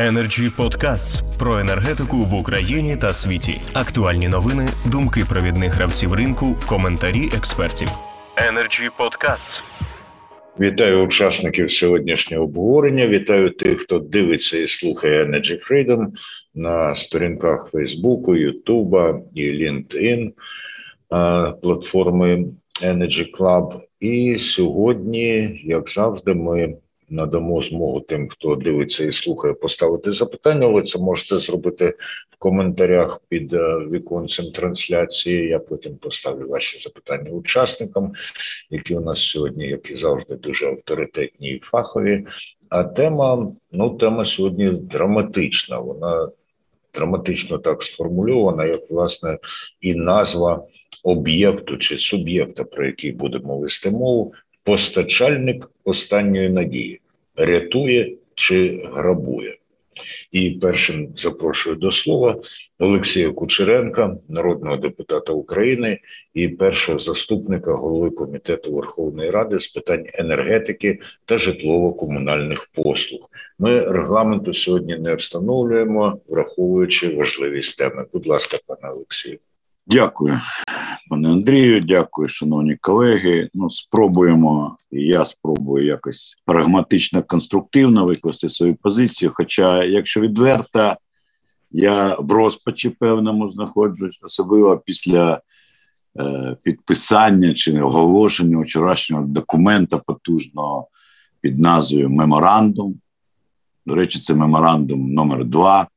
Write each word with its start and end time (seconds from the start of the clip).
Energy 0.00 0.56
Podcasts 0.56 1.38
про 1.38 1.58
енергетику 1.58 2.16
в 2.16 2.34
Україні 2.34 2.96
та 2.96 3.12
світі. 3.12 3.52
Актуальні 3.74 4.28
новини, 4.28 4.68
думки 4.92 5.20
провідних 5.28 5.72
гравців 5.72 6.12
ринку, 6.12 6.56
коментарі 6.68 7.24
експертів. 7.36 7.88
Energy 8.36 8.90
Podcasts. 8.98 9.62
Вітаю 10.60 11.04
учасників 11.04 11.72
сьогоднішнього 11.72 12.44
обговорення. 12.44 13.08
Вітаю 13.08 13.50
тих, 13.50 13.80
хто 13.80 13.98
дивиться 13.98 14.58
і 14.58 14.68
слухає 14.68 15.24
Energy 15.24 15.58
Freedom 15.70 16.06
на 16.54 16.94
сторінках 16.94 17.68
Фейсбуку, 17.72 18.36
Ютуба 18.36 19.20
і 19.34 19.42
LinkedIn 19.42 20.30
платформи 21.62 22.44
Energy 22.82 23.26
Club. 23.38 23.80
І 24.00 24.38
сьогодні, 24.38 25.60
як 25.64 25.90
завжди, 25.90 26.34
ми 26.34 26.74
надамо 27.10 27.62
змогу 27.62 28.00
тим, 28.00 28.28
хто 28.28 28.54
дивиться 28.54 29.04
і 29.04 29.12
слухає, 29.12 29.54
поставити 29.54 30.12
запитання. 30.12 30.66
Ви 30.66 30.82
це 30.82 30.98
можете 30.98 31.40
зробити 31.40 31.94
в 32.30 32.38
коментарях 32.38 33.20
під 33.28 33.52
е, 33.52 33.78
віконцем 33.90 34.52
трансляції. 34.52 35.48
Я 35.48 35.58
потім 35.58 35.96
поставлю 35.96 36.48
ваші 36.48 36.80
запитання 36.80 37.30
учасникам, 37.30 38.12
які 38.70 38.94
у 38.94 39.00
нас 39.00 39.22
сьогодні, 39.22 39.68
як 39.68 39.90
і 39.90 39.96
завжди, 39.96 40.34
дуже 40.34 40.66
авторитетні 40.66 41.50
і 41.50 41.58
фахові. 41.58 42.26
А 42.68 42.84
тема, 42.84 43.52
ну 43.72 43.90
тема 43.90 44.24
сьогодні 44.24 44.70
драматична. 44.70 45.78
Вона 45.78 46.28
драматично 46.94 47.58
так 47.58 47.82
сформульована, 47.82 48.64
як 48.64 48.90
власне 48.90 49.38
і 49.80 49.94
назва 49.94 50.64
об'єкту 51.02 51.76
чи 51.76 51.98
суб'єкта, 51.98 52.64
про 52.64 52.86
який 52.86 53.12
будемо 53.12 53.58
вести 53.58 53.90
мову, 53.90 54.32
постачальник 54.64 55.70
останньої 55.84 56.48
надії 56.48 57.00
рятує 57.40 58.16
чи 58.34 58.82
грабує. 58.94 59.56
І 60.32 60.50
першим 60.50 61.08
запрошую 61.16 61.76
до 61.76 61.90
слова 61.90 62.36
Олексія 62.78 63.30
Кучеренка, 63.30 64.16
народного 64.28 64.76
депутата 64.76 65.32
України 65.32 65.98
і 66.34 66.48
першого 66.48 66.98
заступника 66.98 67.72
голови 67.72 68.10
комітету 68.10 68.72
Верховної 68.72 69.30
Ради 69.30 69.60
з 69.60 69.68
питань 69.68 70.06
енергетики 70.14 70.98
та 71.24 71.38
житлово-комунальних 71.38 72.68
послуг. 72.74 73.30
Ми 73.58 73.80
регламенту 73.80 74.54
сьогодні 74.54 74.96
не 74.96 75.14
встановлюємо, 75.14 76.20
враховуючи 76.28 77.14
важливість 77.14 77.78
теми. 77.78 78.06
Будь 78.12 78.26
ласка, 78.26 78.58
пане 78.66 78.94
Олексію. 78.94 79.38
Дякую, 79.90 80.40
пане 81.08 81.28
Андрію. 81.28 81.80
Дякую, 81.80 82.28
шановні 82.28 82.76
колеги. 82.76 83.50
Ну, 83.54 83.70
спробуємо, 83.70 84.76
і 84.90 85.00
я 85.00 85.24
спробую 85.24 85.86
якось 85.86 86.34
прагматично 86.46 87.22
конструктивно 87.22 88.04
викласти 88.04 88.48
свою 88.48 88.74
позицію. 88.74 89.30
Хоча, 89.34 89.84
якщо 89.84 90.20
відверто, 90.20 90.96
я 91.70 92.16
в 92.18 92.32
розпачі 92.32 92.90
певному 92.90 93.48
знаходжусь, 93.48 94.18
особливо 94.22 94.78
після 94.78 95.40
е, 96.18 96.56
підписання 96.62 97.54
чи 97.54 97.80
оголошення 97.80 98.58
вчорашнього 98.58 99.22
документа 99.22 99.98
потужного 99.98 100.88
під 101.40 101.58
назвою 101.60 102.10
Меморандум. 102.10 103.00
До 103.86 103.94
речі, 103.94 104.18
це 104.18 104.34
меморандум 104.34 105.12
номер 105.12 105.44
2 105.44 105.88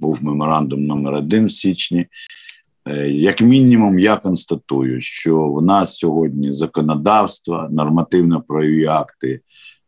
був 0.00 0.24
меморандум 0.24 0.86
номер 0.86 1.14
1 1.14 1.46
в 1.46 1.52
січні. 1.52 2.06
Е, 2.90 3.10
як 3.10 3.40
мінімум, 3.40 3.98
я 3.98 4.16
констатую, 4.16 5.00
що 5.00 5.48
в 5.48 5.62
нас 5.62 5.96
сьогодні 5.96 6.52
законодавство, 6.52 7.68
нормативно-правові 7.70 8.86
акти 8.86 9.40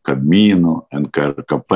Кабміну, 0.02 0.82
НКРКП, 0.92 1.72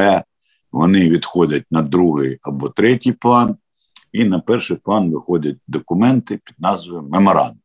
вони 0.73 1.11
відходять 1.11 1.65
на 1.71 1.83
другий 1.83 2.39
або 2.43 2.69
третій 2.69 3.13
план, 3.13 3.57
і 4.13 4.25
на 4.25 4.39
перший 4.39 4.77
план 4.77 5.11
виходять 5.11 5.57
документи 5.69 6.41
під 6.45 6.55
назвою 6.59 7.03
Меморандум. 7.03 7.59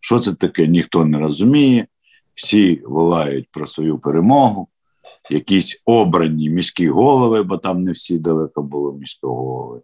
Що 0.00 0.18
це 0.18 0.34
таке, 0.34 0.66
ніхто 0.66 1.04
не 1.04 1.18
розуміє. 1.18 1.86
Всі 2.34 2.82
волають 2.86 3.48
про 3.50 3.66
свою 3.66 3.98
перемогу, 3.98 4.68
якісь 5.30 5.82
обрані 5.84 6.50
міські 6.50 6.88
голови, 6.88 7.42
бо 7.42 7.56
там 7.56 7.82
не 7.82 7.92
всі 7.92 8.18
далеко 8.18 8.62
були 8.62 8.98
міського 8.98 9.34
голови. 9.34 9.82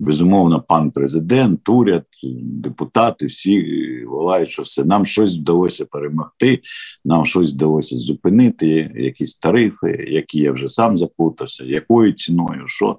Безумовно, 0.00 0.60
пан 0.60 0.90
президент, 0.90 1.68
уряд, 1.68 2.04
депутати 2.42 3.26
всі 3.26 4.04
волають, 4.04 4.50
що 4.50 4.62
все 4.62 4.84
нам 4.84 5.06
щось 5.06 5.38
вдалося 5.38 5.84
перемогти, 5.84 6.60
нам 7.04 7.26
щось 7.26 7.52
вдалося 7.52 7.98
зупинити, 7.98 8.92
якісь 8.96 9.36
тарифи, 9.36 10.06
які 10.08 10.38
я 10.38 10.52
вже 10.52 10.68
сам 10.68 10.98
запутався, 10.98 11.64
якою 11.64 12.12
ціною, 12.12 12.62
що 12.66 12.98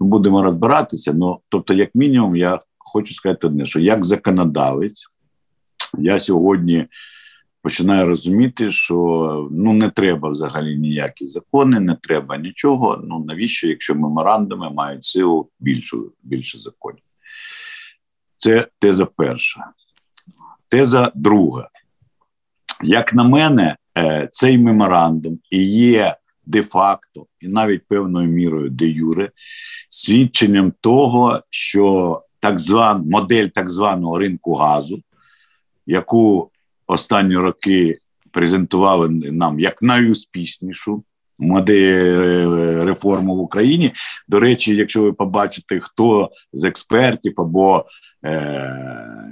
будемо 0.00 0.42
розбиратися. 0.42 1.12
Ну 1.12 1.38
тобто, 1.48 1.74
як 1.74 1.94
мінімум, 1.94 2.36
я 2.36 2.60
хочу 2.78 3.14
сказати 3.14 3.46
одне, 3.46 3.64
що 3.64 3.80
як 3.80 4.04
законодавець, 4.04 5.06
я 5.98 6.18
сьогодні 6.18 6.86
починаю 7.68 8.06
розуміти, 8.06 8.70
що 8.70 9.48
ну 9.50 9.72
не 9.72 9.90
треба 9.90 10.28
взагалі 10.28 10.76
ніякі 10.76 11.26
закони, 11.26 11.80
не 11.80 11.96
треба 12.02 12.36
нічого. 12.36 13.04
Ну 13.04 13.24
навіщо, 13.24 13.68
якщо 13.68 13.94
меморандуми 13.94 14.70
мають 14.70 15.04
силу 15.04 15.50
більшу, 15.60 16.12
більше 16.22 16.58
законів? 16.58 17.02
Це 18.36 18.68
теза 18.78 19.06
перша. 19.06 19.60
Теза 20.68 21.12
друга. 21.14 21.68
Як 22.82 23.14
на 23.14 23.24
мене, 23.24 23.76
е, 23.98 24.28
цей 24.32 24.58
меморандум 24.58 25.38
і 25.50 25.64
є 25.70 26.16
де-факто, 26.46 27.26
і 27.40 27.48
навіть 27.48 27.88
певною 27.88 28.28
мірою 28.28 28.70
де 28.70 28.86
юре, 28.86 29.30
свідченням 29.88 30.72
того, 30.80 31.42
що 31.50 32.22
так 32.40 32.58
зван 32.60 33.04
модель 33.10 33.46
так 33.46 33.70
званого 33.70 34.18
ринку 34.18 34.54
газу, 34.54 35.02
яку 35.86 36.50
останні 36.88 37.36
роки 37.36 37.98
презентували 38.30 39.08
нам 39.08 39.60
як 39.60 39.82
найуспішнішу 39.82 41.04
реформу 42.84 43.36
в 43.36 43.38
Україні. 43.38 43.92
До 44.28 44.40
речі, 44.40 44.76
якщо 44.76 45.02
ви 45.02 45.12
побачите, 45.12 45.80
хто 45.80 46.30
з 46.52 46.64
експертів 46.64 47.34
або 47.36 47.84
е, 48.24 49.30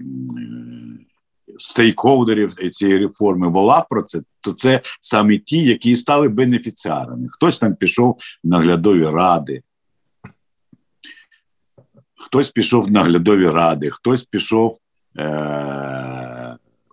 стейкхолдерів 1.59 2.55
цієї 2.55 2.99
реформи 2.99 3.49
волав 3.49 3.87
про 3.91 4.03
це, 4.03 4.21
то 4.41 4.53
це 4.53 4.81
саме 5.01 5.39
ті, 5.39 5.65
які 5.65 5.97
стали 5.97 6.29
бенефіціарами. 6.29 7.29
Хтось 7.31 7.59
там 7.59 7.75
пішов 7.75 8.19
в 8.45 8.49
наглядові 8.49 9.05
ради. 9.05 9.63
Хтось 12.15 12.51
пішов 12.51 12.85
в 12.85 12.91
наглядові 12.91 13.49
ради, 13.51 13.91
хтось 13.91 14.23
пішов 14.23 14.79
е- 15.19 16.36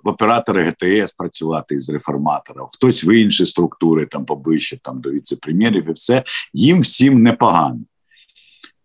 оператори 0.03 0.63
ГТС 0.63 1.11
працювати 1.11 1.75
із 1.75 1.89
реформатором, 1.89 2.67
хтось 2.71 3.03
в 3.03 3.15
інші 3.15 3.45
структури, 3.45 4.05
там 4.05 4.25
поближче 4.25 4.79
там 4.83 5.01
до 5.01 5.11
віце-прем'єрів, 5.11 5.89
і 5.89 5.91
все 5.91 6.23
їм 6.53 6.81
всім 6.81 7.23
непогано. 7.23 7.79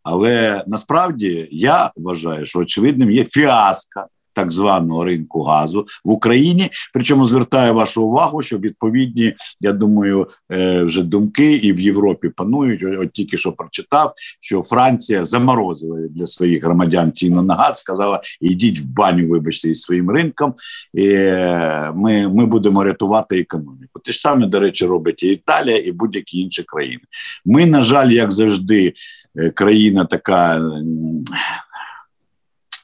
Але 0.02 0.64
насправді 0.66 1.48
я 1.52 1.92
вважаю, 1.96 2.44
що 2.44 2.58
очевидним 2.58 3.10
є 3.10 3.24
фіаска 3.24 4.06
так 4.38 4.52
званого 4.52 5.04
ринку 5.04 5.42
газу 5.42 5.86
в 6.04 6.10
Україні. 6.10 6.70
Причому 6.94 7.24
звертаю 7.24 7.74
вашу 7.74 8.04
увагу, 8.04 8.42
що 8.42 8.58
відповідні, 8.58 9.34
я 9.60 9.72
думаю, 9.72 10.28
е, 10.52 10.82
вже 10.82 11.02
думки 11.02 11.52
і 11.52 11.72
в 11.72 11.80
Європі 11.80 12.28
панують. 12.28 12.84
От 13.00 13.12
тільки 13.12 13.36
що 13.36 13.52
прочитав, 13.52 14.12
що 14.40 14.62
Франція 14.62 15.24
заморозила 15.24 15.98
для 16.10 16.26
своїх 16.26 16.64
громадян 16.64 17.12
ціну 17.12 17.42
на 17.42 17.54
газ, 17.54 17.78
сказала: 17.78 18.20
йдіть 18.40 18.80
в 18.80 18.84
баню, 18.84 19.28
вибачте, 19.28 19.68
із 19.68 19.80
своїм 19.80 20.10
ринком, 20.10 20.54
і 20.94 21.08
е, 21.08 21.92
ми 21.94 22.28
ми 22.28 22.46
будемо 22.46 22.84
рятувати 22.84 23.40
економіку. 23.40 24.00
Те 24.04 24.12
ж 24.12 24.20
саме, 24.20 24.46
до 24.46 24.60
речі, 24.60 24.86
робить 24.86 25.22
і 25.22 25.26
Італія, 25.28 25.78
і 25.78 25.92
будь-які 25.92 26.40
інші 26.40 26.62
країни. 26.62 27.02
Ми, 27.44 27.66
на 27.66 27.82
жаль, 27.82 28.10
як 28.10 28.32
завжди, 28.32 28.92
е, 29.36 29.50
країна 29.50 30.04
така 30.04 30.60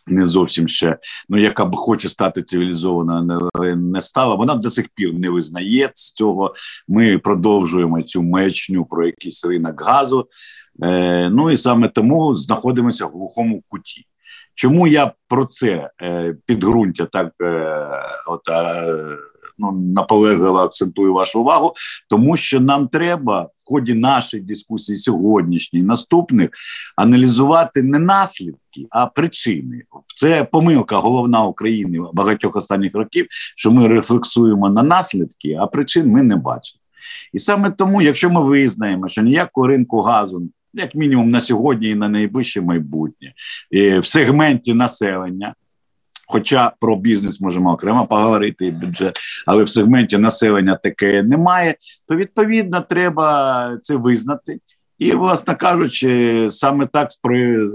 не 0.07 0.27
зовсім 0.27 0.69
ще 0.69 0.99
ну 1.29 1.39
яка 1.39 1.65
б 1.65 1.77
хоче 1.77 2.09
стати 2.09 2.43
цивілізована, 2.43 3.23
не, 3.23 3.77
не 3.77 4.03
стала. 4.03 4.35
Вона 4.35 4.55
до 4.55 4.71
сих 4.71 4.89
пір 4.95 5.15
не 5.15 5.31
визнає 5.31 5.91
з 5.95 6.13
цього. 6.13 6.55
Ми 6.89 7.19
продовжуємо 7.19 8.03
цю 8.03 8.23
мечню 8.23 8.85
про 8.85 9.07
якийсь 9.07 9.45
ринок 9.45 9.83
газу. 9.83 10.29
Е, 10.83 11.31
Ну 11.31 11.51
і 11.51 11.57
саме 11.57 11.89
тому 11.89 12.37
знаходимося 12.37 13.07
в 13.07 13.11
глухому 13.11 13.63
куті. 13.69 14.07
Чому 14.55 14.87
я 14.87 15.13
про 15.29 15.45
це 15.45 15.91
е, 16.03 16.37
підґрунтя 16.47 17.07
так 17.07 17.33
е, 17.43 17.79
от, 18.27 18.49
е, 18.49 19.19
ну, 19.59 19.73
наполегливо 19.73 20.59
акцентую 20.59 21.15
вашу 21.15 21.41
увагу, 21.41 21.75
тому 22.09 22.37
що 22.37 22.61
нам 22.61 22.89
треба 22.89 23.43
в 23.43 23.49
ході 23.65 23.95
нашої 23.95 24.43
дискусії 24.43 24.99
сьогоднішній 24.99 25.83
наступних 25.83 26.51
аналізувати 26.97 27.83
не 27.83 27.99
наслідки, 27.99 28.87
а 28.91 29.07
причини. 29.07 29.83
Це 30.17 30.45
помилка 30.45 30.97
головна 30.97 31.45
України 31.45 31.99
багатьох 32.13 32.57
останніх 32.57 32.95
років, 32.95 33.27
що 33.57 33.71
ми 33.71 33.89
рефлексуємо 33.89 34.69
на 34.69 34.83
наслідки, 34.83 35.59
а 35.61 35.67
причин 35.67 36.09
ми 36.09 36.23
не 36.23 36.37
бачимо. 36.37 36.81
І 37.33 37.39
саме 37.39 37.71
тому, 37.71 38.03
якщо 38.03 38.31
ми 38.31 38.41
визнаємо, 38.41 39.09
що 39.09 39.23
ніякого 39.23 39.67
ринку 39.67 40.01
газу 40.01 40.43
як 40.75 40.95
мінімум 40.95 41.31
на 41.31 41.41
сьогодні 41.41 41.89
і 41.89 41.95
на 41.95 42.09
найближче 42.09 42.61
майбутнє 42.61 43.33
в 44.01 44.05
сегменті 44.05 44.75
населення. 44.75 45.55
Хоча 46.35 46.73
про 46.81 46.97
бізнес 46.97 47.41
можемо 47.41 47.73
окремо 47.73 48.07
поговорити 48.07 48.71
бюджет, 48.71 49.19
але 49.47 49.65
в 49.65 49.69
сегменті 49.69 50.19
населення 50.19 50.77
таке 50.83 51.23
немає, 51.23 51.75
то 52.09 52.17
відповідно 52.17 52.81
треба 52.81 53.77
це 53.83 53.97
визнати. 53.97 54.59
І, 54.99 55.11
власне 55.13 55.55
кажучи, 55.55 56.47
саме 56.51 56.87
так 56.87 57.09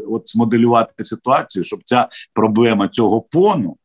от 0.09 0.29
змоделювати 0.29 1.03
ситуацію, 1.03 1.63
щоб 1.63 1.79
ця 1.83 2.07
проблема 2.33 2.87
цього 2.87 3.21
пону 3.21 3.77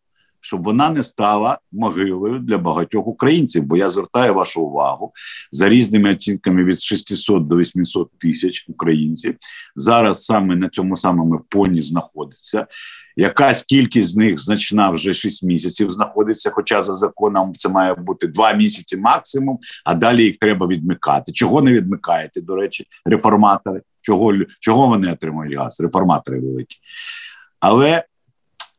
щоб 0.44 0.62
вона 0.62 0.90
не 0.90 1.02
стала 1.02 1.58
могилою 1.72 2.38
для 2.38 2.58
багатьох 2.58 3.06
українців. 3.06 3.64
Бо 3.64 3.76
я 3.76 3.90
звертаю 3.90 4.34
вашу 4.34 4.62
увагу 4.62 5.12
за 5.50 5.68
різними 5.68 6.12
оцінками 6.12 6.64
від 6.64 6.80
600 6.80 7.46
до 7.46 7.56
800 7.56 8.10
тисяч 8.18 8.64
українців 8.68 9.36
зараз 9.76 10.24
саме 10.24 10.56
на 10.56 10.68
цьому 10.68 10.96
самому 10.96 11.40
поні 11.48 11.80
знаходиться. 11.80 12.66
Якась 13.16 13.62
кількість 13.62 14.08
з 14.08 14.16
них 14.16 14.38
значна 14.38 14.90
вже 14.90 15.14
6 15.14 15.42
місяців 15.42 15.90
знаходиться. 15.90 16.50
Хоча 16.50 16.82
за 16.82 16.94
законом 16.94 17.52
це 17.56 17.68
має 17.68 17.94
бути 17.94 18.26
2 18.26 18.52
місяці 18.52 18.96
максимум, 18.96 19.58
а 19.84 19.94
далі 19.94 20.24
їх 20.24 20.36
треба 20.36 20.66
відмикати. 20.66 21.32
Чого 21.32 21.62
не 21.62 21.72
відмикаєте? 21.72 22.40
До 22.40 22.56
речі, 22.56 22.86
реформатори? 23.04 23.82
Чого 24.00 24.34
чого 24.60 24.86
вони 24.86 25.12
отримують 25.12 25.54
газ? 25.54 25.80
Реформатори 25.80 26.40
великі. 26.40 26.76
Але 27.60 28.04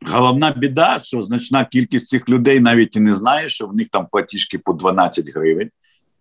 Головна 0.02 0.50
біда, 0.50 1.00
що 1.02 1.22
значна 1.22 1.64
кількість 1.64 2.06
цих 2.06 2.28
людей 2.28 2.60
навіть 2.60 2.96
і 2.96 3.00
не 3.00 3.14
знає, 3.14 3.48
що 3.48 3.66
в 3.66 3.76
них 3.76 3.88
там 3.92 4.06
платіжки 4.12 4.58
по 4.58 4.72
12 4.72 5.28
гривень. 5.34 5.70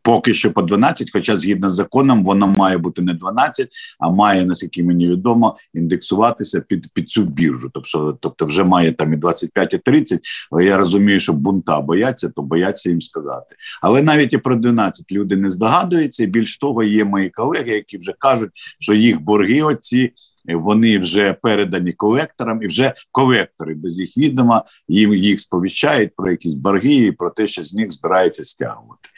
Поки 0.02 0.34
що 0.34 0.52
по 0.52 0.62
12, 0.62 1.12
хоча 1.12 1.38
згідно 1.38 1.70
з 1.70 1.74
законом, 1.74 2.24
воно 2.24 2.48
має 2.48 2.78
бути 2.78 3.02
не 3.02 3.14
12, 3.14 3.70
а 4.00 4.10
має, 4.10 4.46
наскільки 4.46 4.84
мені 4.84 5.08
відомо, 5.08 5.58
індексуватися 5.74 6.62
під 6.62 6.94
під 6.94 7.10
цю 7.10 7.24
біржу. 7.24 7.70
Тобто, 7.74 8.18
тобто 8.22 8.46
вже 8.46 8.64
має 8.64 8.92
там 8.92 9.14
і 9.14 9.18
25, 9.18 9.74
і 9.74 9.78
30, 9.78 10.22
Але 10.52 10.66
я 10.66 10.78
розумію, 10.78 11.20
що 11.20 11.34
бунта 11.34 11.82
бояться, 11.82 12.30
то 12.30 12.42
бояться 12.42 12.90
їм 12.90 13.02
сказати. 13.02 13.56
Але 13.82 14.02
навіть 14.02 14.34
і 14.34 14.38
про 14.38 14.56
12 14.56 15.12
люди 15.12 15.38
не 15.38 15.50
здогадуються. 15.50 16.24
І 16.24 16.28
більш 16.28 16.58
того, 16.58 16.84
є 16.84 17.06
мої 17.06 17.30
колеги, 17.30 17.72
які 17.72 17.98
вже 17.98 18.14
кажуть, 18.20 18.52
що 18.80 18.94
їх 18.94 19.22
борги 19.22 19.62
оці 19.62 20.14
вони 20.48 21.00
вже 21.00 21.34
передані 21.34 21.94
колекторам, 21.94 22.64
і 22.64 22.68
вже 22.68 22.94
колектори 23.12 23.76
без 23.76 24.00
їх 24.00 24.18
відома 24.18 24.64
їм 24.88 25.14
їх 25.14 25.42
сповіщають 25.42 26.16
про 26.16 26.32
якісь 26.32 26.54
борги 26.54 26.96
і 26.96 27.12
про 27.12 27.30
те, 27.30 27.48
що 27.48 27.64
з 27.64 27.74
них 27.74 27.92
збирається 27.92 28.46
стягувати. 28.46 29.10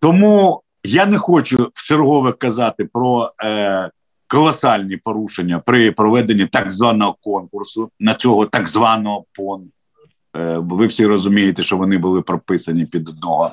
Тому 0.00 0.62
я 0.84 1.06
не 1.06 1.18
хочу 1.18 1.70
в 1.74 1.86
чергове 1.86 2.32
казати 2.32 2.84
про 2.92 3.32
е, 3.44 3.90
колосальні 4.26 4.96
порушення 4.96 5.58
при 5.58 5.92
проведенні 5.92 6.46
так 6.46 6.70
званого 6.70 7.16
конкурсу 7.20 7.90
на 8.00 8.14
цього 8.14 8.46
так 8.46 8.68
званого 8.68 9.24
ПОН. 9.32 9.70
Е, 10.36 10.58
ви 10.58 10.86
всі 10.86 11.06
розумієте, 11.06 11.62
що 11.62 11.76
вони 11.76 11.98
були 11.98 12.22
прописані 12.22 12.86
під 12.86 13.08
одного 13.08 13.52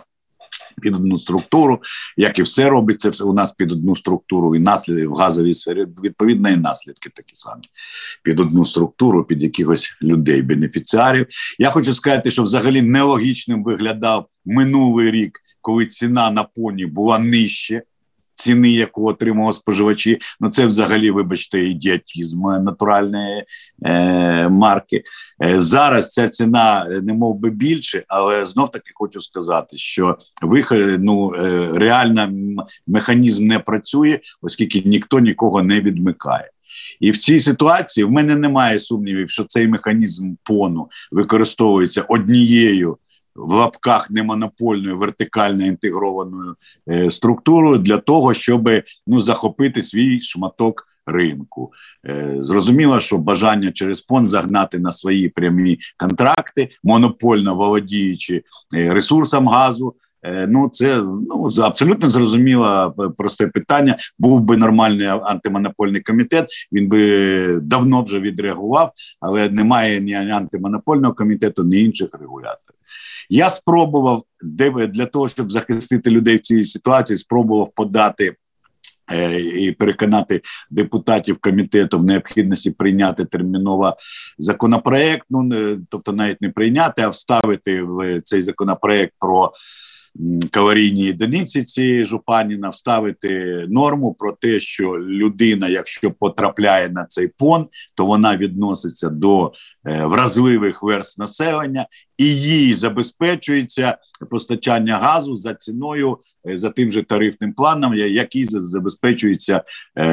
під 0.82 0.96
одну 0.96 1.20
структуру, 1.20 1.82
як 2.18 2.40
і 2.40 2.42
все 2.42 2.70
робиться, 2.70 3.10
все 3.10 3.24
у 3.24 3.34
нас 3.34 3.52
під 3.52 3.72
одну 3.72 3.96
структуру, 3.96 4.56
і 4.56 4.60
наслідки 4.60 5.08
в 5.08 5.14
газовій 5.14 5.54
сфері 5.54 5.88
відповідно, 6.04 6.50
і 6.50 6.58
наслідки 6.58 7.10
такі 7.10 7.32
самі 7.34 7.64
під 8.24 8.40
одну 8.40 8.66
структуру, 8.66 9.24
під 9.24 9.44
якихось 9.44 9.98
людей, 10.02 10.42
бенефіціарів. 10.42 11.28
Я 11.60 11.70
хочу 11.70 11.94
сказати, 11.94 12.32
що 12.32 12.44
взагалі 12.44 12.82
нелогічним 12.82 13.64
виглядав 13.64 14.28
минулий 14.46 15.12
рік, 15.12 15.40
коли 15.62 15.86
ціна 15.86 16.32
на 16.32 16.44
поні 16.44 16.86
була 16.86 17.20
нижче 17.20 17.82
ціни, 18.38 18.72
яку 18.72 19.08
отримували 19.08 19.54
споживачі. 19.54 20.20
Ну 20.40 20.50
це 20.50 20.66
взагалі, 20.66 21.12
вибачте, 21.12 21.60
ідіотізм 21.60 22.42
натуральної 22.42 23.46
е, 23.86 24.50
марки. 24.50 25.04
Е, 25.44 25.62
Зараз 25.62 26.12
ця 26.12 26.30
ціна 26.30 26.88
е, 26.90 27.02
не 27.02 27.14
мов 27.14 27.40
би 27.40 27.50
більше, 27.50 28.04
але 28.08 28.46
знов 28.46 28.72
таки 28.72 28.92
хочу 28.94 29.22
сказати, 29.22 29.78
що 29.78 30.18
виход, 30.42 31.04
ну, 31.04 31.34
е, 31.36 31.70
реально 31.74 32.30
механізм 32.88 33.48
не 33.48 33.60
працює, 33.60 34.20
оскільки 34.42 34.82
ніхто 34.86 35.20
нікого 35.20 35.64
не 35.64 35.82
відмикає. 35.82 36.50
І 37.00 37.12
в 37.12 37.18
цій 37.18 37.40
ситуації 37.40 38.04
в 38.04 38.12
мене 38.12 38.36
немає 38.36 38.80
сумнівів, 38.80 39.30
що 39.30 39.44
цей 39.44 39.68
механізм 39.68 40.34
пону 40.44 40.90
використовується 41.12 42.02
однією 42.02 42.98
в 43.38 43.54
лапках 43.54 44.12
немонопольною 44.12 44.98
вертикально 44.98 45.66
інтегрованою 45.66 46.56
е, 46.90 47.12
структурою 47.12 47.78
для 47.78 47.98
того, 47.98 48.34
щоб 48.34 48.70
ну 49.08 49.22
захопити 49.22 49.84
свій 49.84 50.22
шматок. 50.22 50.88
Ринку 51.10 51.72
е, 52.08 52.38
зрозуміло, 52.42 53.00
що 53.00 53.18
бажання 53.18 53.72
через 53.72 54.02
ПОН 54.02 54.28
загнати 54.28 54.80
на 54.80 54.94
свої 54.94 55.30
прямі 55.30 55.78
контракти, 55.98 56.70
монопольно 56.84 57.56
володіючи 57.56 58.44
е, 58.76 58.94
ресурсом 58.94 59.48
газу. 59.48 59.96
Е, 60.24 60.48
ну 60.48 60.70
це 60.70 60.98
ну 61.02 61.50
абсолютно 61.64 62.10
зрозуміло 62.10 62.96
просте 63.18 63.48
питання. 63.48 63.96
Був 64.20 64.42
би 64.42 64.58
нормальний 64.58 65.08
антимонопольний 65.08 66.02
комітет. 66.02 66.50
Він 66.72 66.88
би 66.88 67.60
давно 67.62 68.02
вже 68.02 68.20
відреагував, 68.20 68.92
але 69.20 69.50
немає 69.50 70.00
ні 70.00 70.14
антимонопольного 70.14 71.14
комітету, 71.14 71.64
ні 71.64 71.84
інших 71.84 72.10
регуляторів. 72.20 72.78
Я 73.30 73.50
спробував 73.50 74.24
для 74.90 75.06
того, 75.06 75.30
щоб 75.30 75.52
захистити 75.52 76.10
людей 76.10 76.36
в 76.36 76.40
цій 76.40 76.64
ситуації, 76.64 77.18
спробував 77.18 77.72
подати. 77.76 78.36
Е, 79.12 79.40
і 79.40 79.72
переконати 79.72 80.42
депутатів 80.70 81.38
комітету 81.38 82.00
в 82.00 82.04
необхідності 82.04 82.72
прийняти 82.72 83.26
терміново 83.26 83.98
законопроект. 84.38 85.24
Ну 85.30 85.50
тобто, 85.90 86.14
навіть 86.14 86.42
не 86.42 86.50
прийняти, 86.50 87.02
а 87.02 87.10
вставити 87.10 87.84
в 87.84 88.22
цей 88.22 88.42
законопроект 88.42 89.14
про 89.20 89.52
каварійній 90.52 91.12
одиниці 91.12 91.64
цієї 91.64 92.06
Жупаніна 92.06 92.70
вставити 92.70 93.66
норму 93.70 94.14
про 94.14 94.32
те, 94.32 94.60
що 94.60 95.00
людина, 95.00 95.68
якщо 95.68 96.12
потрапляє 96.12 96.90
на 96.90 97.06
цей 97.06 97.28
пон, 97.28 97.68
то 97.96 98.06
вона 98.06 98.38
відноситься 98.38 99.10
до 99.10 99.54
е, 99.86 100.06
вразливих 100.06 100.84
верст 100.84 101.20
населення 101.20 101.88
і 102.18 102.26
їй 102.26 102.74
забезпечується 102.74 103.98
постачання 104.30 104.98
газу 104.98 105.36
за 105.36 105.54
ціною 105.54 106.18
е, 106.50 106.58
за 106.58 106.70
тим 106.70 106.92
же 106.92 107.04
тарифним 107.04 107.54
планом, 107.54 107.94
який 107.96 108.46
забезпечується 108.50 109.64
е, 109.96 110.06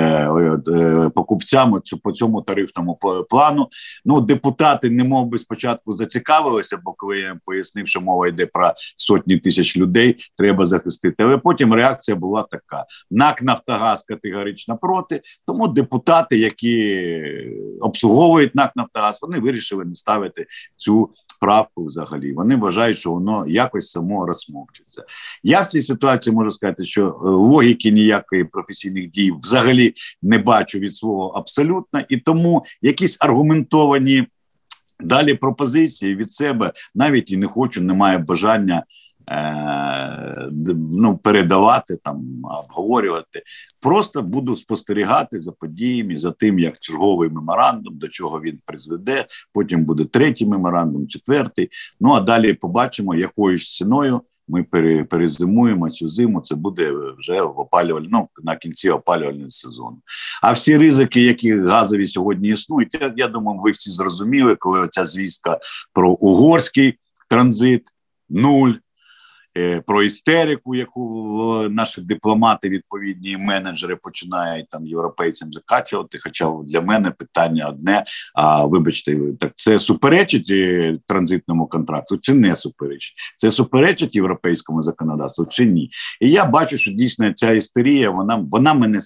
е, 0.68 1.10
покупцям 1.14 1.80
по 2.02 2.12
цьому 2.12 2.42
тарифному 2.42 2.98
плану. 3.30 3.68
Ну 4.04 4.20
депутати 4.20 4.90
не 4.90 5.04
мов 5.04 5.26
би 5.26 5.38
спочатку 5.38 5.92
зацікавилися, 5.92 6.78
бо 6.84 6.92
коли 6.92 7.18
я 7.18 7.38
пояснив, 7.44 7.88
що 7.88 8.00
мова 8.00 8.28
йде 8.28 8.46
про 8.46 8.72
сотні 8.96 9.38
тисяч 9.38 9.76
людей, 9.76 10.16
треба 10.38 10.66
захистити. 10.66 11.22
Але 11.22 11.38
потім 11.38 11.74
реакція 11.74 12.16
була 12.16 12.42
така: 12.50 12.84
НАК 13.10 13.42
Нафтогаз 13.42 14.02
категорично 14.02 14.78
проти. 14.78 15.20
Тому 15.46 15.68
депутати, 15.68 16.38
які 16.38 17.04
обслуговують 17.80 18.54
НАК 18.54 18.72
Нафтогаз, 18.76 19.18
вони 19.22 19.38
вирішили 19.38 19.84
не 19.84 19.94
ставити 19.94 20.46
цю 20.76 21.10
правку 21.40 21.84
взагалі. 21.84 22.32
Вони 22.32 22.56
вважають, 22.56 22.98
що 22.98 23.10
воно 23.10 23.46
якось 23.46 23.90
само 23.90 24.26
розсмокчиться. 24.26 25.04
Я 25.42 25.60
в 25.60 25.66
цій 25.66 25.82
ситуації 25.82 26.36
можу 26.36 26.50
сказати, 26.50 26.84
що 26.84 27.06
е, 27.06 27.12
логіки 27.28 27.90
ніякої 27.90 28.44
професійних 28.44 29.10
дій 29.10 29.32
взагалі 29.42 29.94
не 30.22 30.38
бачу 30.38 30.78
від 30.78 30.96
свого 30.96 31.28
абсолютно, 31.28 32.00
і 32.08 32.16
тому 32.16 32.64
якісь 32.82 33.16
аргументовані 33.20 34.26
далі 35.00 35.34
пропозиції 35.34 36.16
від 36.16 36.32
себе 36.32 36.72
навіть 36.94 37.30
і 37.30 37.36
не 37.36 37.46
хочу, 37.46 37.82
немає 37.82 38.18
бажання. 38.18 38.84
Е, 39.30 40.50
ну, 40.92 41.16
передавати 41.16 41.98
там, 42.04 42.44
обговорювати. 42.44 43.42
Просто 43.80 44.22
буду 44.22 44.56
спостерігати 44.56 45.40
за 45.40 45.52
подіями, 45.52 46.16
за 46.16 46.30
тим, 46.30 46.58
як 46.58 46.78
черговий 46.78 47.30
меморандум, 47.30 47.98
до 47.98 48.08
чого 48.08 48.40
він 48.40 48.58
призведе. 48.64 49.26
Потім 49.52 49.84
буде 49.84 50.04
третій 50.04 50.46
меморандум, 50.46 51.08
четвертий. 51.08 51.68
Ну 52.00 52.12
а 52.12 52.20
далі 52.20 52.54
побачимо, 52.54 53.14
якою 53.14 53.58
ж 53.58 53.72
ціною. 53.72 54.20
Ми 54.48 54.62
перезимуємо 55.04 55.90
цю 55.90 56.08
зиму. 56.08 56.40
Це 56.40 56.54
буде 56.54 56.92
вже 57.18 57.42
в 57.42 57.60
опалювальному 57.60 58.28
ну, 58.38 58.44
на 58.44 58.56
кінці 58.56 58.90
опалювального 58.90 59.50
сезону. 59.50 59.98
А 60.42 60.52
всі 60.52 60.76
ризики, 60.76 61.22
які 61.22 61.58
газові 61.60 62.06
сьогодні 62.06 62.48
існують, 62.48 62.98
я, 63.00 63.14
я 63.16 63.28
думаю, 63.28 63.60
ви 63.62 63.70
всі 63.70 63.90
зрозуміли, 63.90 64.56
коли 64.56 64.80
оця 64.80 65.04
звістка 65.04 65.58
про 65.92 66.10
угорський 66.10 66.98
транзит 67.28 67.82
нуль 68.30 68.72
про 69.86 70.02
істерику, 70.02 70.74
яку 70.74 71.66
наші 71.70 72.00
дипломати, 72.00 72.68
відповідні 72.68 73.36
менеджери 73.36 73.96
починають 73.96 74.68
там 74.70 74.86
європейцям 74.86 75.52
закачувати. 75.52 76.18
Хоча 76.22 76.52
для 76.66 76.80
мене 76.80 77.10
питання 77.10 77.66
одне: 77.68 78.04
а 78.34 78.64
вибачте, 78.66 79.18
так 79.40 79.52
це 79.56 79.78
суперечить 79.78 80.50
е, 80.50 80.98
транзитному 81.06 81.66
контракту 81.66 82.18
чи 82.18 82.34
не 82.34 82.56
суперечить? 82.56 83.14
Це 83.36 83.50
суперечить 83.50 84.16
європейському 84.16 84.82
законодавству 84.82 85.46
чи 85.46 85.66
ні? 85.66 85.90
І 86.20 86.30
я 86.30 86.44
бачу, 86.44 86.78
що 86.78 86.92
дійсно 86.92 87.32
ця 87.32 87.52
істерія 87.52 88.10
вона 88.10 88.46
вона 88.50 88.74
мене 88.74 88.98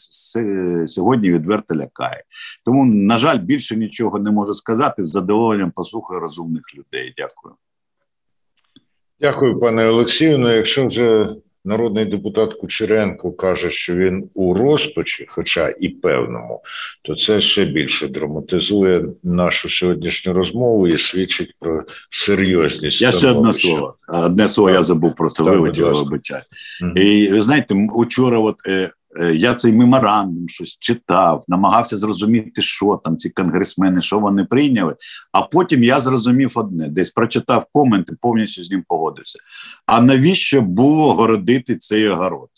сьогодні 0.87 1.33
відверто 1.33 1.75
лякає. 1.75 2.25
Тому, 2.65 2.85
на 2.85 3.17
жаль, 3.19 3.39
більше 3.39 3.77
нічого 3.77 4.19
не 4.19 4.31
можу 4.31 4.55
сказати. 4.55 5.05
З 5.05 5.11
задоволенням 5.11 5.71
послухаю 5.71 6.21
розумних 6.21 6.63
людей. 6.75 7.15
Дякую. 7.17 7.55
Дякую, 9.21 9.59
пане 9.59 9.89
Олексію. 9.89 10.39
Ну, 10.39 10.57
якщо 10.57 10.87
вже 10.87 11.29
народний 11.65 12.05
депутат 12.05 12.55
Кучеренко 12.55 13.33
каже, 13.33 13.71
що 13.71 13.95
він 13.95 14.31
у 14.35 14.55
розпачі, 14.55 15.27
хоча 15.29 15.75
і 15.81 15.89
певному, 15.89 16.61
то 17.03 17.15
це 17.15 17.41
ще 17.41 17.65
більше 17.65 18.09
драматизує 18.09 19.05
нашу 19.23 19.71
сьогоднішню 19.71 20.33
розмову 20.33 20.89
і 20.89 20.99
свідчить 20.99 21.55
про 21.61 21.85
серйозність. 22.11 23.03
Я 23.03 23.13
ще 23.13 23.31
одне 23.31 23.53
слово. 23.53 23.95
Одне 24.09 24.49
слово 24.49 24.71
я 24.71 24.83
забув 24.83 25.15
просто 25.15 25.45
виводів 25.45 25.93
вибачаю. 25.93 26.43
Угу. 26.83 26.93
І 26.93 27.29
ви 27.29 27.43
знаєте, 27.43 27.75
учора, 27.95 28.39
от 28.39 28.57
Е, 28.67 28.91
я 29.35 29.55
цей 29.55 29.73
меморандум 29.73 30.49
щось 30.49 30.79
читав, 30.79 31.45
намагався 31.49 31.97
зрозуміти, 31.97 32.63
що 32.63 33.01
там 33.05 33.17
ці 33.17 33.31
конгресмени, 33.31 34.01
що 34.01 34.19
вони 34.19 34.45
прийняли. 34.45 34.97
А 35.33 35.43
потім 35.43 35.85
я 35.85 36.01
зрозумів 36.01 36.53
одне: 36.55 36.89
десь 36.89 37.11
прочитав 37.11 37.67
коменти, 37.73 38.17
повністю 38.21 38.65
з 38.65 38.71
ним 38.71 38.85
погодився. 38.89 39.39
А 39.87 40.01
навіщо 40.01 40.61
було 40.61 41.15
городити 41.15 41.77
цей 41.77 42.09
огород? 42.09 42.49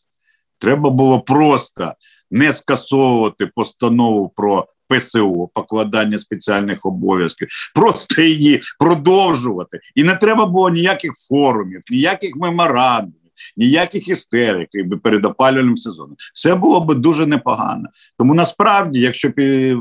Треба 0.59 0.91
було 0.91 1.21
просто 1.21 1.95
не 2.31 2.53
скасовувати 2.53 3.47
постанову 3.47 4.29
про 4.29 4.67
ПСО, 4.89 5.49
покладання 5.55 6.19
спеціальних 6.19 6.79
обов'язків, 6.83 7.49
просто 7.75 8.23
її 8.23 8.61
продовжувати. 8.79 9.81
І 9.95 10.05
не 10.05 10.17
треба 10.17 10.47
було 10.47 10.71
ніяких 10.71 11.13
форумів, 11.29 11.83
ніяких 11.91 12.37
меморандумів 12.37 13.20
ніяких 13.57 14.09
істерик 14.09 14.69
перед 15.03 15.25
опалювальним 15.25 15.77
сезоном. 15.77 16.17
Все 16.35 16.55
було 16.55 16.81
б 16.81 16.95
дуже 16.95 17.27
непогано. 17.27 17.89
Тому 18.19 18.35
насправді, 18.35 19.01
якщо 19.01 19.33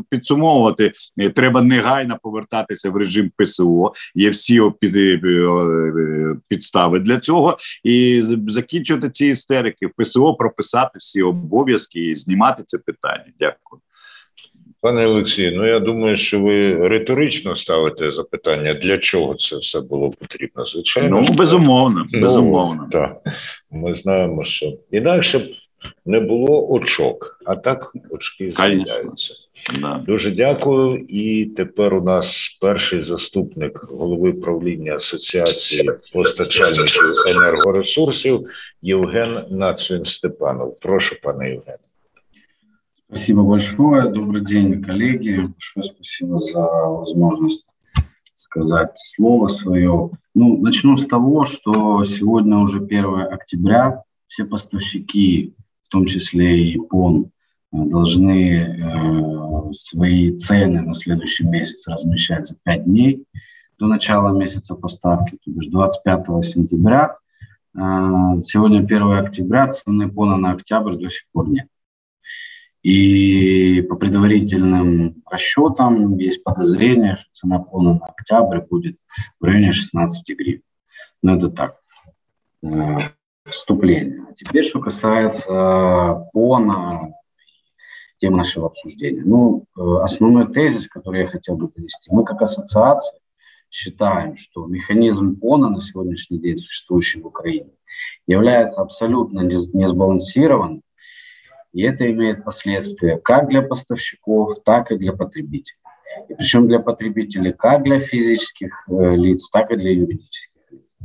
підсумовувати, 0.09 0.91
е, 1.17 1.29
треба 1.29 1.61
негайно 1.61 2.17
повертатися 2.23 2.89
в 2.89 2.95
режим 2.95 3.31
ПСО. 3.37 3.93
Є 4.15 4.29
всі 4.29 4.61
е, 4.83 4.89
е, 4.89 6.35
підстави 6.47 6.99
для 6.99 7.19
цього, 7.19 7.57
і 7.83 8.23
закінчувати 8.47 9.09
ці 9.09 9.25
істерики. 9.25 9.87
ПСО 9.97 10.33
прописати 10.33 10.99
всі 10.99 11.21
обов'язки 11.21 11.99
і 11.99 12.15
знімати 12.15 12.63
це 12.65 12.77
питання. 12.77 13.33
Дякую. 13.39 13.81
Пане 14.81 15.07
Олексію, 15.07 15.51
ну 15.55 15.67
я 15.67 15.79
думаю, 15.79 16.17
що 16.17 16.41
ви 16.41 16.87
риторично 16.87 17.55
ставите 17.55 18.11
запитання, 18.11 18.73
для 18.73 18.97
чого 18.97 19.35
це 19.35 19.57
все 19.57 19.81
було 19.81 20.09
потрібно. 20.09 20.65
Звичайно, 20.65 21.25
ну 21.29 21.35
безумовно, 21.35 22.05
ну, 22.11 22.21
безумовно. 22.21 22.87
Так, 22.91 23.21
ми 23.71 23.95
знаємо, 23.95 24.43
що 24.43 24.73
інакше 24.91 25.39
б 25.39 25.43
не 26.05 26.19
було 26.19 26.69
очок, 26.69 27.39
а 27.45 27.55
так 27.55 27.93
очки 28.09 28.51
з'являються. 28.51 29.33
Да. 29.81 30.03
Дуже 30.07 30.31
дякую. 30.31 31.05
І 31.09 31.45
тепер 31.45 31.93
у 31.93 32.01
нас 32.01 32.57
перший 32.61 33.03
заступник 33.03 33.85
голови 33.89 34.33
правління 34.33 34.95
Асоціації 34.95 35.91
постачальників 36.13 37.03
енергоресурсів 37.27 38.47
Євген 38.81 39.45
Нацвін 39.49 40.05
Степанов. 40.05 40.79
Прошу, 40.79 41.15
пане 41.21 41.49
Євгене. 41.49 41.77
Спасибо 43.11 43.41
большое. 43.41 44.07
Добрый 44.11 44.45
день, 44.45 44.83
коллеги. 44.83 45.37
Большое 45.37 45.83
спасибо 45.83 46.37
за 46.37 46.61
возможность 46.61 47.65
сказать 48.35 48.91
слово 48.97 49.47
свое. 49.47 50.11
Ну, 50.35 50.61
начну 50.61 50.95
с 50.95 51.07
того, 51.07 51.43
что 51.43 52.03
сегодня 52.03 52.57
уже 52.57 52.77
1 52.77 53.33
октября. 53.33 54.03
Все 54.27 54.45
поставщики, 54.45 55.55
в 55.81 55.87
том 55.89 56.05
числе 56.05 56.69
и 56.69 56.77
ПОН, 56.77 57.31
должны 57.71 58.51
э, 58.53 59.73
свои 59.73 60.37
цены 60.37 60.81
на 60.81 60.93
следующий 60.93 61.47
месяц 61.47 61.87
размещать 61.87 62.45
за 62.45 62.57
5 62.61 62.85
дней 62.85 63.25
до 63.79 63.87
начала 63.87 64.37
месяца 64.37 64.75
поставки, 64.75 65.39
то 65.43 65.49
бишь 65.49 65.65
25 65.65 66.45
сентября. 66.45 67.17
Э, 67.75 68.39
сегодня 68.43 68.81
1 68.81 69.13
октября, 69.13 69.67
цены 69.69 70.11
ПОНа 70.11 70.37
на 70.37 70.51
октябрь 70.51 70.95
до 70.95 71.09
сих 71.09 71.23
пор 71.31 71.49
нет. 71.49 71.65
И 72.81 73.81
по 73.81 73.95
предварительным 73.95 75.21
расчетам 75.29 76.17
есть 76.17 76.43
подозрение, 76.43 77.17
что 77.17 77.29
цена 77.33 77.59
пона 77.59 77.95
на 77.95 78.05
октябрь 78.05 78.61
будет 78.61 78.97
в 79.39 79.43
районе 79.43 79.71
16 79.71 80.37
гривен. 80.37 80.61
Но 81.21 81.35
это 81.35 81.49
так, 81.49 81.75
э, 82.63 82.97
вступление. 83.45 84.25
А 84.29 84.33
теперь, 84.33 84.63
что 84.63 84.79
касается 84.79 86.29
пона, 86.31 87.13
темы 88.19 88.37
нашего 88.37 88.67
обсуждения. 88.67 89.23
Ну, 89.25 89.65
э, 89.77 89.81
основной 90.01 90.51
тезис, 90.51 90.87
который 90.87 91.21
я 91.21 91.27
хотел 91.27 91.55
бы 91.55 91.69
привести. 91.69 92.11
Мы 92.11 92.23
как 92.25 92.41
ассоциация 92.41 93.17
считаем, 93.71 94.35
что 94.35 94.65
механизм 94.65 95.39
ПОНа 95.39 95.69
на 95.69 95.81
сегодняшний 95.81 96.39
день, 96.39 96.57
существующий 96.57 97.21
в 97.21 97.27
Украине, 97.27 97.71
является 98.27 98.81
абсолютно 98.81 99.41
несбалансированным 99.41 100.81
и 101.73 101.83
это 101.83 102.09
имеет 102.11 102.43
последствия 102.43 103.17
как 103.17 103.49
для 103.49 103.61
поставщиков, 103.61 104.63
так 104.63 104.91
и 104.91 104.97
для 104.97 105.13
потребителей. 105.13 105.77
И 106.27 106.33
причем 106.33 106.67
для 106.67 106.79
потребителей 106.79 107.53
как 107.53 107.83
для 107.83 107.99
физических 107.99 108.83
э, 108.89 109.15
лиц, 109.15 109.49
так 109.49 109.71
и 109.71 109.75
для 109.75 109.91
юридических 109.91 110.61
лиц. 110.71 110.97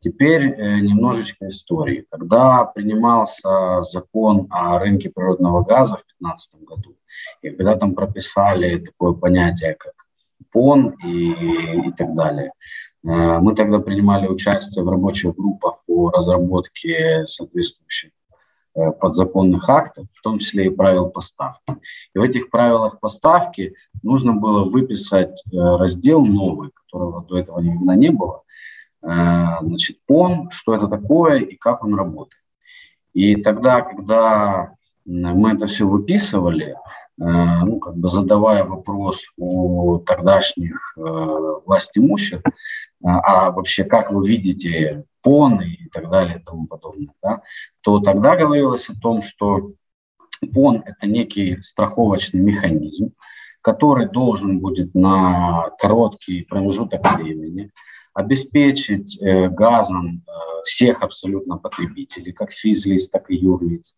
Теперь 0.00 0.46
э, 0.46 0.80
немножечко 0.80 1.48
истории. 1.48 2.06
Когда 2.10 2.64
принимался 2.64 3.82
закон 3.82 4.46
о 4.50 4.78
рынке 4.78 5.10
природного 5.10 5.62
газа 5.62 5.96
в 5.96 6.06
2015 6.20 6.54
году, 6.62 6.96
и 7.42 7.50
когда 7.50 7.76
там 7.76 7.94
прописали 7.94 8.78
такое 8.78 9.12
понятие, 9.12 9.74
как 9.74 9.92
ПОН 10.52 10.94
и, 11.04 11.88
и 11.88 11.92
так 11.92 12.14
далее, 12.14 12.52
э, 13.04 13.38
мы 13.38 13.54
тогда 13.54 13.78
принимали 13.78 14.26
участие 14.26 14.84
в 14.84 14.88
рабочих 14.88 15.34
группах 15.34 15.82
по 15.86 16.10
разработке 16.10 17.26
соответствующих 17.26 18.10
подзаконных 19.00 19.68
актов, 19.68 20.06
в 20.12 20.22
том 20.22 20.38
числе 20.38 20.66
и 20.66 20.70
правил 20.70 21.08
поставки. 21.08 21.76
И 22.14 22.18
в 22.18 22.22
этих 22.22 22.50
правилах 22.50 23.00
поставки 23.00 23.74
нужно 24.02 24.34
было 24.34 24.64
выписать 24.64 25.42
э, 25.46 25.56
раздел 25.56 26.24
новый, 26.24 26.70
которого 26.70 27.24
до 27.24 27.38
этого 27.38 27.60
никогда 27.60 27.94
не 27.94 28.10
было. 28.10 28.42
Э, 29.02 29.58
значит, 29.60 29.98
ПОН, 30.06 30.50
что 30.50 30.74
это 30.74 30.88
такое 30.88 31.40
и 31.40 31.56
как 31.56 31.84
он 31.84 31.94
работает. 31.94 32.42
И 33.14 33.36
тогда, 33.36 33.80
когда 33.80 34.74
мы 35.06 35.52
это 35.52 35.66
все 35.66 35.86
выписывали, 35.86 36.76
ну, 37.16 37.78
как 37.78 37.96
бы 37.96 38.08
задавая 38.08 38.64
вопрос 38.64 39.24
у 39.38 39.96
тогдашних 40.00 40.94
властимущих, 40.96 42.42
а 43.06 43.50
вообще 43.52 43.84
как 43.84 44.10
вы 44.10 44.26
видите 44.26 45.04
ПОН 45.22 45.60
и 45.60 45.88
так 45.88 46.08
далее 46.08 46.38
и 46.38 46.42
тому 46.42 46.66
подобное, 46.66 47.14
да, 47.22 47.42
то 47.80 48.00
тогда 48.00 48.36
говорилось 48.36 48.88
о 48.88 48.94
том, 48.94 49.22
что 49.22 49.72
ПОН– 50.52 50.82
это 50.86 51.06
некий 51.06 51.60
страховочный 51.62 52.40
механизм, 52.40 53.12
который 53.60 54.08
должен 54.08 54.58
будет 54.60 54.94
на 54.94 55.70
короткий 55.78 56.42
промежуток 56.42 57.00
времени 57.14 57.70
обеспечить 58.12 59.20
э, 59.20 59.48
газом 59.48 60.22
э, 60.26 60.30
всех 60.64 61.02
абсолютно 61.02 61.58
потребителей, 61.58 62.32
как 62.32 62.50
физлиц, 62.50 63.10
так 63.10 63.30
и 63.30 63.36
юрлиц, 63.36 63.94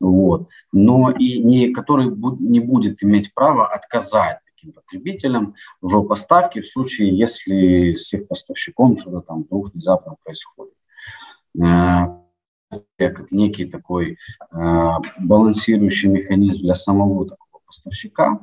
вот, 0.00 0.48
но 0.72 1.10
и 1.10 1.38
не, 1.38 1.68
который 1.72 2.06
не 2.40 2.60
будет 2.60 3.02
иметь 3.02 3.32
права 3.32 3.66
отказать 3.68 4.38
таким 4.60 4.72
потребителям 4.72 5.54
в 5.80 6.02
поставке 6.02 6.60
в 6.60 6.66
случае, 6.66 7.16
если 7.16 7.92
с 7.92 8.12
их 8.12 8.28
поставщиком 8.28 8.96
что-то 8.96 9.20
там 9.20 9.42
вдруг 9.42 9.72
внезапно 9.72 10.16
происходит. 10.22 10.74
Э, 11.58 12.20
как 12.96 13.32
некий 13.32 13.64
такой 13.64 14.18
э, 14.52 14.90
балансирующий 15.18 16.08
механизм 16.08 16.62
для 16.62 16.74
самого 16.74 17.26
такого 17.26 17.62
поставщика, 17.66 18.40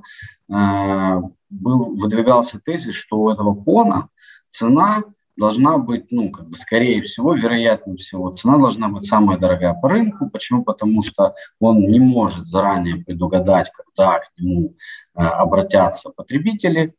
э, 0.49 1.21
был, 1.49 1.95
выдвигался 1.95 2.59
тезис, 2.59 2.95
что 2.95 3.19
у 3.19 3.29
этого 3.29 3.53
пона 3.53 4.09
цена 4.49 5.03
должна 5.37 5.77
быть, 5.77 6.11
ну, 6.11 6.31
как 6.31 6.49
бы, 6.49 6.55
скорее 6.55 7.01
всего, 7.01 7.33
вероятнее 7.33 7.95
всего, 7.95 8.31
цена 8.31 8.57
должна 8.57 8.89
быть 8.89 9.05
самая 9.05 9.37
дорогая 9.37 9.73
по 9.73 9.87
рынку. 9.87 10.29
Почему? 10.29 10.63
Потому 10.63 11.03
что 11.03 11.35
он 11.59 11.79
не 11.87 11.99
может 11.99 12.47
заранее 12.47 13.03
предугадать, 13.03 13.71
когда 13.71 14.19
к 14.19 14.31
нему 14.37 14.75
э, 15.15 15.21
обратятся 15.21 16.09
потребители. 16.09 16.95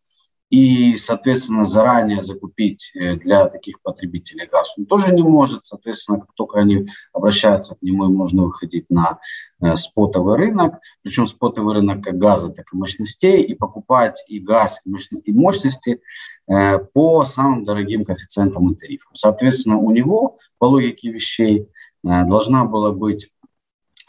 И, 0.50 0.96
соответственно, 0.96 1.64
заранее 1.64 2.22
закупить 2.22 2.90
э, 2.94 3.16
для 3.16 3.48
таких 3.48 3.82
потребителей 3.82 4.46
газ 4.46 4.74
он 4.78 4.86
тоже 4.86 5.12
не 5.12 5.22
может. 5.22 5.64
Соответственно, 5.64 6.20
как 6.20 6.32
только 6.34 6.58
они 6.58 6.88
обращаются 7.12 7.74
к 7.74 7.82
нему, 7.82 8.06
им 8.06 8.16
нужно 8.16 8.44
выходить 8.44 8.88
на 8.88 9.18
э, 9.60 9.76
спотовый 9.76 10.36
рынок, 10.36 10.78
причем 11.02 11.26
спотовый 11.26 11.74
рынок 11.74 12.02
как 12.02 12.16
газа, 12.16 12.48
так 12.48 12.66
и 12.72 12.76
мощностей, 12.76 13.42
и 13.42 13.54
покупать 13.54 14.24
и 14.26 14.40
газ, 14.40 14.80
и 14.84 15.32
мощности 15.32 16.00
э, 16.46 16.78
по 16.78 17.24
самым 17.26 17.64
дорогим 17.64 18.04
коэффициентам 18.04 18.72
и 18.72 18.74
тарифам. 18.74 19.14
Соответственно, 19.14 19.76
у 19.76 19.90
него, 19.90 20.38
по 20.58 20.64
логике 20.64 21.10
вещей, 21.10 21.68
должна 22.04 22.64
была 22.64 22.92
быть 22.92 23.28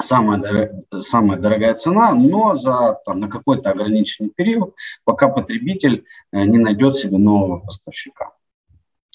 самая, 0.02 0.84
самая 1.00 1.40
дорогая 1.40 1.74
цена, 1.74 2.14
но 2.14 2.56
за, 2.56 3.00
там, 3.06 3.20
на 3.20 3.28
какой-то 3.28 3.70
ограниченный 3.70 4.30
период, 4.30 4.76
пока 5.04 5.28
потребитель 5.28 6.06
э, 6.32 6.46
не 6.46 6.58
найдет 6.58 6.96
себе 6.96 7.18
нового 7.18 7.60
поставщика. 7.60 8.32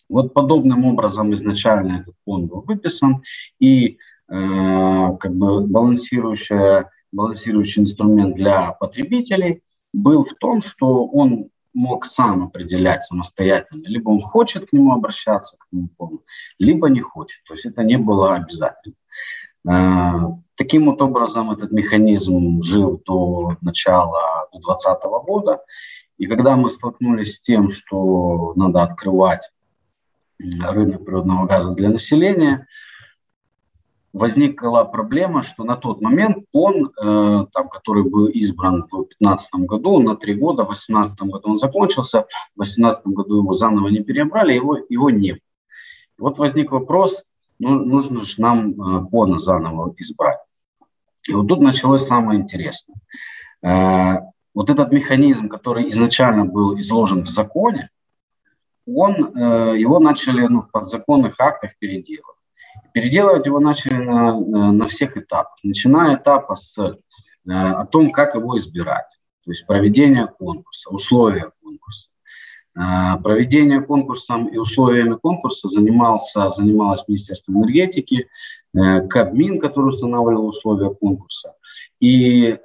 Вот 0.08 0.34
подобным 0.34 0.84
образом 0.84 1.32
изначально 1.34 2.00
этот 2.02 2.14
фонд 2.24 2.50
был 2.50 2.60
выписан, 2.60 3.22
и 3.58 3.86
э, 3.88 3.96
как 4.28 5.34
бы 5.34 5.66
балансирующий, 5.66 6.86
балансирующий 7.12 7.82
инструмент 7.82 8.36
для 8.36 8.72
потребителей 8.72 9.62
был 9.92 10.22
в 10.22 10.34
том, 10.34 10.60
что 10.60 11.06
он 11.06 11.48
мог 11.72 12.04
сам 12.04 12.44
определять 12.44 13.02
самостоятельно, 13.02 13.86
либо 13.86 14.10
он 14.10 14.20
хочет 14.20 14.68
к 14.68 14.72
нему 14.72 14.92
обращаться, 14.92 15.56
к 15.56 15.66
нему 15.72 16.22
либо 16.58 16.88
не 16.88 17.00
хочет. 17.00 17.42
То 17.46 17.54
есть 17.54 17.66
это 17.66 17.82
не 17.82 17.96
было 17.96 18.34
обязательно. 18.34 18.94
Э, 19.68 20.12
таким 20.56 20.87
вот 20.87 21.00
образом 21.02 21.50
этот 21.50 21.73
механизм 21.73 22.62
жил 22.62 23.00
до 23.04 23.56
начала 23.61 24.49
2020 24.52 25.02
года. 25.26 25.62
И 26.18 26.26
когда 26.26 26.56
мы 26.56 26.71
столкнулись 26.71 27.37
с 27.37 27.40
тем, 27.40 27.71
что 27.71 28.52
надо 28.56 28.83
открывать 28.83 29.50
рынок 30.38 31.04
природного 31.04 31.47
газа 31.47 31.73
для 31.73 31.88
населения, 31.88 32.66
возникла 34.12 34.85
проблема, 34.85 35.42
что 35.42 35.64
на 35.64 35.76
тот 35.76 36.00
момент 36.00 36.47
ПОН, 36.52 36.87
э, 36.87 37.47
там, 37.52 37.68
который 37.68 38.04
был 38.04 38.26
избран 38.26 38.80
в 38.80 38.90
2015 38.90 39.54
году, 39.66 39.99
на 39.99 40.16
три 40.16 40.35
года, 40.35 40.62
в 40.62 40.68
2018 40.68 41.21
году 41.23 41.50
он 41.50 41.59
закончился, 41.59 42.26
в 42.54 42.62
2018 42.62 43.06
году 43.09 43.38
его 43.38 43.54
заново 43.54 43.88
не 43.88 44.04
перебрали, 44.04 44.52
его, 44.52 44.78
его 44.88 45.11
не 45.11 45.33
было. 45.33 45.40
Вот 46.16 46.38
возник 46.38 46.71
вопрос, 46.71 47.25
ну, 47.58 47.84
нужно 47.84 48.25
же 48.25 48.40
нам 48.40 49.08
ПОНа 49.08 49.37
э, 49.37 49.38
заново 49.38 49.94
избрать. 49.99 50.38
И 51.28 51.32
вот 51.32 51.49
тут 51.49 51.61
началось 51.61 52.06
самое 52.06 52.40
интересное. 52.40 52.96
Э, 53.62 54.20
вот 54.54 54.70
этот 54.70 54.92
механизм, 54.92 55.49
который 55.49 55.88
изначально 55.88 56.44
был 56.44 56.78
изложен 56.78 57.23
в 57.23 57.28
законе, 57.28 57.90
он, 58.87 59.37
э, 59.37 59.78
его 59.78 59.99
начали 59.99 60.46
ну, 60.46 60.62
в 60.62 60.70
подзаконных 60.70 61.34
актах 61.38 61.73
переделывать. 61.78 62.37
Переделывать 62.92 63.46
его 63.46 63.61
начали 63.61 63.94
на, 63.94 64.38
на 64.73 64.84
всех 64.87 65.16
этапах, 65.16 65.56
начиная 65.62 66.16
этапа 66.16 66.54
с 66.54 66.76
о 67.46 67.84
том, 67.84 68.11
как 68.11 68.34
его 68.34 68.56
избирать, 68.56 69.18
то 69.44 69.50
есть 69.50 69.66
проведение 69.66 70.26
конкурса, 70.26 70.88
условия 70.88 71.50
конкурса, 71.62 72.08
проведение 72.75 73.81
конкурсом 73.81 74.49
и 74.49 74.57
условиями 74.57 75.14
конкурса 75.14 75.69
занимался, 75.69 76.50
занималось 76.50 77.04
Министерство 77.07 77.52
энергетики, 77.52 78.28
э, 78.75 79.07
Кабмин, 79.07 79.61
который 79.61 79.88
устанавливал 79.88 80.49
условия 80.49 80.90
конкурса. 80.90 81.54
И 82.00 82.47
э, 82.47 82.57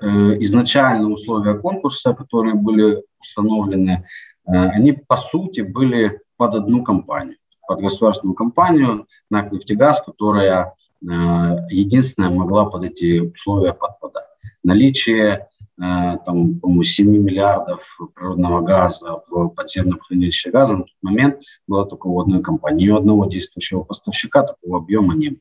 изначально 0.41 1.11
условия 1.11 1.53
конкурса, 1.53 2.13
которые 2.13 2.55
были 2.55 3.03
установлены, 3.19 4.05
они 4.45 4.93
по 4.93 5.15
сути 5.15 5.61
были 5.61 6.21
под 6.37 6.55
одну 6.55 6.83
компанию, 6.83 7.37
под 7.67 7.81
государственную 7.81 8.33
компанию 8.33 9.05
НАК 9.29 9.51
«Нефтегаз», 9.51 10.01
которая 10.01 10.73
единственная 11.01 12.31
могла 12.31 12.65
под 12.65 12.85
эти 12.85 13.19
условия 13.19 13.73
подпадать. 13.73 14.25
Наличие 14.63 15.49
Э, 15.58 15.58
там, 15.79 16.59
по-моему, 16.59 16.83
7 16.83 17.07
миллиардов 17.07 17.97
природного 18.13 18.61
газа 18.61 19.19
в 19.29 19.47
подземном 19.49 19.99
хранилище 19.99 20.51
газа 20.51 20.73
на 20.73 20.83
тот 20.83 20.95
момент 21.01 21.39
было 21.67 21.85
только 21.85 22.07
у 22.07 22.19
одной 22.19 22.41
компании. 22.41 22.87
Ни 22.87 22.89
у 22.89 22.97
одного 22.97 23.25
действующего 23.27 23.83
поставщика 23.83 24.43
такого 24.43 24.79
объема 24.79 25.15
не 25.15 25.29
было. 25.29 25.39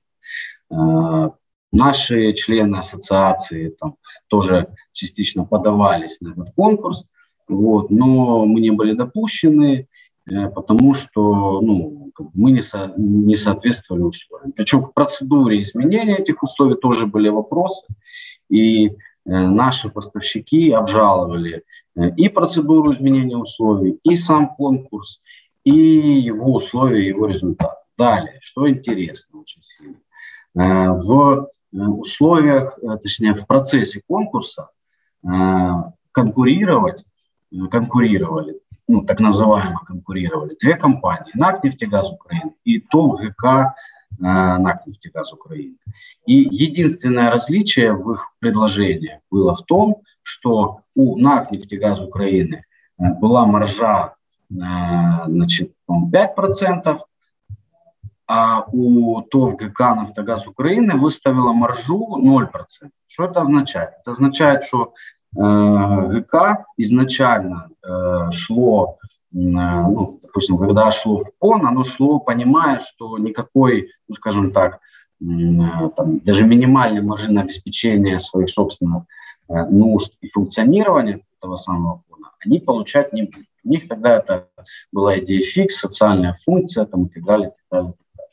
Э, 0.71 1.31
наши 1.73 2.33
члены 2.35 2.77
ассоциации 2.77 3.71
там, 3.81 3.97
тоже 4.29 4.69
частично 4.93 5.45
подавались 5.45 6.21
на 6.21 6.31
этот 6.31 6.55
конкурс, 6.55 7.05
вот, 7.49 7.91
но 7.91 8.47
мы 8.47 8.61
не 8.61 8.71
были 8.71 8.93
допущены, 8.93 9.89
э, 10.31 10.49
потому 10.51 10.95
что 10.95 11.61
ну, 11.61 12.13
мы 12.35 12.53
не, 12.53 12.63
со, 12.63 12.93
не 12.97 13.35
соответствовали 13.35 14.03
условиям. 14.03 14.53
Причем 14.53 14.85
к 14.85 14.95
процедуре 14.95 15.59
изменения 15.59 16.17
этих 16.17 16.45
условий 16.45 16.77
тоже 16.77 17.07
были 17.07 17.29
вопросы. 17.29 17.87
И 18.49 18.93
Э, 19.18 19.18
наши 19.29 19.91
поставщики 19.91 20.71
обжаловали 20.71 21.65
э, 21.97 22.11
и 22.17 22.29
процедуру 22.29 22.93
изменения 22.93 23.37
условий, 23.37 23.99
и 24.03 24.17
сам 24.17 24.55
конкурс, 24.55 25.21
и 25.65 25.73
его 25.73 26.55
условия, 26.55 27.07
его 27.07 27.27
результат. 27.27 27.79
Далее, 27.99 28.39
что 28.41 28.69
интересно 28.69 29.41
очень 29.41 29.63
сильно. 29.63 29.99
Э, 30.57 30.93
в 30.93 31.51
условиях, 31.71 32.79
точнее, 33.03 33.35
в 33.35 33.47
процессе 33.47 34.01
конкурса 34.09 34.71
конкурировать, 36.13 37.05
конкурировали, 37.71 38.59
ну, 38.87 39.03
так 39.03 39.21
называемо 39.21 39.79
конкурировали, 39.85 40.57
две 40.59 40.77
компании, 40.77 41.31
НАК 41.35 41.65
«Нефтегаз 41.65 42.11
Украины» 42.11 42.55
и 42.65 42.81
ТОВ 42.81 43.21
ГК 43.21 43.75
НАК 44.19 44.87
«Нефтегаз 44.87 45.33
Украины». 45.33 45.77
И 46.27 46.35
единственное 46.35 47.31
различие 47.31 47.93
в 47.93 48.13
их 48.13 48.33
предложении 48.41 49.21
было 49.31 49.55
в 49.55 49.63
том, 49.65 50.03
что 50.23 50.81
у 50.95 51.19
НАК 51.19 51.53
«Нефтегаз 51.53 52.01
Украины» 52.01 52.65
э, 52.99 53.15
была 53.15 53.47
маржа 53.47 54.15
э, 54.51 54.55
значит, 55.27 55.73
5%, 55.89 56.99
а 58.27 58.65
у 58.73 59.23
ТОВ 59.23 59.57
ГК 59.57 59.95
«Нафтогаз 59.95 60.47
Украины» 60.47 60.97
выставила 60.97 61.53
маржу 61.53 62.19
0%. 62.19 62.91
Что 63.07 63.25
это 63.25 63.41
означает? 63.41 63.91
Это 64.01 64.11
означает, 64.11 64.65
что 64.65 64.93
э, 65.35 65.41
ГК 65.41 66.67
изначально 66.77 67.71
шло 68.33 68.99
ну, 69.31 70.21
допустим, 70.23 70.59
когда 70.59 70.91
шло 70.91 71.19
в 71.19 71.31
ПОН, 71.39 71.67
оно 71.67 71.85
шло, 71.85 72.19
понимая, 72.19 72.81
что 72.81 73.19
никакой, 73.19 73.91
ну, 74.09 74.15
скажем 74.15 74.53
так, 74.53 74.81
там, 75.21 76.19
даже 76.21 76.45
минимальной 76.45 77.03
маржи 77.03 77.33
на 77.33 77.43
обеспечение 77.43 78.21
своих 78.21 78.51
собственных 78.51 79.03
э, 79.49 79.65
нужд 79.67 80.15
и 80.21 80.29
функционирования 80.29 81.23
этого 81.39 81.57
самого 81.57 82.03
фона 82.09 82.31
они 82.45 82.61
получать 82.61 83.13
не 83.13 83.23
будут. 83.23 83.47
У 83.65 83.69
них 83.71 83.89
тогда 83.89 84.17
это 84.17 84.49
была 84.93 85.19
идея 85.19 85.43
фикс, 85.43 85.77
социальная 85.77 86.35
функция 86.45 86.85
там, 86.87 87.07
и 87.07 87.09
так 87.09 87.25
далее. 87.25 87.49
И 87.49 87.53
так 87.53 87.67
далее, 87.71 87.91
и 87.91 87.95
так 87.95 88.17
далее. 88.17 88.33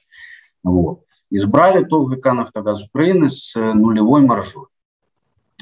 Вот. 0.63 1.01
Избрали 1.31 1.84
ТОВ 1.84 2.10
ГК 2.10 2.34
«Нафтогаз 2.34 2.84
Украины» 2.84 3.29
с 3.29 3.55
нулевой 3.55 4.21
маржой. 4.21 4.65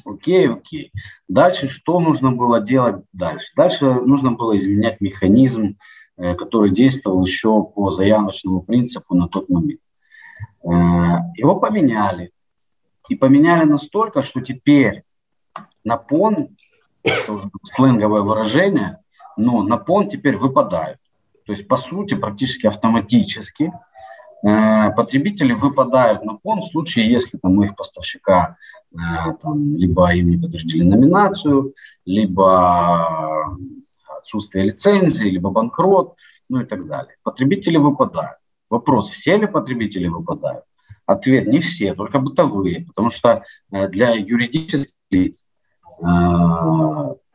Окей, 0.06 0.50
окей. 0.50 0.92
Дальше 1.28 1.68
что 1.68 2.00
нужно 2.00 2.32
было 2.32 2.60
делать 2.60 3.04
дальше? 3.14 3.52
Дальше 3.56 3.86
нужно 3.86 4.32
было 4.32 4.58
изменять 4.58 5.00
механизм, 5.02 5.78
э, 6.18 6.36
который 6.36 6.72
действовал 6.72 7.26
еще 7.26 7.64
по 7.64 7.90
заявочному 7.90 8.62
принципу 8.62 9.16
на 9.16 9.28
тот 9.28 9.50
момент. 9.50 9.80
Э, 10.64 10.70
его 11.36 11.56
поменяли. 11.56 12.32
И 13.10 13.16
поменяли 13.16 13.66
настолько, 13.66 14.22
что 14.22 14.42
теперь 14.42 15.04
на 15.84 15.98
пон, 15.98 16.56
это 17.04 17.34
уже 17.34 17.50
сленговое 17.64 18.22
выражение, 18.22 19.00
но 19.38 19.64
на 19.64 19.78
пон 19.78 20.10
теперь 20.10 20.36
выпадают. 20.36 21.00
То 21.46 21.52
есть, 21.52 21.68
по 21.68 21.76
сути, 21.76 22.14
практически 22.14 22.68
автоматически 22.68 23.74
потребители 24.44 25.54
выпадают 25.54 26.26
на 26.26 26.34
пон 26.34 26.60
в 26.60 26.66
случае, 26.66 27.10
если 27.10 27.38
там, 27.38 27.58
у 27.58 27.64
их 27.64 27.78
поставщика 27.78 28.58
Э, 28.94 29.34
там, 29.42 29.76
либо 29.76 30.14
им 30.14 30.30
не 30.30 30.38
подтвердили 30.38 30.84
номинацию, 30.84 31.74
либо 32.06 33.58
отсутствие 34.20 34.66
лицензии, 34.66 35.26
либо 35.26 35.50
банкрот, 35.50 36.16
ну 36.50 36.62
и 36.62 36.66
так 36.66 36.86
далее. 36.88 37.16
Потребители 37.24 37.78
выпадают. 37.78 38.38
Вопрос, 38.70 39.10
все 39.10 39.38
ли 39.38 39.48
потребители 39.48 40.08
выпадают? 40.08 40.64
Ответ, 41.06 41.48
не 41.48 41.60
все, 41.60 41.96
только 41.96 42.20
бытовые, 42.20 42.86
потому 42.86 43.10
что 43.10 43.44
э, 43.72 43.88
для 43.90 44.14
юридических 44.14 44.94
лиц 45.10 45.46
э, 46.00 46.06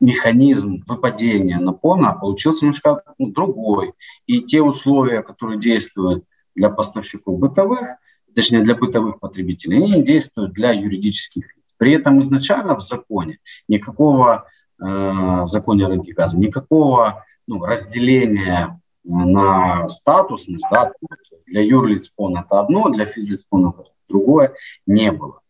механизм 0.01 0.85
выпадения 0.87 1.59
на 1.59 1.73
ПОНа 1.73 2.13
получился 2.15 2.65
немножко 2.65 3.03
ну, 3.19 3.33
другой. 3.33 3.95
И 4.27 4.43
те 4.43 4.63
условия, 4.63 5.23
которые 5.23 5.59
действуют 5.59 6.25
для 6.59 6.71
поставщиков 6.71 7.39
бытовых, 7.39 7.97
точнее 8.35 8.63
для 8.63 8.75
бытовых 8.75 9.21
потребителей, 9.21 9.79
они 9.79 10.03
действуют 10.03 10.53
для 10.53 10.73
юридических 10.73 11.57
лиц. 11.57 11.65
При 11.77 11.93
этом 11.93 12.19
изначально 12.21 12.75
в 12.75 12.81
законе 12.81 13.39
никакого, 13.69 14.47
э, 14.81 14.85
в 14.85 15.47
законе 15.47 15.87
о 15.87 15.89
рынке 15.89 16.13
газа, 16.13 16.37
никакого 16.37 17.25
ну, 17.47 17.65
разделения 17.65 18.81
на 19.05 19.89
статусность, 19.89 20.67
да, 20.71 20.93
для 21.47 21.63
юрлиц 21.63 22.09
ПОН 22.09 22.39
это 22.39 22.61
одно, 22.61 22.91
для 22.91 23.07
физлиц 23.07 23.45
ПОН 23.45 23.71
это 23.71 23.85
другое, 24.09 24.55
не 24.87 25.13
было. 25.13 25.41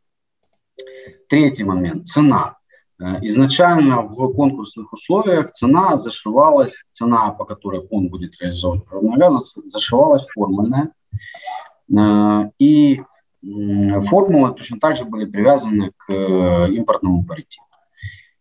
Третий 1.28 1.64
момент– 1.64 2.06
цена. 2.06 2.57
Э, 3.00 3.18
изначально 3.22 4.02
в 4.02 4.32
конкурсных 4.34 4.92
условиях 4.92 5.52
цена 5.52 5.96
зашивалась, 5.96 6.84
цена, 6.90 7.30
по 7.30 7.44
которой 7.44 7.86
он 7.90 8.08
будет 8.08 8.40
реализовывать 8.40 8.84
природный 8.86 9.18
газ, 9.18 9.54
зашивалась 9.64 10.26
формульная. 10.28 10.92
Э, 11.96 12.50
и 12.58 13.02
формулы 13.40 14.54
точно 14.54 14.80
так 14.80 14.96
же 14.96 15.04
были 15.04 15.24
привязаны 15.24 15.92
к 15.96 16.12
э, 16.12 16.72
импортному 16.72 17.24
паритету. 17.24 17.64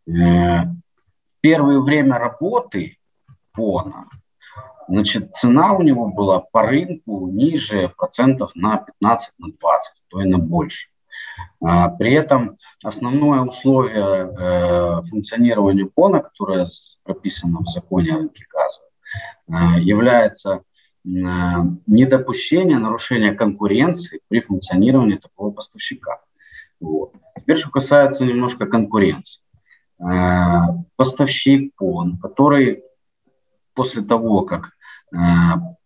В 0.07 1.41
первое 1.41 1.79
время 1.79 2.17
работы 2.17 2.97
ПОНа 3.53 4.07
значит, 4.87 5.33
цена 5.35 5.73
у 5.73 5.83
него 5.83 6.09
была 6.09 6.39
по 6.39 6.63
рынку 6.63 7.27
ниже 7.27 7.93
процентов 7.97 8.51
на 8.55 8.77
15, 8.77 9.33
на 9.37 9.47
20, 9.51 9.91
то 10.07 10.21
и 10.21 10.25
на 10.25 10.37
больше. 10.37 10.89
А, 11.59 11.89
при 11.89 12.13
этом 12.13 12.57
основное 12.83 13.41
условие 13.41 13.97
э, 13.97 15.01
функционирования 15.03 15.85
ПОНа, 15.85 16.21
которое 16.21 16.65
прописано 17.03 17.59
в 17.61 17.67
законе 17.67 18.13
о 18.13 18.17
рынке 18.17 18.45
газа, 18.51 18.81
э, 19.47 19.81
является 19.81 20.55
э, 20.55 20.59
недопущение 21.03 22.77
нарушения 22.77 23.33
конкуренции 23.33 24.21
при 24.27 24.39
функционировании 24.39 25.17
такого 25.17 25.51
поставщика. 25.51 26.19
Вот. 26.79 27.13
Теперь, 27.35 27.57
что 27.57 27.71
касается 27.71 28.25
немножко 28.25 28.65
конкуренции. 28.65 29.41
Поставщик 30.95 31.73
ПОН, 31.75 32.19
который 32.19 32.83
после 33.73 34.03
того, 34.03 34.43
как 34.43 34.73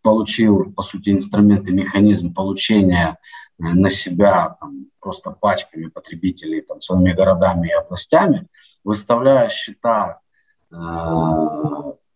получил, 0.01 0.73
по 0.73 0.81
сути, 0.81 1.11
инструменты, 1.11 1.71
механизм 1.71 2.33
получения 2.33 3.17
на 3.61 3.89
себя 3.89 4.57
там, 4.59 4.87
просто 4.99 5.31
пачками 5.31 5.87
потребителей 5.87 6.61
там, 6.61 6.79
целыми 6.79 7.11
городами 7.11 7.67
и 7.67 7.73
областями, 7.73 8.47
выставляя 8.83 9.49
счета 9.49 10.19
э, 10.71 10.75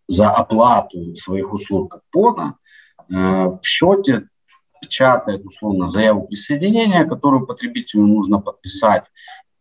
за 0.08 0.31
оплату 0.31 1.15
своих 1.15 1.53
услуг 1.53 1.91
как 1.91 2.01
ПОНа, 2.12 2.58
э, 3.10 3.13
в 3.13 3.60
счете 3.63 4.27
печатает 4.81 5.45
условно 5.45 5.88
заяву 5.88 6.27
присоединения, 6.27 7.05
которую 7.05 7.45
потребителю 7.45 8.08
нужно 8.08 8.39
подписать, 8.39 9.05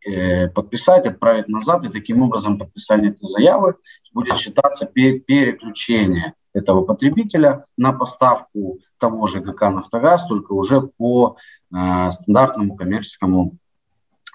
э, 0.07 0.49
подписать, 0.49 1.07
отправить 1.07 1.49
назад, 1.49 1.85
и 1.85 1.88
таким 1.88 2.23
образом 2.23 2.59
подписание 2.59 3.11
этой 3.11 3.25
заявы 3.25 3.75
будет 4.12 4.38
считаться 4.38 4.87
переключение 4.87 6.35
этого 6.55 6.85
потребителя 6.85 7.67
на 7.77 7.93
поставку 7.93 8.79
того 8.99 9.27
же 9.27 9.40
ГК 9.40 9.71
«Нафтогаз», 9.71 10.27
только 10.27 10.53
уже 10.53 10.81
по 10.81 11.37
э, 11.75 12.11
стандартному 12.11 12.77
коммерческому 12.77 13.59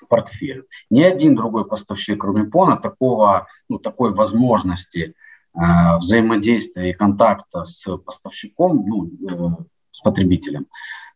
портфелю. 0.08 0.66
Ни 0.90 1.02
один 1.02 1.36
другой 1.36 1.66
поставщик, 1.66 2.20
кроме 2.22 2.44
ПОНа, 2.44 2.78
такого, 2.78 3.48
ну, 3.70 3.80
такой 3.80 4.12
возможности 4.12 5.14
э, 5.54 5.98
взаимодействия 5.98 6.92
и 6.92 6.94
контакта 6.94 7.64
с 7.64 7.98
поставщиком, 7.98 8.86
ну, 8.86 9.08
э, 9.08 9.64
с 9.92 10.02
потребителем 10.02 10.68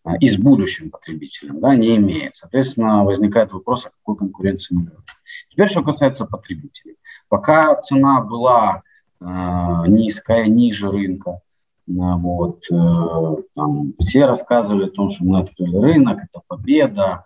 э, 0.06 0.12
и 0.20 0.30
с 0.30 0.38
будущим 0.38 0.90
потребителем 0.90 1.60
да, 1.60 1.76
не 1.76 1.98
имеет. 1.98 2.36
Соответственно, 2.36 3.04
возникает 3.04 3.52
вопрос, 3.52 3.86
о 3.86 3.90
какой 3.90 4.18
конкуренции 4.18 4.74
мы 4.74 4.84
говорим. 4.84 5.04
Теперь, 5.50 5.68
что 5.68 5.84
касается 5.84 6.26
потребителей. 6.26 6.96
Пока 7.28 7.76
цена 7.76 8.22
была 8.22 8.84
низкая, 9.88 10.48
ниже 10.48 10.92
рынка. 10.92 11.42
Э, 11.88 11.92
вот. 12.16 12.66
Э, 12.72 13.36
там 13.56 13.94
все 14.00 14.26
рассказывали 14.26 14.86
о 14.86 14.92
том, 14.92 15.10
что 15.10 15.24
мы 15.26 15.40
открыли 15.40 15.78
рынок, 15.78 16.20
это 16.24 16.42
победа, 16.48 17.24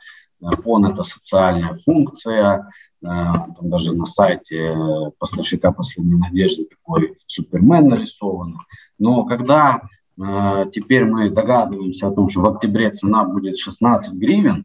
ПОН– 0.64 0.86
это 0.88 1.02
социальная 1.02 1.74
функция, 1.74 2.70
там 3.02 3.56
даже 3.62 3.96
на 3.96 4.06
сайте 4.06 4.76
поставщика 5.18 5.72
последней 5.72 6.16
надежды 6.16 6.66
такой 6.66 7.18
супермен 7.26 7.88
нарисован. 7.88 8.56
Но 9.00 9.26
когда 9.26 9.82
э, 10.20 10.66
теперь 10.72 11.06
мы 11.06 11.32
догадываемся 11.32 12.08
о 12.08 12.12
том, 12.12 12.30
что 12.30 12.42
в 12.42 12.48
октябре 12.48 12.92
цена 12.92 13.24
будет 13.24 13.58
16 13.58 14.14
гривен, 14.14 14.64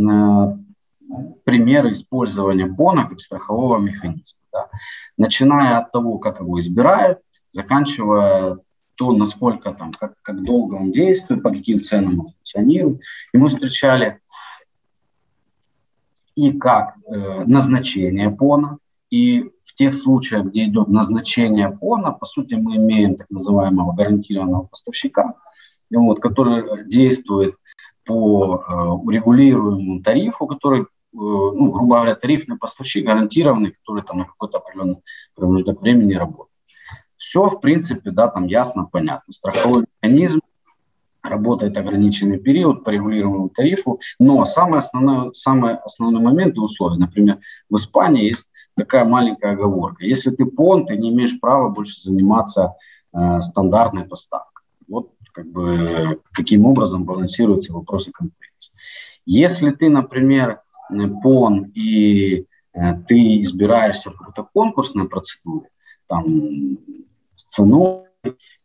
примеры 1.44 1.92
использования 1.92 2.66
ПОНа 2.66 3.08
как 3.08 3.20
страхового 3.20 3.78
механизма. 3.78 4.38
Да. 4.52 4.68
Начиная 5.16 5.78
от 5.78 5.92
того, 5.92 6.18
как 6.18 6.40
его 6.40 6.58
избирают, 6.60 7.20
заканчивая 7.50 8.58
то, 8.96 9.12
насколько 9.12 9.72
там, 9.72 9.92
как, 9.92 10.14
как 10.22 10.42
долго 10.42 10.74
он 10.74 10.90
действует, 10.90 11.42
по 11.42 11.50
каким 11.50 11.82
ценам 11.82 12.20
он 12.20 12.28
функционирует. 12.28 13.00
И 13.32 13.38
мы 13.38 13.48
встречали 13.48 14.20
и 16.34 16.52
как 16.52 16.96
э, 17.06 17.44
назначение 17.44 18.30
ПОНа, 18.30 18.78
и 19.10 19.50
тех 19.76 19.94
случаях, 19.94 20.46
где 20.46 20.64
идет 20.64 20.88
назначение 20.88 21.70
ПОНа, 21.70 22.12
по 22.12 22.26
сути, 22.26 22.54
мы 22.54 22.76
имеем 22.76 23.16
так 23.16 23.30
называемого 23.30 23.92
гарантированного 23.92 24.64
поставщика, 24.64 25.34
вот, 25.90 26.20
который 26.20 26.86
действует 26.86 27.54
по 28.04 28.64
э, 28.66 28.72
урегулируемому 28.72 30.02
тарифу, 30.02 30.46
который, 30.46 30.82
э, 30.82 30.84
ну, 31.12 31.70
грубо 31.70 31.96
говоря, 31.96 32.14
тарифный 32.14 32.56
поставщик 32.56 33.04
гарантированный, 33.04 33.72
который 33.72 34.02
там 34.02 34.18
на 34.18 34.24
какой-то 34.24 34.58
определенный 34.58 34.98
промежуток 35.34 35.82
времени 35.82 36.14
работает. 36.14 36.56
Все, 37.16 37.48
в 37.48 37.60
принципе, 37.60 38.10
да, 38.10 38.28
там 38.28 38.46
ясно, 38.46 38.88
понятно. 38.90 39.32
Страховой 39.32 39.86
механизм 40.02 40.40
работает 41.22 41.76
ограниченный 41.76 42.38
период 42.38 42.84
по 42.84 42.90
регулируемому 42.90 43.48
тарифу, 43.48 44.00
но 44.18 44.44
самый 44.44 44.78
основной, 44.78 45.34
самый 45.34 45.74
основной 45.76 46.22
момент 46.22 46.56
и 46.56 46.60
условия, 46.60 46.98
например, 46.98 47.38
в 47.68 47.76
Испании 47.76 48.28
есть 48.28 48.46
такая 48.76 49.04
маленькая 49.04 49.52
оговорка. 49.52 50.04
Если 50.04 50.30
ты 50.30 50.44
пон, 50.44 50.86
ты 50.86 50.96
не 50.96 51.10
имеешь 51.10 51.40
права 51.40 51.68
больше 51.68 52.00
заниматься 52.00 52.74
э, 53.12 53.40
стандартной 53.40 54.04
поставкой. 54.04 54.64
Вот 54.86 55.10
как 55.32 55.46
бы 55.46 56.20
каким 56.32 56.66
образом 56.66 57.04
балансируются 57.04 57.72
вопросы 57.72 58.10
конкуренции. 58.12 58.72
Если 59.24 59.70
ты, 59.70 59.88
например, 59.88 60.60
пон 61.22 61.72
и 61.74 62.46
э, 62.72 62.94
ты 63.08 63.40
избираешься 63.40 64.10
в 64.10 64.16
какой-то 64.16 64.48
конкурсной 64.52 65.08
процедуре, 65.08 65.68
там, 66.06 66.78
с 67.34 67.44
ценой, 67.44 68.04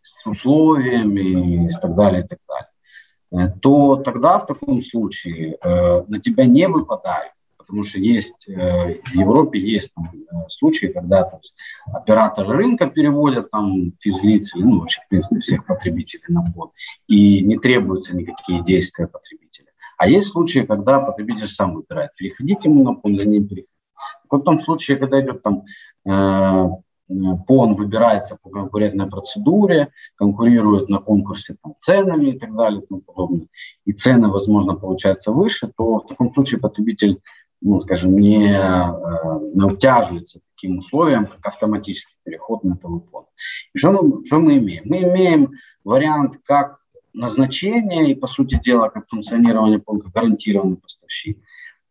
с 0.02 0.26
условиями 0.26 1.68
и 1.68 1.70
так 1.82 1.96
далее, 1.96 2.24
и 2.24 2.28
так 2.28 2.40
далее, 2.48 3.50
э, 3.50 3.60
то 3.60 3.96
тогда 3.98 4.40
в 4.40 4.46
таком 4.46 4.82
случае 4.82 5.58
э, 5.62 6.04
на 6.08 6.20
тебя 6.20 6.46
не 6.46 6.68
выпадают 6.68 7.34
потому 7.72 7.84
что 7.84 8.00
есть 8.00 8.48
в 8.48 9.16
Европе 9.16 9.58
есть 9.58 9.94
там, 9.96 10.12
случаи, 10.50 10.88
когда 10.88 11.24
то 11.24 11.38
есть, 11.38 11.56
операторы 11.86 12.58
рынка 12.58 12.88
переводят 12.88 13.50
там 13.50 13.92
физлиц 13.98 14.54
или 14.56 14.64
ну, 14.64 14.80
вообще, 14.82 15.00
в 15.06 15.08
принципе, 15.08 15.40
всех 15.40 15.66
потребителей 15.66 16.26
на 16.28 16.44
под, 16.52 16.72
и 17.08 17.42
не 17.42 17.58
требуются 17.58 18.14
никакие 18.14 18.62
действия 18.62 19.08
потребителя. 19.08 19.68
А 19.98 20.10
есть 20.10 20.28
случаи, 20.28 20.66
когда 20.68 21.00
потребитель 21.00 21.48
сам 21.48 21.76
выбирает, 21.76 22.14
переходить 22.16 22.66
ему 22.66 22.84
на 22.84 22.94
пон 22.94 23.14
или 23.14 23.26
не 23.26 23.40
переходить. 23.40 23.70
В 24.30 24.40
том 24.42 24.60
случае, 24.60 24.98
когда 24.98 25.22
идет 25.22 25.42
там 25.42 25.64
ПОН 27.48 27.74
выбирается 27.74 28.38
по 28.42 28.50
конкурентной 28.50 29.08
процедуре, 29.08 29.90
конкурирует 30.16 30.90
на 30.90 31.00
конкурсе 31.00 31.56
там, 31.62 31.76
ценами 31.78 32.30
и 32.32 32.40
так 32.40 32.56
далее 32.56 32.82
и 32.82 32.86
тому 32.86 33.02
подобное, 33.02 33.48
и 33.86 33.92
цены, 33.92 34.30
возможно, 34.30 34.76
получаются 34.76 35.32
выше, 35.32 35.72
то 35.76 35.98
в 35.98 36.08
таком 36.08 36.32
случае 36.32 36.62
потребитель, 36.62 37.20
ну, 37.62 37.80
скажем, 37.82 38.18
не, 38.18 38.52
э, 38.52 39.40
не 39.54 39.64
утяживается 39.64 40.40
таким 40.56 40.80
условиям, 40.80 41.28
как 41.28 41.46
автоматический 41.46 42.16
переход 42.24 42.64
на 42.64 42.76
ПОН. 42.76 43.26
И 43.74 43.78
что 43.78 43.92
мы, 43.92 44.26
что 44.26 44.40
мы 44.40 44.58
имеем? 44.58 44.84
Мы 44.86 45.04
имеем 45.04 45.52
вариант 45.84 46.40
как 46.44 46.80
назначение 47.14 48.12
и, 48.12 48.16
по 48.16 48.28
сути 48.28 48.60
дела, 48.60 48.90
как 48.90 49.08
функционирование 49.08 49.80
ПОН, 49.80 50.02
как 50.02 50.12
гарантированный 50.12 50.78
поставщик. 50.78 51.40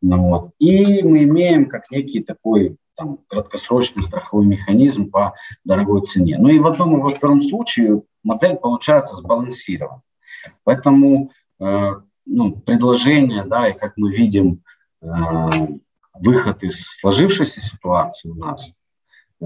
Ну, 0.03 0.29
вот. 0.29 0.51
И 0.59 1.03
мы 1.03 1.25
имеем 1.25 1.67
как 1.67 1.91
некий 1.91 2.21
такой 2.21 2.77
там, 2.97 3.19
краткосрочный 3.29 4.03
страховой 4.03 4.47
механизм 4.47 5.11
по 5.11 5.35
дорогой 5.65 6.03
цене. 6.03 6.37
Ну 6.39 6.49
и 6.49 6.59
в 6.59 6.67
одном 6.67 6.99
и 6.99 7.01
во 7.01 7.11
втором 7.11 7.41
случае 7.41 8.03
модель 8.23 8.57
получается 8.57 9.15
сбалансирована. 9.15 10.03
Поэтому 10.65 11.31
э, 11.61 11.93
ну, 12.27 12.53
предложение, 12.53 13.45
да, 13.45 13.69
и 13.69 13.79
как 13.79 13.95
мы 13.97 14.13
видим, 14.13 14.63
выход 15.01 16.63
из 16.63 16.83
сложившейся 16.83 17.61
ситуации 17.61 18.29
у 18.29 18.35
нас, 18.35 18.73
э, 19.41 19.45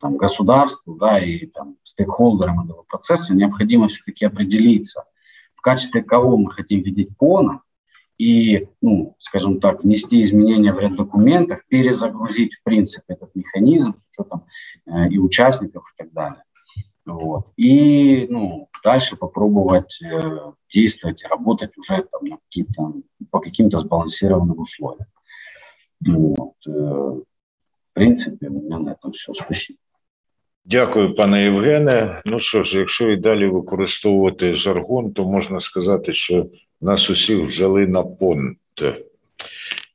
там, 0.00 0.16
государству 0.16 0.96
да, 0.96 1.18
и 1.18 1.46
там, 1.46 1.76
стейкхолдерам 1.84 2.64
этого 2.64 2.82
процесса 2.82 3.34
необходимо 3.34 3.88
все-таки 3.88 4.24
определиться, 4.24 5.04
в 5.54 5.60
качестве 5.60 6.02
кого 6.02 6.36
мы 6.36 6.50
хотим 6.50 6.82
видеть 6.82 7.16
ПОНа, 7.16 7.62
и, 8.16 8.68
ну, 8.80 9.14
скажем 9.20 9.60
так, 9.60 9.84
внести 9.84 10.20
изменения 10.20 10.72
в 10.72 10.80
ряд 10.80 10.96
документов, 10.96 11.64
перезагрузить, 11.68 12.54
в 12.54 12.62
принципе, 12.64 13.14
этот 13.14 13.32
механизм 13.36 13.94
с 13.96 14.08
учетом 14.10 14.44
э, 14.86 15.08
и 15.08 15.18
участников 15.18 15.84
и 15.94 16.02
так 16.02 16.12
далее. 16.12 16.42
Вот. 17.07 17.47
И 17.57 18.27
ну, 18.29 18.69
дальше 18.83 19.15
попробовать 19.15 19.99
э, 20.01 20.39
действовать, 20.73 21.23
работать 21.29 21.77
уже 21.77 22.05
там, 22.11 22.25
на 22.25 22.37
какие-то, 22.37 22.93
по 23.29 23.39
каким-то 23.39 23.77
сбалансированным 23.77 24.59
условиям. 24.59 25.07
Вот. 26.05 26.53
Э, 26.67 26.71
в 26.71 27.93
принципе, 27.93 28.47
у 28.47 28.61
меня 28.61 28.79
на 28.79 28.91
этом 28.91 29.11
все. 29.11 29.33
Спасибо. 29.33 29.77
Дякую, 30.65 31.15
пане 31.15 31.43
Євгене. 31.43 32.21
Ну 32.25 32.39
що 32.39 32.63
ж, 32.63 32.79
якщо 32.79 33.11
і 33.11 33.17
далі 33.17 33.47
використовувати 33.47 34.55
жаргон, 34.55 35.13
то 35.13 35.25
можна 35.25 35.61
сказати, 35.61 36.13
що 36.13 36.45
нас 36.81 37.09
усіх 37.09 37.47
взяли 37.47 37.87
на 37.87 38.03
понт. 38.03 38.57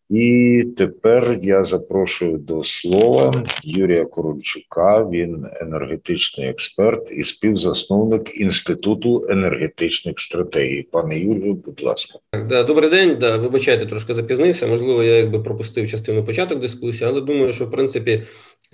І 0.10 0.63
тепер 0.78 1.39
я 1.44 1.66
запрошую 1.66 2.38
до 2.38 2.63
слова 2.63 3.44
Юрія 3.63 4.06
Корончука. 4.06 5.10
Він 5.12 5.46
енергетичний 5.62 6.48
експерт 6.48 7.12
і 7.12 7.24
співзасновник 7.24 8.42
інституту 8.42 9.26
енергетичних 9.30 10.20
стратегій. 10.20 10.88
Пане 10.92 11.20
Юрію, 11.20 11.54
будь 11.54 11.84
ласка, 11.84 12.20
да, 12.50 12.63
добрий 12.63 12.89
день. 12.89 13.18
Да, 13.20 13.38
вибачайте, 13.38 13.86
трошки 13.86 14.13
запізнився. 14.13 14.68
Можливо, 14.68 15.04
я 15.04 15.18
якби 15.18 15.39
пропустив 15.39 15.89
частину 15.89 16.26
початок 16.26 16.60
дискусії, 16.60 17.10
але 17.10 17.22
думаю, 17.22 17.54
що 17.54 17.66
в 17.66 17.72
принципі 17.72 18.24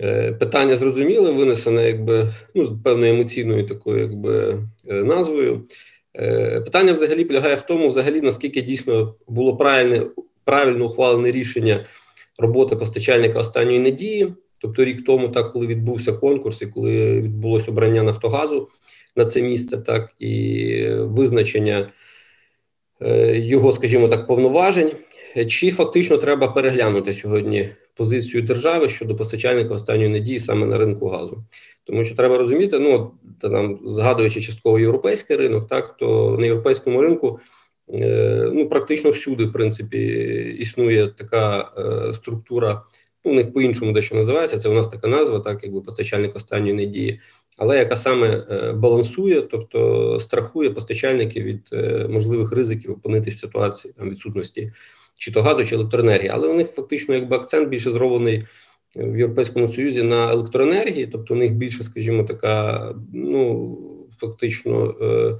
е, 0.00 0.32
питання 0.32 0.76
зрозуміле, 0.76 1.32
винесене, 1.32 1.86
якби 1.86 2.26
ну 2.54 2.64
з 2.64 2.70
певною 2.84 3.14
емоційною 3.14 3.66
такою, 3.66 4.00
якби 4.00 4.58
е, 4.88 4.94
назвою. 4.94 5.62
Е, 6.16 6.60
питання 6.60 6.92
взагалі 6.92 7.24
полягає 7.24 7.54
в 7.54 7.62
тому, 7.62 7.88
взагалі 7.88 8.20
наскільки 8.20 8.62
дійсно 8.62 9.14
було 9.28 9.56
правильне 9.56 10.02
правильно 10.50 10.84
ухвалене 10.84 11.30
рішення 11.30 11.86
роботи 12.38 12.76
постачальника 12.76 13.38
останньої 13.38 13.78
надії, 13.78 14.34
тобто 14.58 14.84
рік 14.84 15.04
тому, 15.04 15.28
так 15.28 15.52
коли 15.52 15.66
відбувся 15.66 16.12
конкурс 16.12 16.62
і 16.62 16.66
коли 16.66 17.20
відбулося 17.20 17.70
обрання 17.70 18.02
Нафтогазу 18.02 18.68
на 19.16 19.24
це 19.24 19.42
місце, 19.42 19.78
так 19.78 20.10
і 20.18 20.84
визначення 20.90 21.92
е, 23.02 23.38
його, 23.38 23.72
скажімо 23.72 24.08
так, 24.08 24.26
повноважень. 24.26 24.90
Чи 25.48 25.70
фактично 25.70 26.16
треба 26.16 26.48
переглянути 26.48 27.14
сьогодні 27.14 27.68
позицію 27.94 28.42
держави 28.42 28.88
щодо 28.88 29.16
постачальника 29.16 29.74
останньої 29.74 30.08
надії 30.08 30.40
саме 30.40 30.66
на 30.66 30.78
ринку 30.78 31.08
газу? 31.08 31.44
Тому 31.84 32.04
що 32.04 32.14
треба 32.14 32.38
розуміти, 32.38 32.78
ну 32.78 33.10
там 33.40 33.80
згадуючи 33.84 34.40
частково 34.40 34.78
європейський 34.78 35.36
ринок, 35.36 35.68
так 35.68 35.96
то 35.96 36.36
на 36.40 36.46
європейському 36.46 37.02
ринку 37.02 37.40
ну 38.52 38.68
практично 38.68 39.10
всюди, 39.10 39.44
в 39.44 39.52
принципі, 39.52 39.98
існує 40.58 41.06
така 41.06 41.72
е, 41.78 42.14
структура. 42.14 42.82
Ну, 43.24 43.32
у 43.32 43.34
них 43.34 43.52
по-іншому 43.52 43.92
дещо 43.92 44.14
називається. 44.14 44.58
Це 44.58 44.68
у 44.68 44.72
нас 44.72 44.88
така 44.88 45.08
назва, 45.08 45.40
так 45.40 45.60
якби 45.62 45.80
постачальник 45.80 46.36
останньої 46.36 46.74
надії, 46.74 47.20
але 47.58 47.78
яка 47.78 47.96
саме 47.96 48.46
е, 48.50 48.72
балансує, 48.72 49.42
тобто 49.42 50.20
страхує 50.20 50.70
постачальників 50.70 51.44
від 51.44 51.70
можливих 52.10 52.52
ризиків 52.52 52.90
опинитися 52.90 53.36
в 53.36 53.40
ситуації 53.40 53.94
там 53.96 54.10
відсутності 54.10 54.72
чи 55.18 55.32
то 55.32 55.42
газу, 55.42 55.64
чи 55.64 55.74
електроенергії. 55.74 56.28
Але 56.28 56.48
у 56.48 56.54
них 56.54 56.70
фактично 56.70 57.14
якби 57.14 57.36
акцент 57.36 57.68
більше 57.68 57.92
зроблений 57.92 58.44
в 58.96 59.18
Європейському 59.18 59.68
Союзі 59.68 60.02
на 60.02 60.32
електроенергії, 60.32 61.06
тобто 61.06 61.34
у 61.34 61.36
них 61.36 61.52
більше, 61.52 61.84
скажімо, 61.84 62.24
така, 62.24 62.94
ну 63.14 63.78
фактично 64.20 64.94
е, 65.02 65.38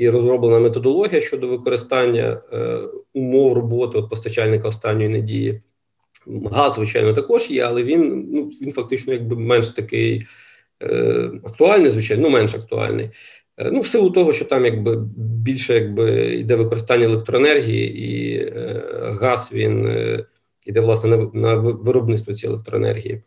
і 0.00 0.10
розроблена 0.10 0.58
методологія 0.58 1.20
щодо 1.20 1.48
використання 1.48 2.40
е, 2.52 2.78
умов 3.14 3.52
роботи 3.52 3.98
от 3.98 4.10
постачальника 4.10 4.68
останньої 4.68 5.08
надії. 5.08 5.62
Газ, 6.52 6.74
звичайно, 6.74 7.14
також 7.14 7.50
є, 7.50 7.62
але 7.62 7.82
він 7.82 8.28
ну 8.32 8.44
він 8.44 8.72
фактично 8.72 9.12
якби 9.12 9.36
менш 9.36 9.68
такий 9.68 10.26
е, 10.82 11.30
актуальний, 11.44 11.90
звичайно, 11.90 12.22
ну 12.22 12.30
менш 12.30 12.54
актуальний. 12.54 13.10
Е, 13.58 13.70
ну, 13.72 13.80
в 13.80 13.86
силу 13.86 14.10
того, 14.10 14.32
що 14.32 14.44
там 14.44 14.64
якби 14.64 14.96
більше 15.16 15.74
якби 15.74 16.34
йде 16.34 16.54
використання 16.56 17.04
електроенергії, 17.04 17.98
і 17.98 18.36
е, 18.36 18.82
газ 19.20 19.50
він 19.52 19.86
е, 19.86 20.24
іде 20.66 20.80
власне 20.80 21.16
на, 21.16 21.30
на 21.34 21.54
виробництво 21.54 22.34
цієї 22.34 22.54
електроенергії. 22.54 23.22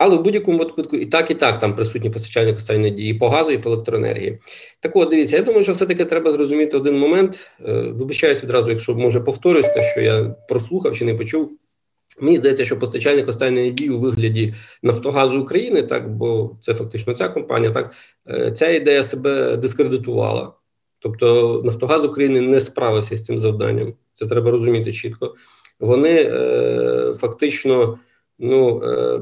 Але 0.00 0.16
в 0.16 0.22
будь-якому 0.22 0.58
випадку 0.58 0.96
і 0.96 1.06
так, 1.06 1.30
і 1.30 1.34
так 1.34 1.58
там 1.58 1.76
присутні 1.76 2.10
постачальник 2.10 2.56
останньої 2.56 2.90
надії 2.90 3.10
і 3.10 3.14
по 3.14 3.28
газу, 3.28 3.50
і 3.50 3.58
по 3.58 3.70
електроенергії. 3.70 4.38
Так 4.80 4.96
от, 4.96 5.10
дивіться, 5.10 5.36
я 5.36 5.42
думаю, 5.42 5.62
що 5.62 5.72
все-таки 5.72 6.04
треба 6.04 6.32
зрозуміти 6.32 6.76
один 6.76 6.98
момент. 6.98 7.50
Е, 7.64 7.72
вибачаюсь 7.72 8.42
відразу, 8.42 8.70
якщо 8.70 8.94
може 8.94 9.20
повторюсь 9.20 9.66
те, 9.66 9.92
що 9.92 10.00
я 10.00 10.34
прослухав 10.48 10.96
чи 10.96 11.04
не 11.04 11.14
почув. 11.14 11.52
Мені 12.20 12.38
здається, 12.38 12.64
що 12.64 12.78
постачальник 12.78 13.28
останньої 13.28 13.70
надії 13.70 13.90
у 13.90 13.98
вигляді 13.98 14.54
Нафтогазу 14.82 15.40
України, 15.40 15.82
так 15.82 16.10
бо 16.10 16.56
це 16.60 16.74
фактично 16.74 17.14
ця 17.14 17.28
компанія, 17.28 17.72
так 17.72 17.92
е, 18.28 18.52
ця 18.52 18.68
ідея 18.68 19.04
себе 19.04 19.56
дискредитувала. 19.56 20.52
Тобто 20.98 21.60
Нафтогаз 21.64 22.04
України 22.04 22.40
не 22.40 22.60
справився 22.60 23.16
з 23.16 23.24
цим 23.24 23.38
завданням. 23.38 23.94
Це 24.14 24.26
треба 24.26 24.50
розуміти 24.50 24.92
чітко 24.92 25.34
вони 25.80 26.22
е, 26.22 27.14
фактично 27.14 27.98
ну, 28.38 28.82
е, 28.84 29.20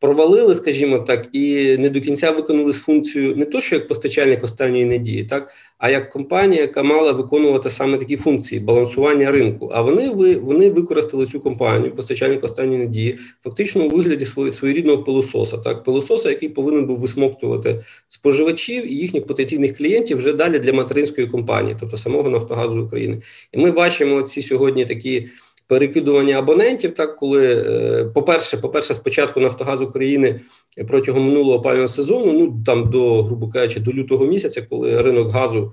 провалили, 0.00 0.54
скажімо 0.54 0.98
так, 0.98 1.28
і 1.32 1.76
не 1.78 1.90
до 1.90 2.00
кінця 2.00 2.30
виконали 2.30 2.72
функцію 2.72 3.36
не 3.36 3.44
то, 3.44 3.60
що 3.60 3.76
як 3.76 3.88
постачальник 3.88 4.44
останньої 4.44 4.84
надії, 4.84 5.24
так 5.24 5.48
а 5.78 5.90
як 5.90 6.10
компанія, 6.10 6.62
яка 6.62 6.82
мала 6.82 7.12
виконувати 7.12 7.70
саме 7.70 7.98
такі 7.98 8.16
функції 8.16 8.60
балансування 8.60 9.30
ринку. 9.30 9.70
А 9.72 9.82
вони 9.82 10.10
ви 10.10 10.36
вони 10.36 10.70
використали 10.70 11.26
цю 11.26 11.40
компанію, 11.40 11.94
постачальник 11.94 12.44
останньої 12.44 12.78
надії, 12.78 13.18
фактично 13.44 13.84
у 13.84 13.88
вигляді 13.88 14.24
свої, 14.24 14.52
своєрідного 14.52 15.02
пилососа, 15.02 15.58
так 15.58 15.84
пилососа, 15.84 16.30
який 16.30 16.48
повинен 16.48 16.86
був 16.86 17.00
висмоктувати 17.00 17.84
споживачів 18.08 18.92
і 18.92 18.94
їхніх 18.94 19.26
потенційних 19.26 19.76
клієнтів 19.76 20.18
вже 20.18 20.32
далі 20.32 20.58
для 20.58 20.72
материнської 20.72 21.26
компанії, 21.26 21.76
тобто 21.80 21.96
самого 21.96 22.30
Нафтогазу 22.30 22.84
України. 22.84 23.22
І 23.52 23.58
ми 23.58 23.70
бачимо 23.72 24.22
ці 24.22 24.42
сьогодні 24.42 24.84
такі 24.86 25.28
перекидування 25.68 26.38
абонентів. 26.38 26.94
Так, 26.94 27.16
коли 27.16 27.64
е, 27.66 28.04
по-перше, 28.04 28.56
по-перше, 28.56 28.94
спочатку 28.94 29.40
Нафтогаз 29.40 29.82
України 29.82 30.40
протягом 30.88 31.24
минулого 31.24 31.58
опалювального 31.58 31.88
сезону, 31.88 32.32
ну 32.32 32.62
там 32.66 32.90
до 32.90 33.22
грубо 33.22 33.48
кажучи, 33.48 33.80
до 33.80 33.92
лютого 33.92 34.26
місяця, 34.26 34.62
коли 34.62 35.02
ринок 35.02 35.30
газу 35.30 35.72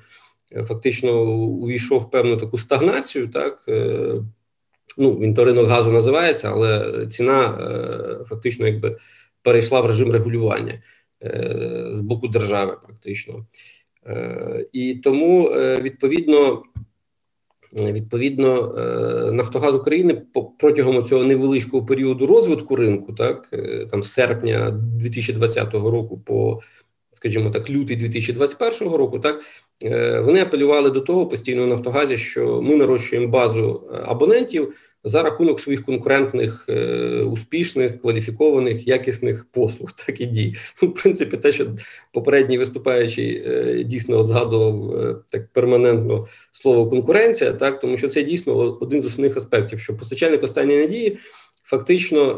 е, 0.51 0.63
фактично 0.63 1.21
увійшов 1.31 2.01
в 2.01 2.09
певну 2.11 2.37
таку 2.37 2.57
стагнацію, 2.57 3.27
так. 3.27 3.65
Е, 3.67 4.13
ну, 4.97 5.19
він 5.19 5.33
то 5.33 5.45
ринок 5.45 5.67
газу 5.67 5.91
називається, 5.91 6.49
але 6.51 7.05
ціна 7.07 7.57
фактично 8.29 8.67
якби 8.67 8.97
перейшла 9.41 9.81
в 9.81 9.85
режим 9.85 10.11
регулювання 10.11 10.81
з 11.91 12.01
боку 12.01 12.27
держави, 12.27 12.77
практично. 12.83 13.45
І 14.73 14.95
тому 14.95 15.43
відповідно 15.81 16.63
Відповідно, 17.75 18.73
Нафтогаз 19.31 19.75
України 19.75 20.21
протягом 20.59 21.03
цього 21.03 21.23
невеличкого 21.23 21.85
періоду 21.85 22.27
розвитку 22.27 22.75
ринку, 22.75 23.13
так 23.13 23.53
там 23.91 24.03
з 24.03 24.13
серпня 24.13 24.71
2020 24.71 25.73
року 25.73 26.21
по, 26.25 26.61
скажімо 27.11 27.49
так, 27.49 27.69
лютий 27.69 27.95
2021 27.97 28.93
року, 28.93 29.19
так 29.19 29.41
вони 30.25 30.41
апелювали 30.41 30.89
до 30.89 31.01
того 31.01 31.27
постійно 31.27 31.67
Нафтогазі, 31.67 32.17
що 32.17 32.61
ми 32.61 32.75
нарощуємо 32.75 33.27
базу 33.27 33.89
абонентів 34.05 34.73
за 35.05 35.23
рахунок 35.23 35.59
своїх 35.59 35.85
конкурентних, 35.85 36.65
е, 36.69 37.21
успішних, 37.21 38.01
кваліфікованих, 38.01 38.87
якісних 38.87 39.45
послуг, 39.51 39.91
так 40.07 40.21
і 40.21 40.25
дій. 40.25 40.55
Ну, 40.81 40.89
в 40.89 40.93
принципі, 40.93 41.37
те, 41.37 41.51
що 41.51 41.67
попередній 42.13 42.57
виступаючий 42.57 43.43
е, 43.47 43.83
дійсно 43.83 44.25
згадував 44.25 44.95
е, 44.95 45.15
так 45.29 45.47
перманентно 45.53 46.27
слово 46.51 46.89
конкуренція, 46.89 47.53
так 47.53 47.79
тому 47.79 47.97
що 47.97 48.07
це 48.07 48.23
дійсно 48.23 48.53
один 48.55 49.01
з 49.01 49.05
основних 49.05 49.37
аспектів, 49.37 49.79
що 49.79 49.97
постачальник 49.97 50.43
останньої 50.43 50.79
надії 50.79 51.17
фактично 51.63 52.35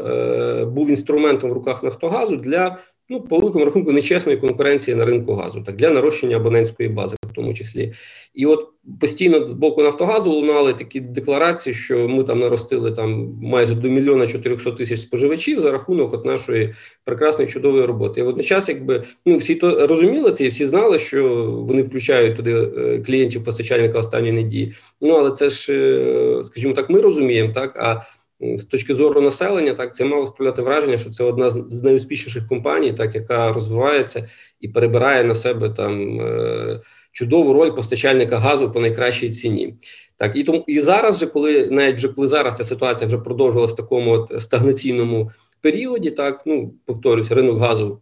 був 0.74 0.90
інструментом 0.90 1.50
в 1.50 1.52
руках 1.52 1.82
Нафтогазу 1.82 2.36
для 2.36 2.78
ну 3.08 3.20
по 3.20 3.38
великому 3.38 3.64
рахунку 3.64 3.92
нечесної 3.92 4.38
конкуренції 4.38 4.94
на 4.94 5.04
ринку 5.04 5.34
газу, 5.34 5.62
так 5.66 5.76
для 5.76 5.90
нарощення 5.90 6.36
абонентської 6.36 6.88
бази, 6.88 7.16
тому 7.38 7.54
числі, 7.54 7.92
і 8.34 8.46
от 8.46 8.68
постійно 9.00 9.48
з 9.48 9.52
боку 9.52 9.82
Нафтогазу 9.82 10.32
лунали 10.32 10.74
такі 10.74 11.00
декларації, 11.00 11.74
що 11.74 12.08
ми 12.08 12.24
там 12.24 12.40
наростили 12.40 12.92
там 12.92 13.38
майже 13.42 13.74
до 13.74 13.88
мільйона 13.88 14.26
400 14.26 14.70
тисяч 14.70 15.00
споживачів 15.00 15.60
за 15.60 15.72
рахунок 15.72 16.14
от 16.14 16.24
нашої 16.24 16.74
прекрасної 17.04 17.50
чудової 17.50 17.84
роботи. 17.84 18.20
І 18.20 18.24
водночас, 18.24 18.68
якби 18.68 19.02
ну 19.26 19.36
всі 19.36 19.54
то 19.54 19.86
розуміли 19.86 20.32
це, 20.32 20.44
і 20.44 20.48
всі 20.48 20.64
знали, 20.64 20.98
що 20.98 21.44
вони 21.68 21.82
включають 21.82 22.36
туди 22.36 22.52
е, 22.52 22.98
клієнтів 22.98 23.44
постачальника 23.44 23.98
останньої 23.98 24.32
надії. 24.32 24.74
Ну 25.00 25.14
але 25.14 25.30
це 25.30 25.50
ж, 25.50 25.72
е, 25.72 26.44
скажімо 26.44 26.74
так, 26.74 26.90
ми 26.90 27.00
розуміємо, 27.00 27.52
так 27.52 27.76
а 27.76 28.02
з 28.40 28.64
точки 28.64 28.94
зору 28.94 29.20
населення, 29.20 29.74
так 29.74 29.94
це 29.94 30.04
мало 30.04 30.26
справляти 30.26 30.62
враження, 30.62 30.98
що 30.98 31.10
це 31.10 31.24
одна 31.24 31.50
з 31.50 31.82
найуспішніших 31.82 32.48
компаній, 32.48 32.92
так 32.92 33.14
яка 33.14 33.52
розвивається 33.52 34.28
і 34.60 34.68
перебирає 34.68 35.24
на 35.24 35.34
себе 35.34 35.70
там 35.70 36.20
е, 36.20 36.80
чудову 37.18 37.52
роль 37.52 37.74
постачальника 37.74 38.38
газу 38.38 38.70
по 38.70 38.80
найкращій 38.80 39.30
ціні. 39.30 39.74
Так 40.16 40.36
і 40.36 40.44
тому 40.44 40.64
і 40.66 40.80
зараз, 40.80 41.18
же, 41.18 41.26
коли 41.26 41.66
навіть 41.70 41.96
вже 41.96 42.08
коли 42.08 42.28
зараз 42.28 42.56
ця 42.56 42.64
ситуація 42.64 43.06
вже 43.06 43.18
продовжилася 43.18 43.74
в 43.74 43.76
такому 43.76 44.10
от 44.12 44.42
стагнаційному 44.42 45.30
періоді, 45.60 46.10
так 46.10 46.42
ну 46.46 46.74
повторюся, 46.84 47.34
ринок 47.34 47.58
газу 47.58 48.00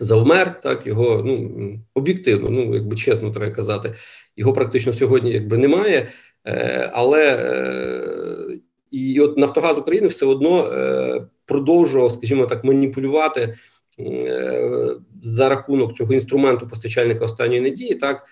завмер, 0.00 0.60
так 0.60 0.86
його 0.86 1.22
ну 1.24 1.50
об'єктивно, 1.94 2.50
ну 2.50 2.74
якби 2.74 2.96
чесно 2.96 3.30
треба 3.30 3.54
казати, 3.54 3.94
його 4.36 4.52
практично 4.52 4.92
сьогодні 4.92 5.30
якби 5.30 5.58
немає. 5.58 6.08
Е, 6.46 6.90
але 6.94 7.36
е, 7.36 8.58
і 8.90 9.20
от 9.20 9.38
Нафтогаз 9.38 9.78
України 9.78 10.06
все 10.06 10.26
одно 10.26 10.72
е, 10.72 11.22
продовжував, 11.46 12.12
скажімо 12.12 12.46
так, 12.46 12.64
маніпулювати 12.64 13.54
е, 14.00 14.96
за 15.22 15.48
рахунок 15.48 15.96
цього 15.96 16.14
інструменту 16.14 16.68
постачальника 16.68 17.24
останньої 17.24 17.60
надії, 17.60 17.94
так 17.94 18.24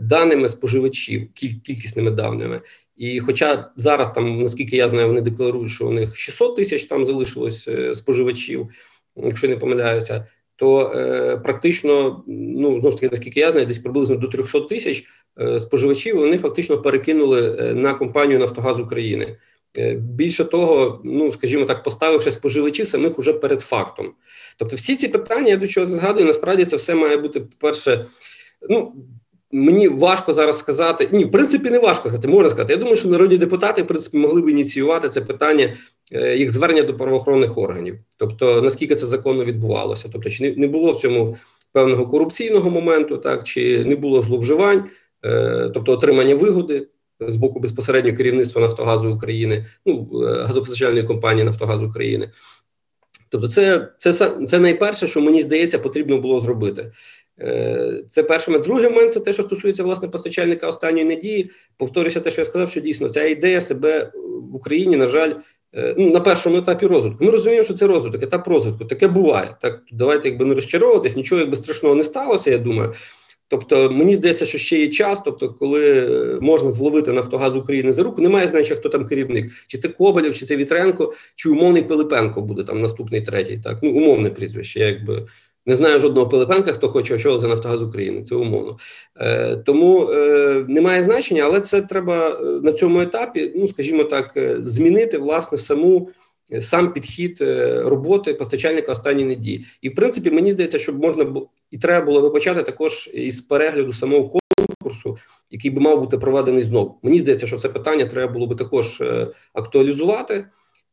даними 0.00 0.48
споживачів, 0.48 1.32
кількісними 1.34 2.10
даними. 2.10 2.60
І, 3.00 3.20
хоча 3.20 3.70
зараз 3.76 4.12
там, 4.14 4.42
наскільки 4.42 4.76
я 4.76 4.88
знаю, 4.88 5.06
вони 5.06 5.20
декларують, 5.20 5.70
що 5.70 5.86
у 5.86 5.90
них 5.90 6.16
600 6.16 6.56
тисяч 6.56 6.84
там 6.84 7.04
залишилось 7.04 7.68
е, 7.68 7.94
споживачів, 7.94 8.68
якщо 9.16 9.48
не 9.48 9.56
помиляюся. 9.56 10.26
То 10.56 10.92
е, 10.94 11.36
практично, 11.36 12.24
ну 12.26 12.70
знову 12.70 12.90
ж 12.90 12.96
таки, 12.96 13.08
наскільки 13.10 13.40
я 13.40 13.52
знаю, 13.52 13.66
десь 13.66 13.78
приблизно 13.78 14.16
до 14.16 14.28
300 14.28 14.60
тисяч 14.60 15.04
е, 15.40 15.60
споживачів 15.60 16.16
вони 16.16 16.38
фактично 16.38 16.82
перекинули 16.82 17.56
е, 17.60 17.74
на 17.74 17.94
компанію 17.94 18.38
Нафтогаз 18.38 18.80
України. 18.80 19.36
Е, 19.78 19.94
більше 19.94 20.44
того, 20.44 21.00
ну 21.04 21.32
скажімо 21.32 21.64
так, 21.64 21.82
поставивши 21.82 22.30
споживачів 22.30 22.86
самих 22.86 23.18
уже 23.18 23.32
перед 23.32 23.60
фактом. 23.60 24.12
Тобто, 24.56 24.76
всі 24.76 24.96
ці 24.96 25.08
питання, 25.08 25.48
я 25.48 25.56
до 25.56 25.66
чого 25.66 25.86
згадую, 25.86 26.26
насправді 26.26 26.64
це 26.64 26.76
все 26.76 26.94
має 26.94 27.16
бути 27.16 27.40
по-перше, 27.40 28.06
ну. 28.68 28.94
Мені 29.52 29.88
важко 29.88 30.34
зараз 30.34 30.58
сказати. 30.58 31.08
Ні, 31.12 31.24
в 31.24 31.30
принципі, 31.30 31.70
не 31.70 31.78
важко 31.78 32.08
сказати, 32.08 32.28
можна 32.28 32.50
сказати. 32.50 32.72
Я 32.72 32.78
думаю, 32.78 32.96
що 32.96 33.08
народні 33.08 33.38
депутати 33.38 33.82
в 33.82 33.86
принципі 33.86 34.18
могли 34.18 34.42
б 34.42 34.48
ініціювати 34.48 35.08
це 35.08 35.20
питання 35.20 35.74
е, 36.12 36.36
їх 36.36 36.50
звернення 36.50 36.82
до 36.82 36.96
правоохоронних 36.96 37.58
органів. 37.58 37.98
Тобто, 38.16 38.62
наскільки 38.62 38.96
це 38.96 39.06
законно 39.06 39.44
відбувалося? 39.44 40.08
Тобто, 40.12 40.30
чи 40.30 40.54
не 40.56 40.66
було 40.66 40.92
в 40.92 41.00
цьому 41.00 41.36
певного 41.72 42.06
корупційного 42.06 42.70
моменту, 42.70 43.16
так 43.16 43.44
чи 43.44 43.84
не 43.84 43.96
було 43.96 44.22
зловживань, 44.22 44.84
е, 45.24 45.70
тобто 45.74 45.92
отримання 45.92 46.34
вигоди 46.34 46.86
з 47.20 47.36
боку 47.36 47.60
безпосередньо 47.60 48.16
керівництва 48.16 48.62
Нафтогазу 48.62 49.14
України, 49.14 49.66
ну 49.86 50.10
е, 50.14 50.42
газопостачальної 50.42 51.04
компанії 51.04 51.44
Нафтогаз 51.44 51.82
України. 51.82 52.30
Тобто, 53.28 53.48
це 53.48 53.88
це, 53.98 54.12
це 54.48 54.58
найперше, 54.58 55.06
що 55.06 55.20
мені 55.20 55.42
здається, 55.42 55.78
потрібно 55.78 56.18
було 56.18 56.40
зробити. 56.40 56.92
Е, 57.40 58.04
це 58.08 58.22
перше. 58.22 58.58
Другий 58.58 58.88
момент 58.88 59.12
це 59.12 59.20
те, 59.20 59.32
що 59.32 59.42
стосується 59.42 59.84
власне 59.84 60.08
постачальника 60.08 60.68
останньої 60.68 61.04
надії. 61.04 61.50
Повторюся, 61.76 62.20
те, 62.20 62.30
що 62.30 62.40
я 62.40 62.44
сказав, 62.44 62.70
що 62.70 62.80
дійсно 62.80 63.08
ця 63.08 63.24
ідея 63.24 63.60
себе 63.60 64.12
в 64.52 64.56
Україні, 64.56 64.96
на 64.96 65.06
жаль, 65.06 65.32
е, 65.74 65.94
ну, 65.98 66.10
на 66.10 66.20
першому 66.20 66.56
етапі 66.56 66.86
розвитку. 66.86 67.24
Ми 67.24 67.30
розуміємо, 67.30 67.64
що 67.64 67.74
це 67.74 67.86
розвиток, 67.86 68.22
етап 68.22 68.48
розвитку. 68.48 68.84
Таке 68.84 69.08
буває. 69.08 69.56
Так 69.62 69.82
давайте 69.92 70.28
якби 70.28 70.44
не 70.44 70.54
розчаровуватись, 70.54 71.16
нічого 71.16 71.40
якби 71.40 71.56
страшного 71.56 71.94
не 71.94 72.04
сталося. 72.04 72.50
Я 72.50 72.58
думаю. 72.58 72.94
Тобто, 73.50 73.90
мені 73.90 74.16
здається, 74.16 74.44
що 74.44 74.58
ще 74.58 74.78
є 74.78 74.88
час, 74.88 75.22
тобто, 75.24 75.54
коли 75.54 76.06
е, 76.06 76.38
можна 76.40 76.70
зловити 76.70 77.12
Нафтогаз 77.12 77.56
України 77.56 77.92
за 77.92 78.02
руку, 78.02 78.22
немає 78.22 78.48
значення, 78.48 78.80
хто 78.80 78.88
там 78.88 79.06
керівник, 79.06 79.52
чи 79.66 79.78
це 79.78 79.88
Коболєв, 79.88 80.34
чи 80.34 80.46
це 80.46 80.56
Вітренко, 80.56 81.14
чи 81.34 81.48
умовний 81.48 81.82
Пилипенко 81.82 82.42
буде 82.42 82.64
там 82.64 82.80
наступний 82.80 83.20
третій. 83.22 83.60
Так, 83.64 83.78
ну 83.82 83.90
умовне 83.90 84.30
прізвище. 84.30 84.80
Якби 84.80 85.26
не 85.66 85.74
знаю 85.74 86.00
жодного 86.00 86.28
Пилипенка, 86.28 86.72
хто 86.72 86.88
хоче 86.88 87.14
очолити 87.14 87.46
Нафтогаз 87.46 87.82
України. 87.82 88.22
Це 88.22 88.34
умовно. 88.34 88.76
Е, 89.16 89.56
Тому 89.56 90.10
е, 90.10 90.64
немає 90.68 91.02
значення, 91.02 91.42
але 91.42 91.60
це 91.60 91.82
треба 91.82 92.28
е, 92.28 92.44
на 92.44 92.72
цьому 92.72 93.00
етапі, 93.00 93.52
ну 93.56 93.68
скажімо 93.68 94.04
так, 94.04 94.32
змінити 94.64 95.18
власне 95.18 95.58
саму 95.58 96.10
сам 96.60 96.92
підхід 96.92 97.38
е, 97.40 97.82
роботи 97.82 98.34
постачальника 98.34 98.92
останньої 98.92 99.26
надії. 99.26 99.66
І 99.82 99.88
в 99.88 99.94
принципі, 99.94 100.30
мені 100.30 100.52
здається, 100.52 100.78
що 100.78 100.92
можна 100.92 101.24
було 101.24 101.48
і 101.70 101.78
треба 101.78 102.06
було 102.06 102.20
би 102.20 102.30
почати 102.30 102.62
також 102.62 103.10
із 103.14 103.40
перегляду 103.40 103.92
самого 103.92 104.40
конкурсу, 104.58 105.18
який 105.50 105.70
би 105.70 105.80
мав 105.80 106.00
бути 106.00 106.18
проведений 106.18 106.62
знову. 106.62 106.98
Мені 107.02 107.18
здається, 107.18 107.46
що 107.46 107.56
це 107.56 107.68
питання 107.68 108.06
треба 108.06 108.32
було 108.32 108.46
би 108.46 108.54
також 108.54 109.00
е, 109.00 109.28
актуалізувати 109.52 110.44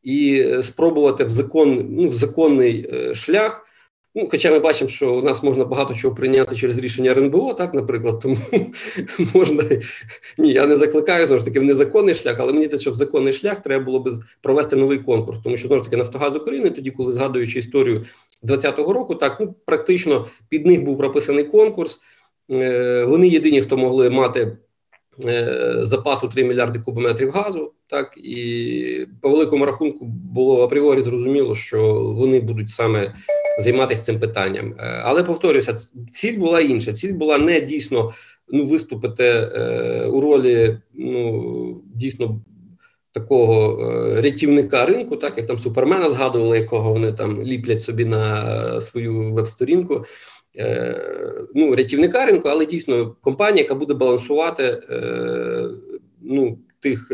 і 0.02 0.40
е, 0.40 0.62
спробувати 0.62 1.24
в 1.24 1.28
закон 1.28 1.86
ну 1.90 2.08
в 2.08 2.12
законний 2.12 2.90
шлях. 3.14 3.64
Ну, 4.20 4.28
Хоча 4.30 4.50
ми 4.50 4.58
бачимо, 4.58 4.88
що 4.88 5.14
у 5.14 5.22
нас 5.22 5.42
можна 5.42 5.64
багато 5.64 5.94
чого 5.94 6.14
прийняти 6.14 6.56
через 6.56 6.78
рішення 6.78 7.10
РНБО, 7.10 7.54
так, 7.54 7.74
наприклад, 7.74 8.20
тому 8.20 8.36
можна 9.34 9.64
ні, 10.38 10.52
я 10.52 10.66
не 10.66 10.76
закликаю 10.76 11.26
знову 11.26 11.38
ж 11.38 11.44
таки 11.44 11.60
в 11.60 11.64
незаконний 11.64 12.14
шлях, 12.14 12.36
але 12.40 12.52
мені 12.52 12.64
здається, 12.64 12.82
що 12.82 12.90
в 12.90 12.94
законний 12.94 13.32
шлях 13.32 13.62
треба 13.62 13.84
було 13.84 14.00
би 14.00 14.12
провести 14.40 14.76
новий 14.76 14.98
конкурс, 14.98 15.38
тому 15.44 15.56
що 15.56 15.68
знову 15.68 15.78
ж 15.78 15.84
таки 15.84 15.96
Нафтогаз 15.96 16.36
України, 16.36 16.70
тоді, 16.70 16.90
коли 16.90 17.12
згадуючи 17.12 17.58
історію 17.58 17.96
2020 18.42 18.78
року, 18.78 19.14
так 19.14 19.36
ну 19.40 19.54
практично 19.64 20.26
під 20.48 20.66
них 20.66 20.82
був 20.82 20.98
прописаний 20.98 21.44
конкурс. 21.44 22.00
Е, 22.54 23.04
вони 23.04 23.28
єдині, 23.28 23.62
хто 23.62 23.76
могли 23.76 24.10
мати 24.10 24.56
запасу 25.82 26.28
3 26.28 26.44
мільярди 26.44 26.78
кубометрів 26.78 27.30
газу. 27.30 27.72
Так 27.86 28.14
і 28.16 29.06
по 29.20 29.30
великому 29.30 29.66
рахунку 29.66 30.04
було 30.04 30.64
апріорі 30.64 31.02
зрозуміло, 31.02 31.54
що 31.54 31.94
вони 31.94 32.40
будуть 32.40 32.70
саме 32.70 33.14
займатися 33.60 34.02
цим 34.02 34.20
питанням. 34.20 34.74
Е, 34.78 35.02
але 35.04 35.22
повторюся, 35.22 35.74
ціль 36.12 36.38
була 36.38 36.60
інша. 36.60 36.92
Ціль 36.92 37.12
була 37.12 37.38
не 37.38 37.60
дійсно 37.60 38.12
ну 38.48 38.64
виступити 38.64 39.24
е, 39.24 40.06
у 40.06 40.20
ролі 40.20 40.78
ну 40.94 41.82
дійсно 41.94 42.40
такого 43.12 43.82
е, 43.82 44.22
рятівника 44.22 44.86
ринку, 44.86 45.16
так 45.16 45.38
як 45.38 45.46
там 45.46 45.58
супермена 45.58 46.10
згадували, 46.10 46.58
якого 46.58 46.92
вони 46.92 47.12
там 47.12 47.42
ліплять 47.42 47.82
собі 47.82 48.04
на 48.04 48.80
свою 48.80 49.32
веб-сторінку. 49.32 50.04
Ну, 51.54 51.76
рятівника 51.76 52.26
ринку, 52.26 52.48
але 52.48 52.66
дійсно 52.66 53.16
компанія, 53.20 53.62
яка 53.62 53.74
буде 53.74 53.94
балансувати 53.94 54.80
ну, 56.20 56.58
тих 56.80 57.12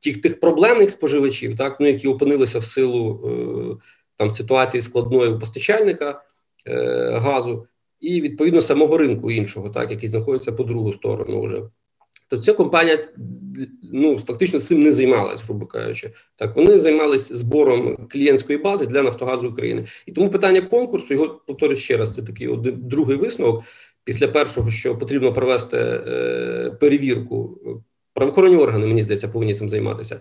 тих 0.00 0.20
тих 0.20 0.40
проблемних 0.40 0.90
споживачів, 0.90 1.56
так 1.56 1.76
ну 1.80 1.86
які 1.86 2.08
опинилися 2.08 2.58
в 2.58 2.64
силу 2.64 3.80
там 4.16 4.30
ситуації 4.30 4.82
складної 4.82 5.30
у 5.30 5.38
постачальника 5.38 6.22
е, 6.66 7.10
газу, 7.10 7.66
і 8.00 8.20
відповідно 8.20 8.60
самого 8.60 8.98
ринку 8.98 9.30
іншого, 9.30 9.70
так 9.70 9.90
який 9.90 10.08
знаходиться 10.08 10.52
по 10.52 10.64
другу 10.64 10.92
сторону. 10.92 11.42
Вже 11.42 11.62
то 12.32 12.38
ця 12.38 12.52
компанія 12.52 12.98
ну 13.92 14.18
фактично 14.18 14.58
цим 14.58 14.80
не 14.80 14.92
займалась, 14.92 15.42
грубо 15.42 15.66
кажучи. 15.66 16.10
Так 16.36 16.56
вони 16.56 16.78
займалися 16.78 17.36
збором 17.36 18.06
клієнтської 18.10 18.58
бази 18.58 18.86
для 18.86 19.02
Нафтогазу 19.02 19.48
України. 19.48 19.86
І 20.06 20.12
тому 20.12 20.30
питання 20.30 20.60
конкурсу 20.60 21.14
його 21.14 21.40
повторюю 21.46 21.76
ще 21.76 21.96
раз. 21.96 22.14
Це 22.14 22.22
такий 22.22 22.48
один 22.48 22.74
другий 22.78 23.16
висновок. 23.16 23.64
Після 24.04 24.28
першого, 24.28 24.70
що 24.70 24.98
потрібно 24.98 25.32
провести 25.32 25.76
е, 25.76 26.76
перевірку 26.80 27.60
правоохоронні 28.14 28.56
органи, 28.56 28.86
мені 28.86 29.02
здається, 29.02 29.28
повинні 29.28 29.54
цим 29.54 29.68
займатися. 29.68 30.20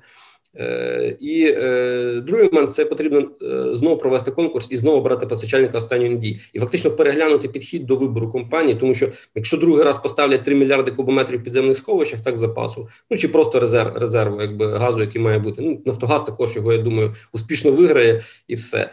Е, 0.56 1.18
і 1.20 1.54
е, 1.58 2.22
другий 2.28 2.49
момент 2.52 2.74
це 2.74 2.86
потрібно 2.86 3.20
е, 3.20 3.76
знову 3.76 3.97
провести 3.97 4.32
конкурс 4.32 4.68
і 4.72 4.78
знову 4.78 5.02
брати 5.02 5.26
постачальника 5.26 5.78
останньої 5.78 6.10
надії, 6.10 6.39
і 6.54 6.60
фактично 6.60 6.91
переглянути 6.91 7.47
підхід 7.47 7.86
до 7.86 7.95
вибору 7.95 8.32
компанії, 8.32 8.78
тому 8.80 8.93
що 8.93 9.10
якщо 9.36 9.58
другий 9.58 9.84
раз 9.84 9.97
поставлять 9.97 10.43
3 10.43 10.56
мільярди 10.56 10.91
кубометрів 10.91 11.43
підземних 11.43 11.78
сховищах, 11.78 12.22
так 12.22 12.38
запасу, 12.38 12.88
ну 13.12 13.18
чи 13.18 13.28
просто 13.28 13.60
резерв 13.60 13.97
резерву, 13.97 14.41
якби 14.41 14.78
газу, 14.78 15.02
який 15.02 15.22
має 15.22 15.39
бути. 15.39 15.62
Ну 15.62 15.82
Нафтогаз 15.86 16.24
також 16.24 16.56
його 16.56 16.74
я 16.74 16.78
думаю 16.78 17.16
успішно 17.34 17.72
виграє 17.72 18.22
і 18.47 18.56
все 18.56 18.89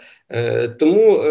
тому. 0.79 1.25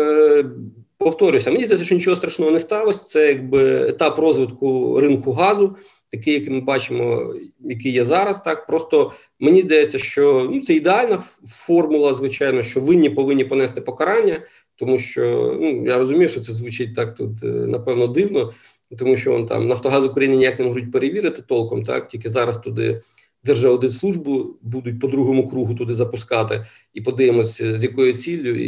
Повторюся, 0.99 1.51
мені 1.51 1.65
здається, 1.65 1.85
що 1.85 1.95
нічого 1.95 2.15
страшного 2.15 2.51
не 2.51 2.59
сталося. 2.59 3.05
Це 3.05 3.27
якби 3.27 3.89
етап 3.89 4.19
розвитку 4.19 4.99
ринку 5.01 5.31
газу 5.31 5.75
такий, 6.09 6.33
який 6.33 6.53
ми 6.53 6.61
бачимо, 6.61 7.33
який 7.59 7.91
є 7.91 8.05
зараз. 8.05 8.41
Так 8.41 8.67
просто 8.67 9.11
мені 9.39 9.61
здається, 9.61 9.97
що 9.97 10.49
ну 10.51 10.61
це 10.61 10.73
ідеальна 10.73 11.23
формула, 11.47 12.13
звичайно, 12.13 12.63
що 12.63 12.79
винні 12.79 13.09
повинні 13.09 13.45
понести 13.45 13.81
покарання, 13.81 14.41
тому 14.75 14.97
що 14.97 15.57
ну 15.61 15.85
я 15.85 15.97
розумію, 15.97 16.29
що 16.29 16.39
це 16.39 16.53
звучить 16.53 16.95
так 16.95 17.15
тут 17.15 17.43
е, 17.43 17.47
напевно 17.47 18.07
дивно, 18.07 18.53
тому 18.97 19.17
що 19.17 19.33
он 19.33 19.45
там 19.45 19.67
Нафтогаз 19.67 20.05
України 20.05 20.37
ніяк 20.37 20.59
не 20.59 20.65
можуть 20.65 20.91
перевірити 20.91 21.41
толком, 21.41 21.83
так 21.83 22.07
тільки 22.07 22.29
зараз 22.29 22.57
туди. 22.57 23.01
Держаудитслужбу 23.43 24.55
будуть 24.61 24.99
по 24.99 25.07
другому 25.07 25.49
кругу 25.49 25.75
туди 25.75 25.93
запускати, 25.93 26.65
і 26.93 27.01
подивимося, 27.01 27.79
з 27.79 27.83
якою 27.83 28.13
ціллю 28.13 28.55
і 28.55 28.67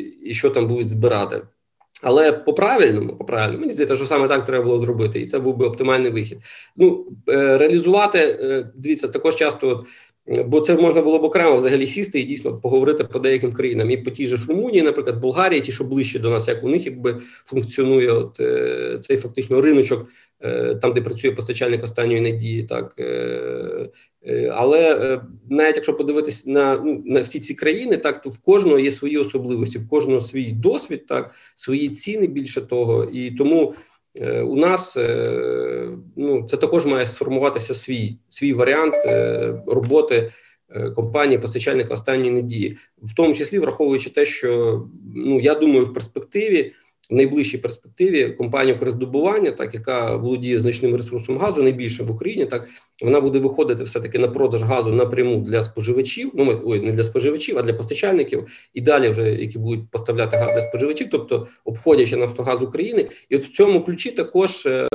і 0.00 0.34
що 0.34 0.50
там 0.50 0.68
будуть 0.68 0.88
збирати. 0.88 1.42
Але 2.02 2.32
по 2.32 2.52
правильному, 2.52 3.16
по 3.16 3.24
правильному, 3.24 3.60
мені 3.60 3.72
здається, 3.72 3.96
що 3.96 4.06
саме 4.06 4.28
так 4.28 4.44
треба 4.44 4.64
було 4.64 4.80
зробити, 4.80 5.20
і 5.20 5.26
це 5.26 5.38
був 5.38 5.56
би 5.56 5.66
оптимальний 5.66 6.10
вихід. 6.10 6.38
Ну 6.76 7.06
е, 7.28 7.58
реалізувати 7.58 8.18
е, 8.18 8.70
дивіться, 8.74 9.08
також 9.08 9.36
часто, 9.36 9.68
от, 9.68 9.86
бо 10.46 10.60
це 10.60 10.74
можна 10.74 11.02
було 11.02 11.18
б 11.18 11.24
окремо 11.24 11.56
взагалі 11.56 11.86
сісти 11.86 12.20
і 12.20 12.24
дійсно 12.24 12.56
поговорити 12.56 13.04
по 13.04 13.18
деяким 13.18 13.52
країнам. 13.52 13.90
І 13.90 13.96
по 13.96 14.10
тій 14.10 14.26
же 14.26 14.36
ж 14.36 14.46
Румунії, 14.48 14.82
наприклад, 14.82 15.20
Болгарії, 15.20 15.60
ті, 15.60 15.72
що 15.72 15.84
ближче 15.84 16.18
до 16.18 16.30
нас, 16.30 16.48
як 16.48 16.64
у 16.64 16.68
них 16.68 16.86
якби 16.86 17.20
функціонує 17.44 18.10
от, 18.10 18.40
е, 18.40 18.98
цей 19.00 19.16
фактично 19.16 19.60
риночок, 19.60 20.06
там 20.82 20.92
де 20.92 21.00
працює 21.00 21.30
постачальник 21.30 21.84
останньої 21.84 22.20
надії, 22.20 22.62
так 22.62 22.94
але 24.52 24.94
е, 24.94 25.20
навіть 25.50 25.76
якщо 25.76 25.96
подивитись 25.96 26.46
на 26.46 26.76
ну, 26.84 27.02
на 27.06 27.20
всі 27.20 27.40
ці 27.40 27.54
країни, 27.54 27.96
так 27.96 28.22
то 28.22 28.30
в 28.30 28.38
кожного 28.38 28.78
є 28.78 28.92
свої 28.92 29.18
особливості, 29.18 29.78
в 29.78 29.88
кожного 29.88 30.20
свій 30.20 30.52
досвід, 30.52 31.06
так 31.06 31.34
свої 31.54 31.88
ціни 31.88 32.26
більше 32.26 32.60
того, 32.60 33.04
і 33.04 33.30
тому 33.30 33.74
е, 34.20 34.42
у 34.42 34.56
нас 34.56 34.96
е, 34.96 35.88
ну 36.16 36.46
це 36.50 36.56
також 36.56 36.86
має 36.86 37.06
сформуватися 37.06 37.74
свій 37.74 38.16
свій 38.28 38.52
варіант 38.52 38.94
е, 38.94 39.62
роботи 39.66 40.32
е, 40.70 40.90
компанії 40.90 41.38
постачальника 41.38 41.94
останньої 41.94 42.30
надії, 42.30 42.76
в 43.02 43.14
тому 43.14 43.34
числі 43.34 43.58
враховуючи 43.58 44.10
те, 44.10 44.24
що 44.24 44.82
ну 45.14 45.40
я 45.40 45.54
думаю, 45.54 45.84
в 45.84 45.94
перспективі 45.94 46.72
в 47.10 47.14
найближчій 47.14 47.58
перспективі 47.58 48.28
компанія 48.28 48.74
«Укрздобування», 48.74 49.50
так 49.50 49.74
яка 49.74 50.16
володіє 50.16 50.60
значним 50.60 50.96
ресурсом 50.96 51.38
газу, 51.38 51.62
найбільше 51.62 52.02
в 52.02 52.10
Україні, 52.10 52.46
так 52.46 52.68
вона 53.02 53.20
буде 53.20 53.38
виходити 53.38 53.84
все 53.84 54.00
таки 54.00 54.18
на 54.18 54.28
продаж 54.28 54.62
газу 54.62 54.92
напряму 54.92 55.40
для 55.40 55.62
споживачів. 55.62 56.30
Ну 56.34 56.44
ми 56.44 56.60
ой, 56.64 56.80
не 56.80 56.92
для 56.92 57.04
споживачів, 57.04 57.58
а 57.58 57.62
для 57.62 57.72
постачальників, 57.72 58.46
і 58.74 58.80
далі 58.80 59.08
вже 59.08 59.30
які 59.30 59.58
будуть 59.58 59.90
поставляти 59.90 60.36
газ 60.36 60.54
для 60.54 60.62
споживачів, 60.62 61.08
тобто 61.10 61.46
обходячи 61.64 62.16
Нафтогаз 62.16 62.62
України, 62.62 63.08
і 63.28 63.36
от 63.36 63.44
в 63.44 63.50
цьому 63.50 63.84
ключі 63.84 64.10
також 64.10 64.66
е, 64.66 64.88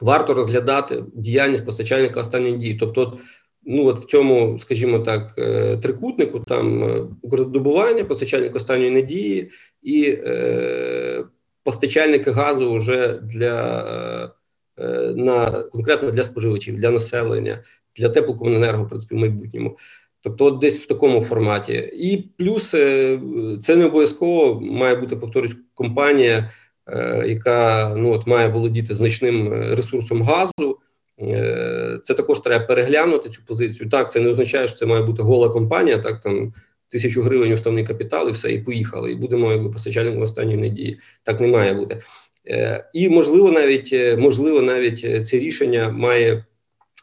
варто 0.00 0.34
розглядати 0.34 1.04
діяльність 1.14 1.66
постачальника 1.66 2.20
останньої 2.20 2.56
дії, 2.56 2.76
тобто. 2.80 3.18
Ну, 3.62 3.86
от 3.86 3.98
в 3.98 4.04
цьому, 4.04 4.58
скажімо 4.58 4.98
так, 4.98 5.34
е, 5.38 5.76
трикутнику 5.76 6.40
там 6.40 6.84
е, 6.84 7.06
укрздобування, 7.22 8.04
постачальник 8.04 8.56
останньої 8.56 8.90
надії 8.90 9.50
і 9.82 10.18
е, 10.26 11.24
постачальники 11.64 12.30
газу 12.30 12.74
вже 12.74 13.18
для 13.22 14.34
е, 14.78 15.12
на 15.16 15.50
конкретно 15.62 16.10
для 16.10 16.24
споживачів, 16.24 16.76
для 16.76 16.90
населення, 16.90 17.62
для 17.96 18.08
теплокомуненерго, 18.08 18.84
в 18.84 18.88
принципі, 18.88 19.14
в 19.14 19.18
майбутньому. 19.18 19.76
Тобто, 20.22 20.44
от 20.44 20.58
десь 20.58 20.76
в 20.76 20.86
такому 20.86 21.22
форматі, 21.22 21.72
і 21.94 22.30
плюс 22.38 22.74
е, 22.74 23.20
це 23.62 23.76
не 23.76 23.84
обов'язково 23.84 24.60
має 24.60 24.96
бути 24.96 25.16
повторюсь, 25.16 25.56
компанія, 25.74 26.50
е, 26.86 27.24
яка 27.26 27.94
ну 27.96 28.12
от 28.12 28.26
має 28.26 28.48
володіти 28.48 28.94
значним 28.94 29.52
ресурсом 29.52 30.22
газу. 30.22 30.78
Е, 31.20 31.98
це 32.02 32.14
також 32.14 32.38
треба 32.38 32.66
переглянути 32.66 33.28
цю 33.28 33.44
позицію. 33.44 33.90
Так, 33.90 34.12
це 34.12 34.20
не 34.20 34.28
означає, 34.28 34.68
що 34.68 34.76
це 34.76 34.86
має 34.86 35.02
бути 35.02 35.22
гола 35.22 35.48
компанія. 35.48 35.98
Так 35.98 36.20
там 36.20 36.52
тисячу 36.90 37.22
гривень 37.22 37.52
уставний 37.52 37.84
капітал, 37.84 38.28
і 38.28 38.32
все, 38.32 38.52
і 38.52 38.58
поїхали. 38.58 39.12
І 39.12 39.14
будемо 39.14 39.52
якби 39.52 39.70
постачальником 39.70 40.22
останньої 40.22 40.56
надії. 40.56 40.98
Так 41.22 41.40
не 41.40 41.46
має 41.46 41.74
бути. 41.74 42.00
Е, 42.48 42.90
і 42.92 43.08
можливо, 43.08 43.50
навіть 43.50 43.90
е, 43.92 44.16
можливо, 44.16 44.62
навіть 44.62 45.26
це 45.28 45.38
рішення 45.38 45.88
має 45.88 46.44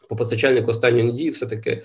по 0.08 0.16
постачальнику 0.16 0.70
останньої 0.70 1.04
надії, 1.04 1.30
все 1.30 1.46
таки 1.46 1.82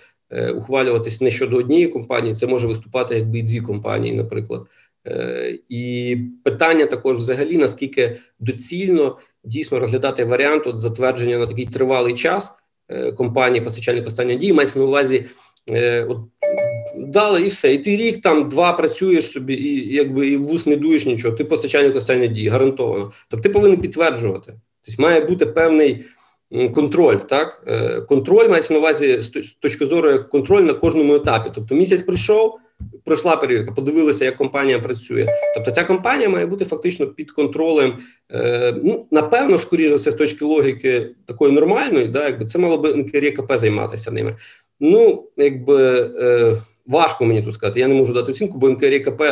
ухвалюватись 0.55 1.21
не 1.21 1.31
щодо 1.31 1.57
однієї 1.57 1.87
компанії. 1.87 2.35
Це 2.35 2.47
може 2.47 2.67
виступати 2.67 3.15
якби 3.15 3.39
і 3.39 3.43
дві 3.43 3.61
компанії, 3.61 4.13
наприклад. 4.13 4.67
І 5.69 6.17
питання 6.43 6.85
також, 6.85 7.17
взагалі, 7.17 7.57
наскільки 7.57 8.17
доцільно 8.39 9.17
дійсно 9.43 9.79
розглядати 9.79 10.25
варіант 10.25 10.67
от 10.67 10.79
затвердження 10.79 11.37
на 11.37 11.47
такий 11.47 11.65
тривалий 11.65 12.13
час 12.13 12.53
е, 12.89 13.11
компанії 13.11 13.63
постачальник 13.63 14.07
останньої 14.07 14.37
дії, 14.37 14.53
мається 14.53 14.79
на 14.79 14.85
увазі. 14.85 15.25
Е, 15.71 16.03
от 16.03 16.17
дали 16.97 17.41
і 17.41 17.49
все. 17.49 17.73
І 17.73 17.77
ти 17.77 17.95
рік 17.95 18.21
там 18.21 18.49
два 18.49 18.73
працюєш 18.73 19.31
собі, 19.31 19.53
і 19.53 19.95
якби 19.95 20.27
і 20.27 20.37
в 20.37 20.43
вуз 20.43 20.67
не 20.67 20.75
дуєш 20.75 21.05
нічого. 21.05 21.35
Ти 21.35 21.43
постачальник 21.43 21.95
останньої 21.95 22.29
дії, 22.29 22.47
гарантовано. 22.47 23.11
Тобто 23.29 23.49
ти 23.49 23.53
повинен 23.53 23.81
підтверджувати. 23.81 24.53
Тобто 24.85 25.01
має 25.01 25.21
бути 25.21 25.45
певний 25.45 26.05
контроль. 26.73 27.15
Так, 27.15 27.63
е, 27.67 28.01
контроль 28.01 28.49
мається 28.49 28.73
на 28.73 28.79
увазі 28.79 29.21
з 29.21 29.29
точки 29.59 29.85
зору 29.85 30.11
як 30.11 30.29
контроль 30.29 30.61
на 30.61 30.73
кожному 30.73 31.15
етапі. 31.15 31.51
Тобто 31.55 31.75
місяць 31.75 32.01
прийшов, 32.01 32.57
пройшла 33.05 33.37
перевірка, 33.37 33.71
подивилися, 33.71 34.25
як 34.25 34.35
компанія 34.35 34.79
працює. 34.79 35.25
Тобто, 35.55 35.71
ця 35.71 35.83
компанія 35.83 36.29
має 36.29 36.45
бути 36.45 36.65
фактично 36.65 37.07
під 37.07 37.31
контролем. 37.31 37.97
Е, 38.31 38.73
ну 38.83 39.05
напевно, 39.11 39.57
скоріше 39.57 39.95
все 39.95 40.11
з 40.11 40.15
точки 40.15 40.45
логіки 40.45 41.09
такої 41.25 41.51
нормальної, 41.53 42.07
да, 42.07 42.25
якби 42.25 42.45
це 42.45 42.59
мало 42.59 42.77
би 42.77 42.95
НКРКП 42.95 43.57
займатися 43.57 44.11
ними. 44.11 44.35
Ну 44.85 45.23
якби 45.37 46.11
е, 46.19 46.61
важко 46.87 47.25
мені 47.25 47.41
тут 47.41 47.53
сказати. 47.53 47.79
Я 47.79 47.87
не 47.87 47.93
можу 47.93 48.13
дати 48.13 48.31
оцінку, 48.31 48.57
бо 48.57 48.69
НКРКП 48.69 49.23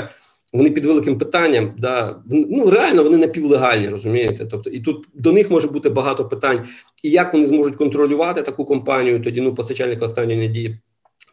вони 0.53 0.69
під 0.69 0.85
великим 0.85 1.17
питанням, 1.17 1.75
да 1.77 2.21
ну 2.29 2.69
реально 2.69 3.03
вони 3.03 3.17
напівлегальні, 3.17 3.89
розумієте? 3.89 4.45
Тобто, 4.45 4.69
і 4.69 4.79
тут 4.79 5.07
до 5.13 5.31
них 5.31 5.51
може 5.51 5.67
бути 5.67 5.89
багато 5.89 6.25
питань, 6.25 6.65
і 7.03 7.09
як 7.09 7.33
вони 7.33 7.45
зможуть 7.45 7.75
контролювати 7.75 8.41
таку 8.41 8.65
компанію, 8.65 9.23
тоді 9.23 9.41
ну 9.41 9.55
постачальника 9.55 10.05
останньої 10.05 10.47
надії. 10.47 10.79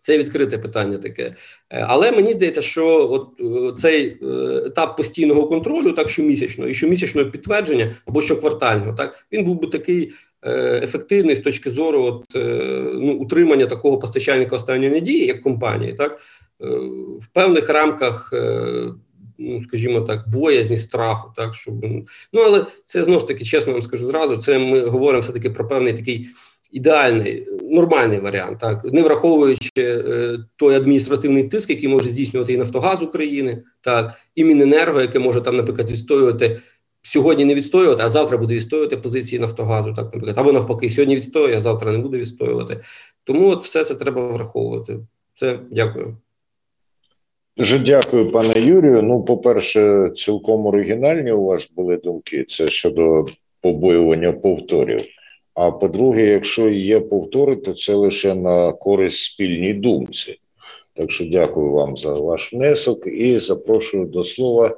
Це 0.01 0.19
відкрите 0.19 0.59
питання 0.59 0.99
таке, 0.99 1.35
е, 1.71 1.85
але 1.89 2.13
мені 2.13 2.33
здається, 2.33 2.63
що 2.63 3.11
от 3.13 3.29
е, 3.41 3.77
цей 3.77 4.19
е, 4.23 4.27
етап 4.67 4.97
постійного 4.97 5.47
контролю, 5.47 5.93
так 5.93 6.09
щомісячного 6.09 6.71
і 6.71 6.75
щомісячного 6.75 7.31
підтвердження 7.31 7.97
або 8.07 8.23
щоквартального, 8.23 8.93
так 8.93 9.27
він 9.33 9.45
був 9.45 9.61
би 9.61 9.67
такий 9.67 10.13
ефективний 10.83 11.37
з 11.37 11.41
точки 11.41 11.71
зору 11.71 12.03
от, 12.05 12.25
ну, 12.95 13.13
утримання 13.13 13.67
такого 13.67 13.99
постачальника 13.99 14.57
останньої 14.57 14.91
надії, 14.91 15.27
як 15.27 15.43
компанії, 15.43 15.95
так 15.95 16.21
в 17.21 17.27
певних 17.33 17.69
рамках 17.69 18.33
ну 19.39 19.61
скажімо 19.63 20.01
так, 20.01 20.29
боязні 20.29 20.79
страху, 20.79 21.33
так 21.37 21.55
щоб 21.55 21.75
ну 22.33 22.41
але 22.41 22.67
це 22.85 23.05
знову 23.05 23.21
ж 23.21 23.27
таки, 23.27 23.45
чесно 23.45 23.73
вам 23.73 23.83
скажу 23.83 24.07
зразу. 24.07 24.37
Це 24.37 24.59
ми 24.59 24.81
говоримо 24.81 25.21
все 25.21 25.33
таки 25.33 25.51
про 25.51 25.69
певний 25.69 25.93
такий. 25.93 26.29
Ідеальний 26.73 27.47
нормальний 27.63 28.21
варіант, 28.21 28.59
так 28.61 28.85
не 28.85 29.03
враховуючи 29.03 29.71
е, 29.79 30.39
той 30.57 30.75
адміністративний 30.75 31.45
тиск, 31.45 31.71
який 31.71 31.89
може 31.89 32.11
здійснювати 32.11 32.53
і 32.53 32.57
Нафтогаз 32.57 33.03
України, 33.03 33.63
так 33.81 34.15
і 34.35 34.45
Міненерго, 34.45 35.01
яке 35.01 35.19
може 35.19 35.41
там, 35.41 35.57
наприклад, 35.57 35.91
відстоювати 35.91 36.61
сьогодні, 37.09 37.45
не 37.45 37.55
відстоювати, 37.55 38.03
а 38.03 38.09
завтра 38.09 38.39
буде 38.39 38.55
відстоювати 38.55 38.97
позиції 38.97 39.41
Нафтогазу, 39.41 39.95
так 39.95 40.05
наприклад, 40.05 40.39
або 40.39 40.53
навпаки, 40.53 40.91
сьогодні 40.91 41.17
відстоює, 41.17 41.57
а 41.57 41.61
завтра 41.61 41.93
не 41.93 41.99
буде 41.99 42.19
відстоювати. 42.19 42.81
Тому 43.25 43.49
от 43.49 43.63
все 43.63 43.85
це 43.85 43.95
треба 43.95 44.29
враховувати. 44.29 44.99
Це 45.35 45.59
дякую. 45.71 46.17
Дуже 47.57 47.79
дякую, 47.79 48.31
пане 48.31 48.61
Юрію. 48.61 49.03
Ну, 49.03 49.23
по-перше, 49.23 50.11
цілком 50.17 50.67
оригінальні 50.67 51.33
у 51.33 51.45
вас 51.45 51.69
були 51.77 51.97
думки. 51.97 52.45
Це 52.49 52.69
щодо 52.69 53.25
побоювання 53.61 54.33
повторів. 54.33 55.05
А 55.55 55.71
по-друге, 55.71 56.27
якщо 56.27 56.69
є 56.69 57.01
повтори, 57.01 57.57
то 57.57 57.75
це 57.75 57.95
лише 57.95 58.35
на 58.35 58.73
користь 58.73 59.23
спільній 59.23 59.75
думці. 59.75 60.39
Так 60.95 61.13
що 61.13 61.25
дякую 61.25 61.71
вам 61.71 61.97
за 61.97 62.13
ваш 62.13 62.53
внесок 62.53 63.07
і 63.07 63.39
запрошую 63.41 64.05
до 64.05 64.25
слова 64.25 64.77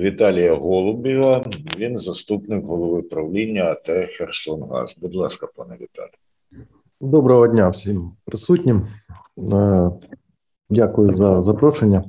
Віталія 0.00 0.54
Голубєва. 0.54 1.44
Він 1.78 1.98
заступник 2.00 2.64
голови 2.64 3.02
правління 3.02 3.64
АТ 3.64 4.10
Херсонгаз. 4.18 4.94
Будь 5.00 5.14
ласка, 5.14 5.48
пане 5.56 5.74
Віталій. 5.74 6.64
Доброго 7.00 7.48
дня 7.48 7.68
всім 7.68 8.10
присутнім. 8.24 8.82
Е, 9.52 9.90
дякую 10.70 11.16
за 11.16 11.42
запрошення. 11.42 12.04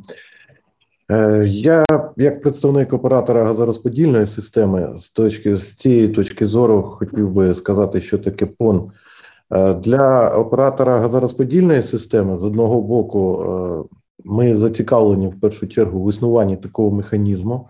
Е, 1.11 1.45
я, 1.47 1.85
як 2.17 2.41
представник 2.41 2.93
оператора 2.93 3.43
газорозподільної 3.43 4.27
системи, 4.27 4.99
з 5.01 5.09
точки 5.09 5.55
з 5.55 5.75
цієї 5.75 6.07
точки 6.07 6.47
зору, 6.47 6.81
хотів 6.81 7.31
би 7.31 7.53
сказати, 7.53 8.01
що 8.01 8.17
таке 8.17 8.45
ПОН. 8.45 8.91
Е, 9.53 9.73
для 9.73 10.29
оператора 10.29 10.99
газорозподільної 10.99 11.81
системи 11.81 12.37
з 12.37 12.43
одного 12.43 12.81
боку 12.81 13.45
ми 14.25 14.55
зацікавлені 14.55 15.27
в 15.27 15.39
першу 15.39 15.67
чергу 15.67 16.03
в 16.03 16.09
існуванні 16.09 16.57
такого 16.57 16.91
механізму, 16.91 17.67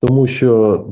тому 0.00 0.26
що 0.26 0.86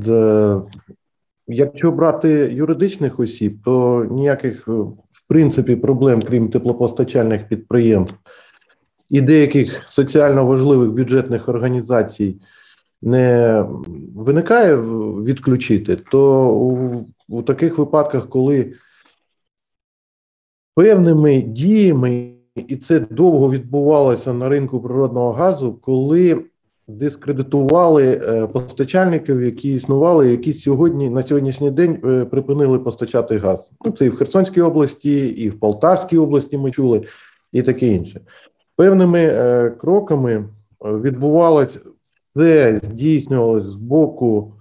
Якщо 1.46 1.92
брати 1.92 2.30
юридичних 2.30 3.20
осіб, 3.20 3.58
то 3.64 4.04
ніяких 4.10 4.68
в 4.68 5.26
принципі 5.28 5.76
проблем, 5.76 6.22
крім 6.22 6.48
теплопостачальних 6.48 7.48
підприємств 7.48 8.16
і 9.10 9.20
деяких 9.20 9.88
соціально 9.88 10.46
важливих 10.46 10.92
бюджетних 10.92 11.48
організацій 11.48 12.40
не 13.02 13.64
виникає 14.14 14.76
відключити, 14.76 15.96
то 15.96 16.50
у, 16.54 16.90
у 17.28 17.42
таких 17.42 17.78
випадках, 17.78 18.28
коли 18.28 18.72
певними 20.74 21.42
діями, 21.42 22.34
і 22.68 22.76
це 22.76 23.00
довго 23.00 23.50
відбувалося 23.50 24.32
на 24.32 24.48
ринку 24.48 24.82
природного 24.82 25.32
газу, 25.32 25.74
коли 25.74 26.44
дискредитували 26.88 28.22
е, 28.28 28.46
постачальників, 28.46 29.42
які 29.42 29.74
існували, 29.74 30.30
які 30.30 30.52
сьогодні 30.52 31.10
на 31.10 31.22
сьогоднішній 31.22 31.70
день 31.70 31.98
е, 32.04 32.24
припинили 32.24 32.78
постачати 32.78 33.38
газ. 33.38 33.70
Це 33.98 34.06
і 34.06 34.08
в 34.08 34.16
Херсонській 34.16 34.60
області, 34.60 35.26
і 35.26 35.50
в 35.50 35.60
Полтавській 35.60 36.18
області 36.18 36.58
ми 36.58 36.70
чули, 36.70 37.06
і 37.52 37.62
таке 37.62 37.86
інше. 37.86 38.20
Певними 38.76 39.18
е, 39.18 39.70
кроками 39.70 40.44
відбувалось 40.80 41.80
це 42.36 42.80
здійснювалось 42.82 43.64
з 43.64 43.74
боку. 43.74 44.54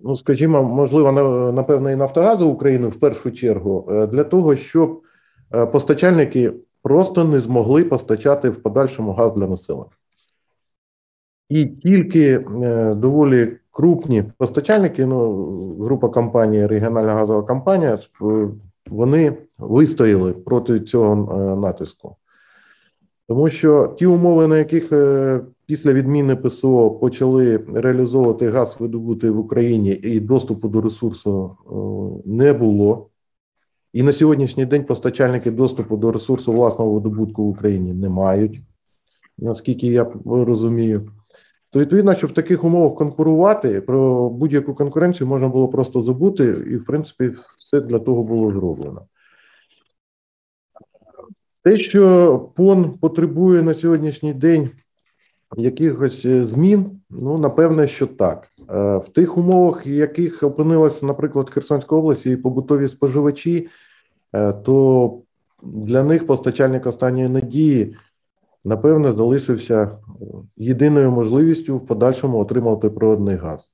Ну, 0.00 0.16
скажімо, 0.16 0.62
можливо, 0.62 1.12
напевно, 1.52 1.90
і 1.90 1.96
Нафтогазу 1.96 2.48
України 2.48 2.88
в 2.88 3.00
першу 3.00 3.30
чергу 3.30 4.06
для 4.12 4.24
того, 4.24 4.56
щоб 4.56 5.02
постачальники 5.72 6.52
просто 6.82 7.24
не 7.24 7.40
змогли 7.40 7.84
постачати 7.84 8.50
в 8.50 8.62
подальшому 8.62 9.12
газ 9.12 9.32
для 9.32 9.46
населення. 9.46 9.95
І 11.48 11.66
тільки 11.66 12.44
е, 12.62 12.94
доволі 12.94 13.56
крупні 13.70 14.24
постачальники, 14.38 15.06
ну 15.06 15.76
група 15.80 16.08
компанії, 16.08 16.66
регіональна 16.66 17.14
газова 17.14 17.42
компанія, 17.42 17.98
вони 18.90 19.36
вистояли 19.58 20.32
проти 20.32 20.80
цього 20.80 21.12
е, 21.12 21.56
натиску. 21.60 22.16
Тому 23.28 23.50
що 23.50 23.94
ті 23.98 24.06
умови, 24.06 24.46
на 24.46 24.58
яких 24.58 24.92
е, 24.92 25.40
після 25.66 25.92
відміни 25.92 26.36
ПСО 26.36 26.90
почали 26.90 27.56
реалізовувати 27.74 28.50
газ 28.50 28.76
видобутий 28.78 29.30
в 29.30 29.38
Україні, 29.38 29.90
і 29.90 30.20
доступу 30.20 30.68
до 30.68 30.80
ресурсу 30.80 31.56
не 32.24 32.52
було. 32.52 33.08
І 33.92 34.02
на 34.02 34.12
сьогоднішній 34.12 34.66
день 34.66 34.84
постачальники 34.84 35.50
доступу 35.50 35.96
до 35.96 36.12
ресурсу 36.12 36.52
власного 36.52 36.92
видобутку 36.92 37.44
в 37.44 37.48
Україні 37.48 37.92
не 37.92 38.08
мають, 38.08 38.60
наскільки 39.38 39.86
я 39.86 40.06
розумію 40.24 41.10
то 41.76 41.80
відповідно, 41.80 42.14
що 42.14 42.26
в 42.26 42.32
таких 42.32 42.64
умовах 42.64 42.98
конкурувати 42.98 43.80
про 43.80 44.30
будь-яку 44.30 44.74
конкуренцію 44.74 45.26
можна 45.26 45.48
було 45.48 45.68
просто 45.68 46.02
забути, 46.02 46.44
і, 46.44 46.76
в 46.76 46.84
принципі, 46.84 47.32
все 47.58 47.80
для 47.80 47.98
того 47.98 48.22
було 48.22 48.52
зроблено. 48.52 49.06
Те, 51.64 51.76
що 51.76 52.38
ПОН 52.56 52.98
потребує 53.00 53.62
на 53.62 53.74
сьогоднішній 53.74 54.34
день 54.34 54.70
якихось 55.56 56.24
е, 56.24 56.46
змін, 56.46 57.00
ну 57.10 57.38
напевне, 57.38 57.88
що 57.88 58.06
так. 58.06 58.48
Е, 58.70 58.96
в 58.96 59.08
тих 59.14 59.38
умовах, 59.38 59.86
в 59.86 59.88
яких 59.88 60.42
опинилася, 60.42 61.06
наприклад, 61.06 61.50
Херсонська 61.50 61.96
область 61.96 62.26
і 62.26 62.36
побутові 62.36 62.88
споживачі, 62.88 63.68
е, 64.32 64.52
то 64.52 65.18
для 65.62 66.02
них 66.02 66.26
постачальник 66.26 66.86
останньої 66.86 67.28
надії 67.28 67.96
напевне, 68.66 69.12
залишився 69.12 69.98
єдиною 70.56 71.10
можливістю 71.10 71.76
в 71.76 71.86
подальшому 71.86 72.38
отримати 72.38 72.90
природний 72.90 73.36
газ. 73.36 73.72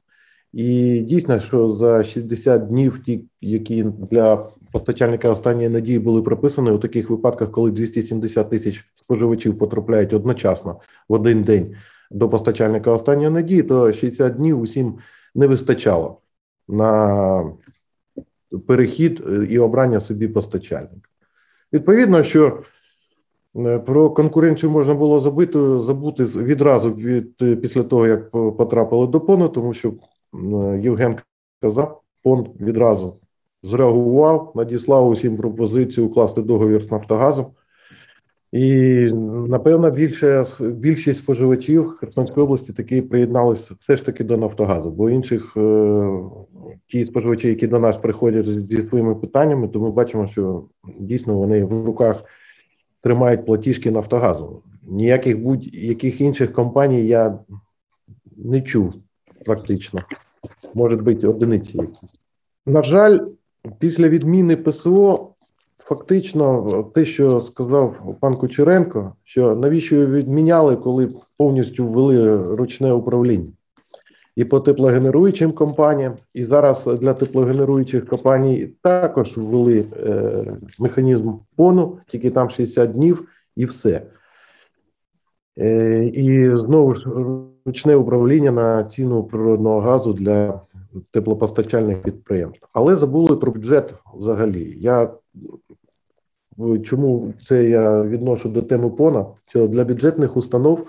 І 0.53 0.99
дійсно, 0.99 1.41
що 1.41 1.73
за 1.73 2.05
60 2.05 2.67
днів, 2.69 3.03
ті, 3.07 3.25
які 3.41 3.83
для 3.83 4.37
постачальника 4.73 5.31
останньої 5.31 5.69
надії 5.69 5.99
були 5.99 6.23
прописані, 6.23 6.71
у 6.71 6.79
таких 6.79 7.11
випадках, 7.11 7.51
коли 7.51 7.71
270 7.71 8.51
тисяч 8.51 8.85
споживачів 8.95 9.59
потрапляють 9.59 10.13
одночасно 10.13 10.81
в 11.09 11.13
один 11.13 11.43
день 11.43 11.75
до 12.11 12.29
постачальника 12.29 12.91
останньої 12.91 13.31
надії, 13.31 13.63
то 13.63 13.93
60 13.93 14.35
днів 14.35 14.61
усім 14.61 14.99
не 15.35 15.47
вистачало 15.47 16.21
на 16.69 17.53
перехід 18.67 19.23
е, 19.29 19.47
і 19.51 19.59
обрання 19.59 20.01
собі 20.01 20.29
постачальника. 20.29 21.09
Відповідно, 21.73 22.25
що 22.25 22.63
про 23.87 24.11
конкуренцію 24.11 24.71
можна 24.71 24.95
було 24.95 25.21
забити, 25.21 25.81
забути 25.81 26.25
відразу 26.25 26.93
від 26.95 27.37
після 27.61 27.83
того, 27.83 28.07
як 28.07 28.31
потрапили 28.31 29.07
до 29.07 29.21
ПОНу, 29.21 29.49
тому 29.49 29.73
що 29.73 29.93
Євген 30.81 31.17
казав, 31.61 32.03
ПОН 32.23 32.47
відразу 32.61 33.17
зреагував, 33.63 34.53
надіслав 34.55 35.09
усім 35.09 35.37
пропозицію 35.37 36.07
укласти 36.07 36.43
договір 36.43 36.85
з 36.85 36.91
Нафтогазом. 36.91 37.47
І, 38.53 38.69
напевно, 39.49 39.91
більше, 39.91 40.45
більшість 40.61 41.21
споживачів 41.21 41.91
Херсонської 41.91 42.45
області 42.45 42.73
таки 42.73 43.03
приєдналися 43.03 43.75
все 43.81 43.97
ж 43.97 44.07
таки 44.07 44.25
до 44.25 44.37
Нафтогазу, 44.37 44.91
бо 44.91 45.11
інших 45.11 45.57
е, 45.57 46.09
ті 46.87 47.05
споживачі, 47.05 47.49
які 47.49 47.67
до 47.67 47.79
нас 47.79 47.97
приходять 47.97 48.47
зі 48.47 48.83
своїми 48.89 49.15
питаннями, 49.15 49.69
то 49.69 49.81
ми 49.81 49.91
бачимо, 49.91 50.27
що 50.27 50.65
дійсно 50.99 51.35
вони 51.35 51.65
в 51.65 51.87
руках 51.87 52.25
тримають 53.03 53.47
платіжки 53.47 53.91
Нафтогазу. 53.91 54.63
Ніяких 54.83 55.43
будь-яких 55.43 56.21
інших 56.21 56.53
компаній 56.53 57.07
я 57.07 57.39
не 58.37 58.61
чув 58.61 58.95
практично. 59.45 60.01
Може 60.75 60.97
бути 60.97 61.27
одиниці 61.27 61.77
якісь. 61.77 62.21
На 62.67 62.83
жаль, 62.83 63.19
після 63.79 64.09
відміни 64.09 64.57
ПСО, 64.57 65.29
фактично, 65.79 66.83
те, 66.95 67.07
що 67.07 67.41
сказав 67.41 68.17
пан 68.21 68.37
Кучеренко, 68.37 69.13
що 69.25 69.57
навіщо 69.57 70.07
відміняли, 70.07 70.77
коли 70.77 71.13
повністю 71.37 71.87
ввели 71.87 72.47
ручне 72.57 72.93
управління 72.93 73.53
і 74.37 74.45
по 74.45 74.61
теплогенеруючим 74.61 75.53
компаніям, 75.53 76.15
і 76.35 76.45
зараз 76.45 76.87
для 76.87 77.15
теплогенеруючих 77.15 78.07
компаній 78.07 78.69
також 78.83 79.37
ввели 79.37 79.85
е, 80.07 80.45
механізм 80.79 81.33
пону, 81.57 81.99
тільки 82.09 82.31
там 82.31 82.51
60 82.51 82.93
днів 82.93 83.29
і 83.57 83.67
все. 83.67 84.03
Е, 85.59 86.05
І 86.05 86.57
знову 86.57 86.95
ж 86.95 87.05
ручне 87.67 87.97
управління 87.97 88.53
на 88.53 88.85
ціну 88.85 89.25
природного 89.25 89.81
газу 89.81 90.13
для 90.13 90.61
теплопостачальних 91.11 92.03
підприємств. 92.03 92.67
Але 92.73 92.97
забули 92.97 93.37
про 93.37 93.53
бюджет 93.53 93.95
взагалі. 94.15 94.77
Я 94.79 95.11
Чому 96.85 97.35
це 97.45 97.65
я 97.65 98.03
відношу 98.03 98.49
до 98.49 98.63
теми 98.63 98.91
пона? 98.91 99.27
Що 99.49 99.69
для 99.69 99.85
бюджетних 99.85 100.37
установ 100.37 100.87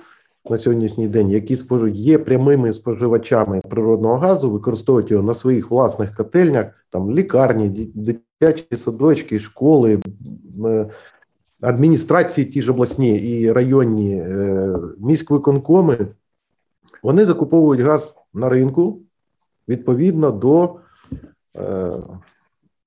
на 0.50 0.58
сьогоднішній 0.58 1.08
день, 1.08 1.30
які 1.30 1.58
є 1.94 2.18
прямими 2.18 2.74
споживачами 2.74 3.62
природного 3.70 4.18
газу, 4.18 4.52
використовують 4.52 5.12
його 5.12 5.24
на 5.24 5.34
своїх 5.34 5.72
власних 5.72 6.16
котельнях, 6.16 6.86
там 6.90 7.12
лікарні, 7.12 7.92
дитячі 7.96 8.78
садочки, 8.78 9.40
школи, 9.40 10.00
е, 10.66 10.90
адміністрації, 11.62 12.46
ті 12.46 12.62
ж 12.62 12.72
обласні 12.72 13.18
і 13.18 13.52
районні 13.52 14.16
е, 14.16 14.76
міськвиконкоми, 15.00 15.98
вони 17.04 17.26
закуповують 17.26 17.82
газ 17.82 18.16
на 18.34 18.50
ринку 18.50 19.00
відповідно 19.68 20.32
до 20.32 20.76
е, 21.56 21.92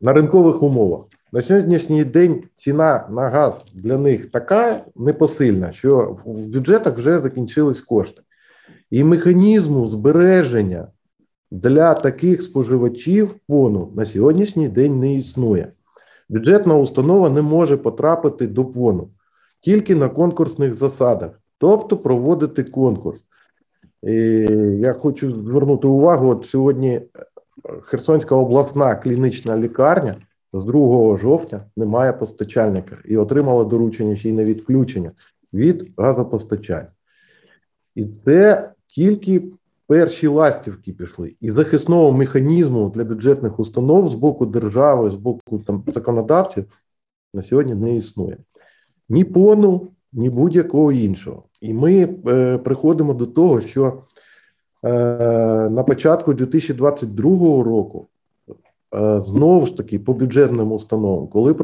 на 0.01 0.13
ринкових 0.13 0.63
умовах. 0.63 1.05
На 1.33 1.43
сьогоднішній 1.43 2.05
день 2.05 2.43
ціна 2.55 3.09
на 3.11 3.29
газ 3.29 3.65
для 3.75 3.99
них 3.99 4.31
така 4.31 4.85
непосильна, 4.97 5.73
що 5.73 6.17
в 6.25 6.47
бюджетах 6.47 6.99
вже 6.99 7.19
закінчились 7.19 7.81
кошти. 7.81 8.23
І 8.91 9.05
механізму 9.05 9.87
збереження 9.87 10.89
для 11.51 11.95
таких 11.95 12.43
споживачів 12.43 13.35
пону 13.49 13.93
на 13.97 14.05
сьогоднішній 14.05 14.69
день 14.69 15.01
не 15.01 15.15
існує. 15.15 15.73
Бюджетна 16.29 16.77
установа 16.77 17.31
не 17.31 17.43
може 17.43 17.77
потрапити 17.77 18.47
до 18.47 18.65
пону 18.65 19.09
тільки 19.61 19.95
на 19.95 20.09
конкурсних 20.09 20.75
засадах, 20.75 21.41
тобто 21.59 21.97
проводити 21.97 22.65
конкурс. 22.65 23.21
І 24.03 24.13
Я 24.81 24.93
хочу 24.93 25.33
звернути 25.33 25.87
увагу: 25.87 26.29
от 26.29 26.47
сьогодні 26.47 27.01
Херсонська 27.83 28.35
обласна 28.35 28.95
клінічна 28.95 29.57
лікарня 29.57 30.17
з 30.61 30.65
2 30.65 31.17
жовтня 31.17 31.65
немає 31.77 32.13
постачальника 32.13 32.99
і 33.05 33.17
отримала 33.17 33.65
доручення 33.65 34.17
ще 34.17 34.29
й 34.29 34.33
на 34.33 34.45
відключення 34.45 35.13
від 35.53 35.93
газопостачання. 35.97 36.91
І 37.95 38.07
це 38.07 38.71
тільки 38.87 39.43
перші 39.87 40.27
ластівки 40.27 40.93
пішли. 40.93 41.35
І 41.41 41.51
захисного 41.51 42.13
механізму 42.13 42.93
для 42.95 43.05
бюджетних 43.05 43.61
установ 43.61 44.11
з 44.11 44.15
боку 44.15 44.47
держави, 44.47 45.11
з 45.11 45.15
боку 45.15 45.59
там 45.59 45.85
законодавців 45.87 46.65
на 47.35 47.43
сьогодні 47.43 47.75
не 47.75 47.97
існує. 47.97 48.39
Ні 49.09 49.25
пону, 49.25 49.89
ні 50.13 50.31
будь-якого 50.31 50.93
іншого. 50.93 51.43
І 51.61 51.75
ми 51.75 52.09
е, 52.29 52.59
приходимо 52.59 53.15
до 53.15 53.27
того, 53.27 53.61
що 53.61 54.03
е, 54.85 54.89
на 55.71 55.83
початку 55.83 56.35
2022 56.35 57.63
року 57.63 58.09
знову 59.21 59.67
ж 59.67 59.77
таки 59.77 59.99
по 59.99 60.15
бюджетним 60.15 60.73
установам, 60.73 61.29
коли 61.29 61.55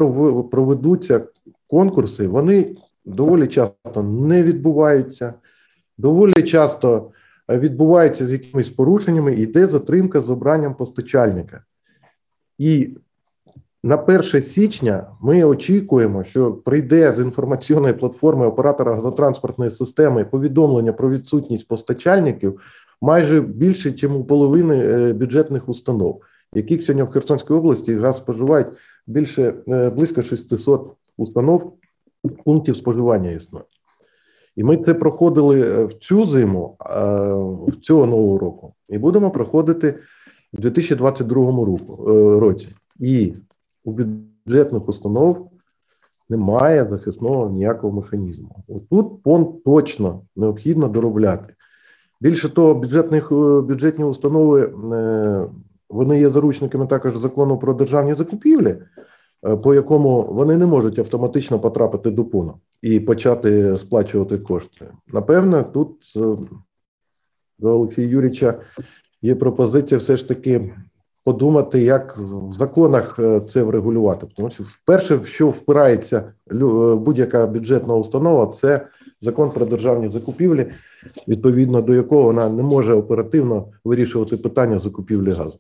проведуться 0.50 1.24
конкурси, 1.66 2.28
вони 2.28 2.76
доволі 3.04 3.46
часто 3.46 4.02
не 4.02 4.42
відбуваються, 4.42 5.34
доволі 5.98 6.42
часто 6.42 7.10
відбуваються 7.48 8.26
з 8.26 8.32
якимись 8.32 8.70
порушеннями, 8.70 9.34
йде 9.34 9.66
затримка 9.66 10.22
з 10.22 10.30
обранням 10.30 10.74
постачальника. 10.74 11.64
І 12.58 12.96
на 13.84 13.96
1 13.96 14.22
січня 14.22 15.06
ми 15.20 15.44
очікуємо, 15.44 16.24
що 16.24 16.52
прийде 16.52 17.14
з 17.14 17.20
інформаційної 17.20 17.94
платформи 17.94 18.46
оператора 18.46 18.94
газотранспортної 18.94 19.70
системи 19.70 20.24
повідомлення 20.24 20.92
про 20.92 21.10
відсутність 21.10 21.68
постачальників 21.68 22.60
майже 23.00 23.40
більше, 23.40 23.90
ніж 23.90 24.04
у 24.04 24.24
половини 24.24 24.84
е, 24.84 25.12
бюджетних 25.12 25.68
установ, 25.68 26.22
яких 26.54 26.84
сьогодні 26.84 27.02
в 27.02 27.12
Херсонській 27.12 27.54
області 27.54 27.94
газ 27.94 28.16
споживають 28.16 28.66
більше 29.06 29.54
е, 29.68 29.90
близько 29.90 30.22
600 30.22 30.96
установ 31.16 31.72
пунктів 32.44 32.76
споживання 32.76 33.30
існує. 33.30 33.64
І 34.56 34.64
ми 34.64 34.76
це 34.76 34.94
проходили 34.94 35.60
е, 35.60 35.84
в 35.84 35.92
цю 35.92 36.24
зиму, 36.24 36.76
в 37.68 37.76
цього 37.80 38.06
нового 38.06 38.38
року, 38.38 38.74
і 38.88 38.98
будемо 38.98 39.30
проходити 39.30 39.98
в 40.52 40.60
2022 40.60 41.52
році. 42.40 42.68
І 42.98 43.34
у 43.84 43.92
бюджетних 43.92 44.88
установ 44.88 45.50
немає 46.28 46.84
захисного 46.84 47.50
ніякого 47.50 47.92
механізму. 47.92 48.64
Тут 48.90 49.22
пон 49.22 49.52
точно 49.64 50.20
необхідно 50.36 50.88
доробляти. 50.88 51.54
Більше 52.20 52.48
того, 52.48 52.74
бюджетних, 52.74 53.32
е, 53.32 53.60
бюджетні 53.60 54.04
установи 54.04 54.62
е, 54.62 55.46
вони 55.92 56.20
є 56.20 56.30
заручниками 56.30 56.86
також 56.86 57.16
закону 57.16 57.58
про 57.58 57.74
державні 57.74 58.14
закупівлі, 58.14 58.76
е, 59.46 59.56
по 59.56 59.74
якому 59.74 60.22
вони 60.22 60.56
не 60.56 60.66
можуть 60.66 60.98
автоматично 60.98 61.58
потрапити 61.58 62.10
до 62.10 62.24
ПОНу 62.24 62.54
і 62.82 63.00
почати 63.00 63.76
сплачувати 63.76 64.38
кошти. 64.38 64.86
Напевно, 65.12 65.62
тут 65.62 66.12
до 67.58 67.68
Олексія 67.68 68.08
Юрійовича 68.08 68.54
є 69.22 69.34
пропозиція 69.34 69.98
все 69.98 70.16
ж 70.16 70.28
таки 70.28 70.74
подумати, 71.24 71.82
як 71.82 72.18
в 72.18 72.54
законах 72.54 73.18
е, 73.18 73.40
це 73.48 73.62
врегулювати. 73.62 74.26
Тому 74.36 74.50
що 74.50 74.64
вперше, 74.64 75.20
що 75.24 75.48
впирається 75.48 76.18
е, 76.18 76.54
будь-яка 76.94 77.46
бюджетна 77.46 77.94
установа, 77.94 78.46
це 78.46 78.86
закон 79.20 79.50
про 79.50 79.66
державні 79.66 80.08
закупівлі, 80.08 80.66
відповідно 81.28 81.82
до 81.82 81.94
якого 81.94 82.22
вона 82.22 82.48
не 82.48 82.62
може 82.62 82.94
оперативно 82.94 83.68
вирішувати 83.84 84.36
питання 84.36 84.78
закупівлі 84.78 85.32
газу. 85.32 85.58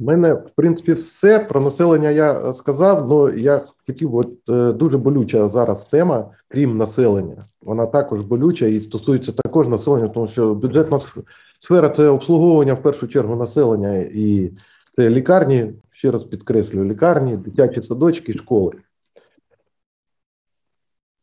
У 0.00 0.04
мене, 0.04 0.34
в 0.34 0.50
принципі, 0.56 0.92
все 0.92 1.38
про 1.38 1.60
населення 1.60 2.10
я 2.10 2.52
сказав, 2.52 3.12
але 3.12 3.40
я 3.40 3.64
хотів, 3.86 4.14
от 4.14 4.30
е, 4.48 4.72
дуже 4.72 4.98
болюча 4.98 5.48
зараз 5.48 5.84
тема, 5.84 6.30
крім 6.48 6.76
населення. 6.76 7.44
Вона 7.62 7.86
також 7.86 8.20
болюча 8.20 8.66
і 8.66 8.80
стосується 8.80 9.32
також 9.32 9.68
населення, 9.68 10.08
тому 10.08 10.28
що 10.28 10.54
бюджетна 10.54 11.00
Сфера 11.58 11.88
це 11.88 12.08
обслуговування 12.08 12.74
в 12.74 12.82
першу 12.82 13.08
чергу 13.08 13.36
населення 13.36 13.96
і 13.98 14.50
це 14.96 15.10
лікарні, 15.10 15.72
ще 15.92 16.10
раз 16.10 16.24
підкреслюю, 16.24 16.90
лікарні, 16.90 17.36
дитячі 17.36 17.82
садочки, 17.82 18.32
школи. 18.32 18.72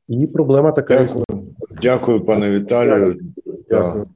І 0.07 0.27
проблема 0.27 0.71
така. 0.71 1.05
Дякую, 1.05 1.25
Дякую 1.81 2.25
пане 2.25 2.51
Віталію. 2.51 3.19
Дякую. 3.69 4.07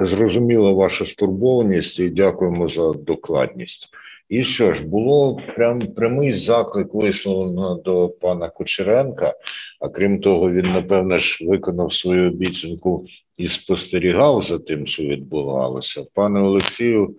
Зрозуміла 0.00 0.72
ваша 0.72 1.06
стурбованість 1.06 1.98
і 1.98 2.08
дякуємо 2.08 2.68
за 2.68 2.92
докладність. 2.92 3.88
І 4.28 4.44
що 4.44 4.74
ж, 4.74 4.86
було 4.86 5.40
прям 5.56 5.80
прямий 5.80 6.32
заклик 6.32 6.94
висловлено 6.94 7.74
до 7.74 8.08
пана 8.08 8.48
Кучеренка, 8.48 9.34
а 9.80 9.88
крім 9.88 10.20
того, 10.20 10.50
він, 10.50 10.72
напевне 10.72 11.18
ж, 11.18 11.46
виконав 11.46 11.92
свою 11.92 12.28
обіцянку 12.30 13.06
і 13.36 13.48
спостерігав 13.48 14.42
за 14.42 14.58
тим, 14.58 14.86
що 14.86 15.02
відбувалося. 15.02 16.04
Пане 16.14 16.40
Олексію, 16.40 17.16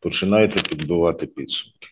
починайте 0.00 0.60
підбивати 0.68 1.26
підсумки. 1.26 1.88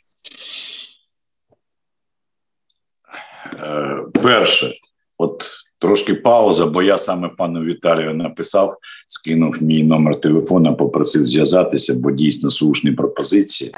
Е, 3.63 4.05
перше, 4.23 4.75
от 5.19 5.45
трошки 5.81 6.15
пауза, 6.15 6.67
бо 6.67 6.83
я 6.83 6.99
саме 6.99 7.29
пану 7.29 7.65
Віталію 7.65 8.15
написав, 8.15 8.77
скинув 9.09 9.63
мій 9.63 9.83
номер 9.83 10.21
телефона, 10.21 10.73
попросив 10.73 11.27
зв'язатися, 11.27 11.95
бо 11.95 12.11
дійсно 12.11 12.51
слушні 12.51 12.93
пропозиції 12.93 13.73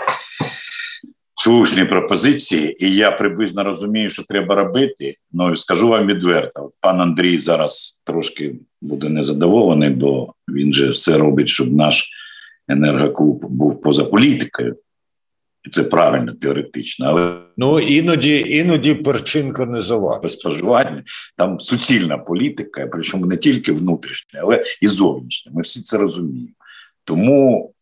слушні 1.43 1.85
пропозиції, 1.85 2.87
і 2.87 2.95
я 2.95 3.11
приблизно 3.11 3.65
розумію, 3.65 4.09
що 4.09 4.23
треба 4.23 4.55
робити. 4.55 5.17
Ну 5.33 5.57
скажу 5.57 5.89
вам 5.89 6.07
відверто, 6.07 6.73
пан 6.81 7.01
Андрій 7.01 7.39
зараз 7.39 8.01
трошки 8.05 8.55
буде 8.83 9.09
незадоволений, 9.09 9.91
бо 9.91 10.35
він 10.49 10.73
же 10.73 10.91
все 10.91 11.19
робить, 11.19 11.49
щоб 11.49 11.73
наш 11.73 12.11
енергоклуб 12.69 13.45
був 13.45 13.81
поза 13.81 14.05
політикою. 14.05 14.77
І 15.65 15.71
це 15.71 15.85
правильно 15.85 16.33
теоретично, 16.33 17.07
але 17.07 17.39
ну 17.57 17.81
іноді 17.81 18.45
іноді 18.47 18.95
перчинка 18.95 19.67
не 19.67 19.83
завадить. 19.83 20.31
споживання. 20.31 21.05
Там 21.37 21.61
суцільна 21.61 22.19
політика, 22.19 22.89
причому 22.93 23.27
не 23.27 23.37
тільки 23.37 23.73
внутрішня, 23.73 24.41
але 24.43 24.65
і 24.81 24.89
зовнішня. 24.89 25.53
Ми 25.55 25.63
всі 25.63 25.81
це 25.81 25.99
розуміємо. 25.99 26.53
Тому 27.05 27.73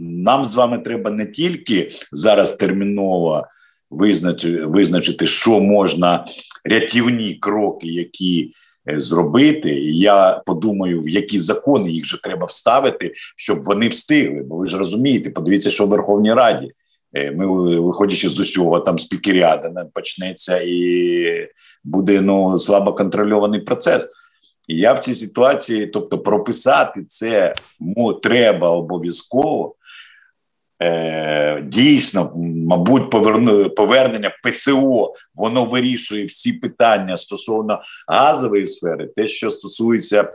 нам 0.00 0.44
з 0.44 0.54
вами 0.54 0.78
треба 0.78 1.10
не 1.10 1.26
тільки 1.26 1.92
зараз 2.12 2.56
терміново 2.56 3.46
визначити, 3.90 4.64
визначити, 4.64 5.26
що 5.26 5.60
можна 5.60 6.26
рятівні 6.64 7.34
кроки, 7.34 7.88
які 7.88 8.52
е, 8.90 9.00
зробити. 9.00 9.70
Я 9.80 10.42
подумаю, 10.46 11.02
в 11.02 11.08
які 11.08 11.40
закони 11.40 11.90
їх 11.90 12.06
же 12.06 12.22
треба 12.22 12.46
вставити, 12.46 13.12
щоб 13.36 13.60
вони 13.62 13.88
встигли. 13.88 14.42
Бо 14.42 14.56
ви 14.56 14.66
ж 14.66 14.78
розумієте, 14.78 15.30
подивіться, 15.30 15.70
що 15.70 15.86
в 15.86 15.88
Верховній 15.88 16.34
Раді. 16.34 16.72
Е, 17.14 17.30
ми, 17.30 17.46
виходячи 17.80 18.28
з 18.28 18.40
усього, 18.40 18.80
там 18.80 18.98
спікеріада 18.98 19.86
почнеться 19.94 20.60
і 20.64 21.48
буде 21.84 22.20
ну 22.20 22.58
слабо 22.58 22.92
контрольований 22.92 23.60
процес. 23.60 24.08
І 24.68 24.76
я 24.76 24.92
в 24.92 25.00
цій 25.00 25.14
ситуації, 25.14 25.86
тобто, 25.86 26.18
прописати 26.18 27.04
це 27.04 27.54
треба 28.22 28.70
обов'язково. 28.70 29.74
Е, 30.82 31.62
Дійсно, 31.66 32.32
мабуть, 32.66 33.10
поверну, 33.10 33.70
повернення 33.70 34.32
ПСО 34.42 35.14
воно 35.34 35.64
вирішує 35.64 36.24
всі 36.24 36.52
питання 36.52 37.16
стосовно 37.16 37.82
газової 38.08 38.66
сфери, 38.66 39.06
те, 39.16 39.26
що 39.26 39.50
стосується 39.50 40.32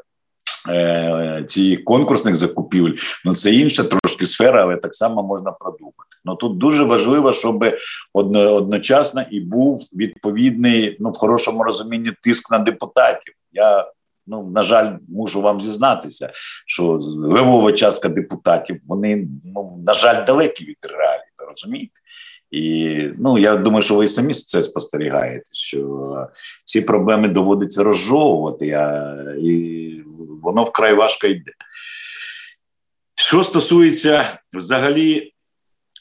е, 0.69 1.45
цих 1.49 1.83
конкурсних 1.83 2.35
закупівель, 2.35 2.97
ну 3.25 3.35
це 3.35 3.53
інша 3.53 3.83
трошки 3.83 4.25
сфера, 4.25 4.61
але 4.61 4.77
так 4.77 4.95
само 4.95 5.23
можна 5.23 5.51
продумати. 5.51 5.95
Ну 6.25 6.35
тут 6.35 6.57
дуже 6.57 6.83
важливо, 6.83 7.33
щоб 7.33 7.65
одночасно 8.13 9.23
і 9.31 9.39
був 9.39 9.89
відповідний, 9.93 10.97
ну 10.99 11.09
в 11.11 11.17
хорошому 11.17 11.63
розумінні 11.63 12.11
тиск 12.21 12.51
на 12.51 12.59
депутатів. 12.59 13.33
Я 13.51 13.91
Ну, 14.27 14.43
на 14.43 14.63
жаль, 14.63 14.97
можу 15.09 15.41
вам 15.41 15.61
зізнатися, 15.61 16.31
що 16.67 16.99
левова 17.17 17.73
частка 17.73 18.09
депутатів 18.09 18.81
вони 18.87 19.27
ну 19.43 19.83
на 19.87 19.93
жаль 19.93 20.25
далекі 20.25 20.65
від 20.65 20.77
реалій, 20.81 21.47
розумієте? 21.49 21.93
І 22.51 22.99
ну 23.17 23.37
я 23.37 23.55
думаю, 23.55 23.81
що 23.81 23.95
ви 23.95 24.07
самі 24.07 24.33
це 24.33 24.63
спостерігаєте, 24.63 25.45
що 25.51 26.27
ці 26.65 26.81
проблеми 26.81 27.27
доводиться 27.27 27.83
розжовувати, 27.83 28.71
а 28.71 29.15
і 29.39 30.01
воно 30.41 30.63
вкрай 30.63 30.93
важко 30.93 31.27
йде. 31.27 31.51
Що 33.15 33.43
стосується 33.43 34.39
взагалі 34.53 35.31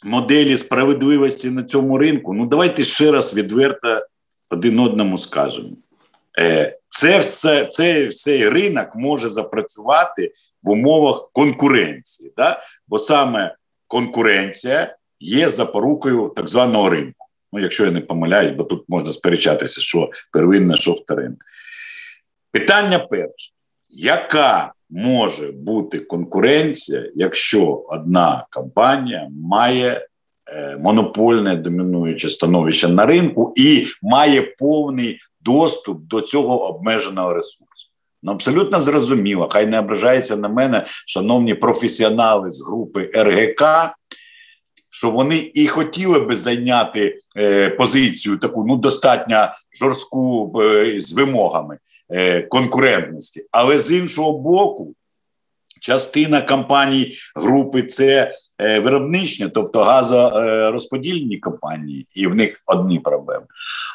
моделі 0.03 0.59
справедливості 0.59 1.51
на 1.51 1.63
цьому 1.63 1.99
ринку, 1.99 2.35
ну 2.35 2.47
давайте 2.47 2.85
ще 2.85 3.13
раз 3.13 3.37
відверто 3.37 4.07
один 4.51 4.81
одному 4.81 5.19
скажемо. 5.19 5.71
Е, 6.39 6.79
це 6.89 7.19
все, 7.19 7.67
цей, 7.67 8.09
цей 8.09 8.49
ринок 8.49 8.89
може 8.95 9.29
запрацювати 9.29 10.33
в 10.63 10.71
умовах 10.71 11.31
конкуренції, 11.33 12.33
да? 12.37 12.63
бо 12.89 12.99
саме 12.99 13.55
конкуренція 13.87 14.97
є 15.21 15.51
запорукою 15.51 16.33
так 16.37 16.49
званого 16.49 16.91
ринку. 16.91 17.27
Ну, 17.53 17.61
якщо 17.61 17.85
я 17.85 17.91
не 17.91 18.01
помиляюсь, 18.01 18.57
бо 18.57 18.65
тут 18.65 18.85
можна 18.89 19.13
сперечатися, 19.13 19.81
що 19.81 20.11
первинне, 20.33 20.77
що 20.77 20.93
вторинне. 20.93 21.37
Питання 22.51 22.99
перше: 22.99 23.51
яка 23.91 24.73
може 24.91 25.53
бути 25.53 25.99
конкуренція, 25.99 27.11
якщо 27.15 27.85
одна 27.89 28.47
компанія 28.51 29.29
має 29.31 30.07
е, 30.53 30.77
монопольне 30.77 31.57
домінуюче 31.57 32.29
становище 32.29 32.89
на 32.89 33.07
ринку 33.07 33.53
і 33.57 33.87
має 34.03 34.43
повний 34.43 35.19
доступ 35.41 36.03
до 36.03 36.21
цього 36.21 36.69
обмеженого 36.69 37.35
ресурсу? 37.35 37.91
Ну, 38.23 38.33
абсолютно 38.33 38.83
зрозуміло, 38.83 39.49
хай 39.53 39.67
не 39.67 39.79
ображається 39.79 40.37
на 40.37 40.49
мене, 40.49 40.85
шановні 41.07 41.55
професіонали 41.55 42.51
з 42.51 42.67
групи 42.67 43.11
РГК, 43.15 43.63
що 44.95 45.11
вони 45.11 45.51
і 45.55 45.67
хотіли 45.67 46.21
би 46.21 46.37
зайняти 46.37 47.21
е, 47.37 47.71
позицію 47.71 48.39
таку 48.39 48.65
ну 48.69 48.77
достатньо 48.77 49.49
жорстку 49.81 50.53
е, 50.63 51.01
з 51.01 51.13
вимогами 51.13 51.79
е, 52.11 52.43
конкурентності, 52.43 53.47
але 53.51 53.79
з 53.79 53.93
іншого 53.93 54.39
боку, 54.39 54.95
частина 55.81 56.43
компаній 56.43 57.13
групи 57.37 57.83
це 57.83 58.33
е, 58.59 58.81
виробничні, 58.81 59.49
тобто 59.49 59.83
газорозподільні 59.83 61.39
компанії, 61.39 62.07
і 62.15 62.27
в 62.27 62.35
них 62.35 62.63
одні 62.67 63.01
проблеми. 63.01 63.47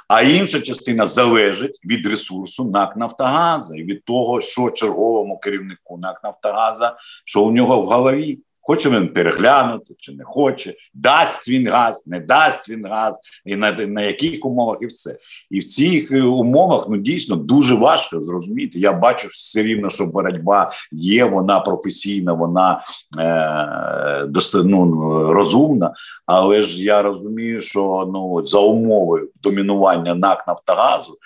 А 0.07 0.21
інша 0.21 0.61
частина 0.61 1.05
залежить 1.05 1.79
від 1.85 2.07
ресурсу 2.07 2.65
НАК 2.65 2.97
Нафтогаза 2.97 3.75
і 3.75 3.83
від 3.83 4.05
того, 4.05 4.41
що 4.41 4.69
черговому 4.69 5.37
керівнику 5.37 5.97
НАК 5.97 6.23
Нафтогаза, 6.23 6.95
що 7.25 7.41
у 7.41 7.51
нього 7.51 7.81
в 7.81 7.85
голові. 7.85 8.39
Хоче 8.69 8.89
він 8.89 9.07
переглянути 9.07 9.93
чи 9.99 10.11
не 10.11 10.23
хоче, 10.23 10.73
дасть 10.93 11.49
він 11.49 11.67
газ, 11.67 12.03
не 12.07 12.19
дасть 12.19 12.69
він 12.69 12.85
газ, 12.85 13.19
і 13.45 13.55
на 13.55 13.71
на 13.71 14.01
яких 14.01 14.45
умовах, 14.45 14.77
і 14.81 14.85
все. 14.85 15.17
І 15.49 15.59
в 15.59 15.65
цих 15.65 16.11
е, 16.11 16.21
умовах 16.21 16.85
ну 16.89 16.97
дійсно 16.97 17.35
дуже 17.35 17.75
важко 17.75 18.21
зрозуміти. 18.21 18.79
Я 18.79 18.93
бачу 18.93 19.27
все 19.27 19.63
рівно, 19.63 19.89
що 19.89 20.05
боротьба 20.05 20.71
є, 20.91 21.25
вона 21.25 21.59
професійна, 21.59 22.33
вона 22.33 22.81
е, 23.19 24.25
доста, 24.27 24.63
ну, 24.63 24.93
розумна. 25.33 25.93
Але 26.25 26.61
ж 26.61 26.83
я 26.83 27.01
розумію, 27.01 27.61
що 27.61 28.09
ну 28.13 28.45
за 28.45 28.59
умови 28.59 29.27
домінування 29.43 30.15
НАК 30.15 30.47
Нафтогазу 30.47 31.17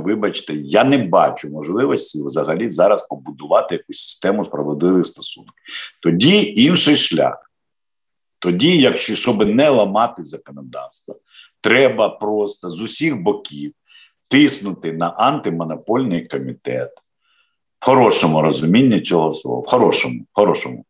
вибачте, 0.00 0.54
я 0.54 0.84
не 0.84 0.98
бачу 0.98 1.50
можливості 1.50 2.22
взагалі 2.22 2.70
зараз 2.70 3.08
побудувати 3.08 3.74
якусь 3.74 4.08
систему 4.08 4.44
справедливих 4.44 5.06
стосунків. 5.06 5.54
Тоді 6.02 6.54
інший 6.56 6.96
шлях. 6.96 7.50
Тоді, 8.38 8.78
якщо 8.78 9.16
щоб 9.16 9.46
не 9.46 9.68
ламати 9.68 10.24
законодавство, 10.24 11.16
треба 11.60 12.08
просто 12.08 12.70
з 12.70 12.80
усіх 12.80 13.16
боків 13.22 13.72
тиснути 14.30 14.92
на 14.92 15.08
антимонопольний 15.08 16.26
комітет. 16.26 16.90
В 17.80 17.84
хорошому 17.84 18.42
розумінні 18.42 19.00
цього 19.00 19.34
слова, 19.34 19.60
в 19.60 19.66
хорошому, 19.66 20.20
в 20.20 20.26
хорошому. 20.32 20.84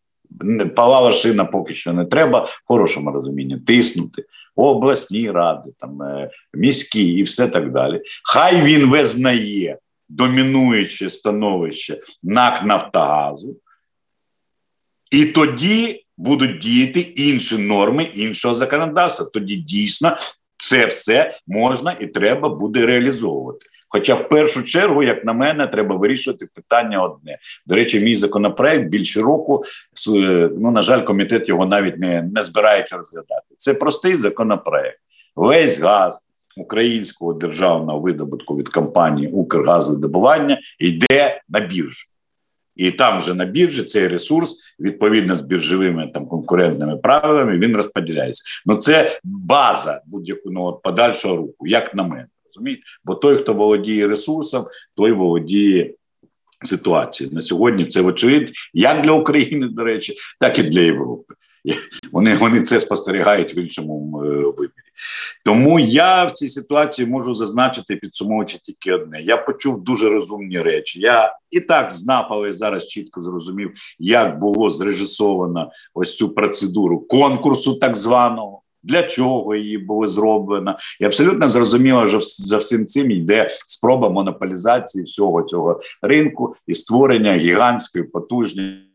Палава 0.77 1.13
шина 1.13 1.45
поки 1.45 1.75
що 1.75 1.93
не 1.93 2.05
треба, 2.05 2.45
в 2.45 2.63
хорошому 2.65 3.11
розумінні 3.11 3.61
тиснути 3.61 4.25
обласні 4.57 5.31
ради, 5.31 5.71
там 5.79 6.03
е, 6.03 6.31
міські 6.55 7.05
і 7.05 7.23
все 7.23 7.49
так 7.49 7.73
далі. 7.73 8.03
Хай 8.25 8.63
він 8.63 8.91
визнає 8.91 9.79
домінуюче 10.09 11.11
становище 11.11 12.01
НАК 12.23 12.65
Нафтогазу, 12.65 13.57
і 15.11 15.25
тоді 15.25 16.05
будуть 16.17 16.59
діяти 16.59 17.01
інші 17.01 17.59
норми 17.59 18.03
іншого 18.05 18.55
законодавства. 18.55 19.27
Тоді 19.27 19.57
дійсно 19.57 20.17
це 20.57 20.87
все 20.87 21.39
можна 21.47 21.93
і 21.93 22.07
треба 22.07 22.49
буде 22.49 22.87
реалізовувати. 22.87 23.67
Хоча 23.93 24.15
в 24.15 24.29
першу 24.29 24.63
чергу, 24.63 25.03
як 25.03 25.25
на 25.25 25.33
мене, 25.33 25.67
треба 25.67 25.97
вирішувати 25.97 26.47
питання 26.55 27.03
одне. 27.03 27.39
До 27.67 27.75
речі, 27.75 28.01
мій 28.01 28.15
законопроект 28.15 28.89
більше 28.89 29.21
року 29.21 29.65
е, 30.15 30.51
ну 30.59 30.71
на 30.71 30.83
жаль, 30.83 31.01
комітет 31.01 31.49
його 31.49 31.67
навіть 31.67 31.99
не, 31.99 32.23
не 32.23 32.45
збирається 32.45 32.97
розглядати. 32.97 33.47
Це 33.57 33.75
простий 33.75 34.17
законопроект. 34.17 34.99
Весь 35.37 35.81
газ 35.81 36.27
українського 36.57 37.33
державного 37.33 38.01
видобутку 38.01 38.57
від 38.57 38.69
компанії 38.69 39.29
Укргазвидобування 39.29 40.61
йде 40.79 41.41
на 41.49 41.61
біржу. 41.61 42.09
І 42.77 42.91
там 42.91 43.19
вже 43.19 43.35
на 43.35 43.45
біржі 43.45 43.83
цей 43.83 44.09
ресурс, 44.09 44.75
відповідно 44.81 45.37
з 45.37 45.41
біржовими 45.41 46.11
там 46.15 46.27
конкурентними 46.27 46.97
правилами, 46.97 47.59
він 47.59 47.77
розподіляється. 47.77 48.45
Ну 48.67 48.77
це 48.77 49.19
база 49.25 50.03
будь-якого 50.07 50.53
ну, 50.53 50.81
подальшого 50.83 51.37
руху, 51.37 51.67
як 51.67 51.95
на 51.95 52.03
мене 52.03 52.27
розумієте? 52.55 52.83
Бо 53.05 53.15
той, 53.15 53.37
хто 53.37 53.55
володіє 53.55 54.09
ресурсом, 54.09 54.65
той 54.97 55.13
володіє 55.13 55.95
ситуацією. 56.65 57.37
На 57.37 57.43
сьогодні 57.43 57.87
це 57.87 58.01
вочевидь 58.01 58.53
як 58.75 59.03
для 59.03 59.13
України, 59.13 59.69
до 59.69 59.85
речі, 59.85 60.17
так 60.41 60.59
і 60.59 60.63
для 60.63 60.81
Європи. 60.81 61.35
Вони 62.13 62.37
вони 62.37 62.63
це 62.63 62.81
спостерігають 62.81 63.57
в 63.57 63.59
іншому 63.59 64.23
е, 64.25 64.29
вимірі. 64.29 64.73
Тому 65.45 65.81
я 65.81 66.25
в 66.25 66.33
цій 66.33 66.49
ситуації 66.49 67.09
можу 67.09 67.35
зазначити, 67.35 67.97
підсумовуючи 67.97 68.59
тільки 68.59 68.93
одне: 68.93 69.23
я 69.23 69.37
почув 69.37 69.85
дуже 69.85 70.09
розумні 70.09 70.59
речі. 70.59 71.01
Я 71.01 71.39
і 71.51 71.61
так 71.61 71.93
знав, 71.93 72.27
але 72.31 72.53
зараз 72.53 72.87
чітко 72.87 73.23
зрозумів, 73.23 73.73
як 73.99 74.39
було 74.39 74.71
зрежисовано 74.71 75.71
ось 75.95 76.17
цю 76.17 76.35
процедуру 76.35 77.01
конкурсу, 77.01 77.75
так 77.75 77.97
званого 77.97 78.52
для 78.83 79.03
чого 79.03 79.55
її 79.55 79.79
було 79.79 80.09
зроблено, 80.09 80.79
і 81.01 81.05
абсолютно 81.05 81.49
зрозуміло, 81.49 82.07
що 82.07 82.21
за 82.21 82.57
всім 82.57 82.87
цим 82.87 83.11
йде 83.11 83.51
спроба 83.67 84.11
монополізації 84.11 85.05
всього 85.05 85.43
цього 85.43 85.81
ринку 86.03 86.57
і 86.67 86.75
створення 86.75 87.37
гігантської 87.37 88.05
потужної. 88.05 88.89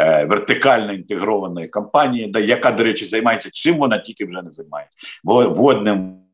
Е, 0.00 0.24
вертикально 0.24 0.92
інтегрованої 0.92 1.68
компанії, 1.68 2.32
яка, 2.34 2.72
до 2.72 2.84
речі, 2.84 3.06
займається 3.06 3.50
чим 3.52 3.76
вона 3.76 3.98
тільки 3.98 4.24
вже 4.24 4.42
не 4.42 4.50
займається. 4.52 4.98
Водним 5.24 6.24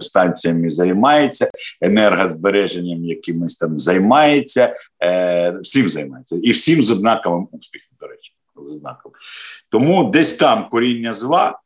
станціями 0.00 0.70
займається, 0.70 1.50
енергозбереженням 1.80 3.04
якимось 3.04 3.56
там 3.56 3.78
займається, 3.78 4.76
е, 5.02 5.50
всім 5.50 5.88
займається. 5.88 6.36
І 6.42 6.50
всім 6.50 6.82
з 6.82 6.90
однаковим 6.90 7.48
успіхом, 7.52 7.96
до 8.00 8.06
речі 8.06 8.35
знаком. 8.64 9.12
Тому 9.70 10.10
десь 10.10 10.36
там 10.36 10.68
коріння 10.68 11.12
зла. 11.12 11.58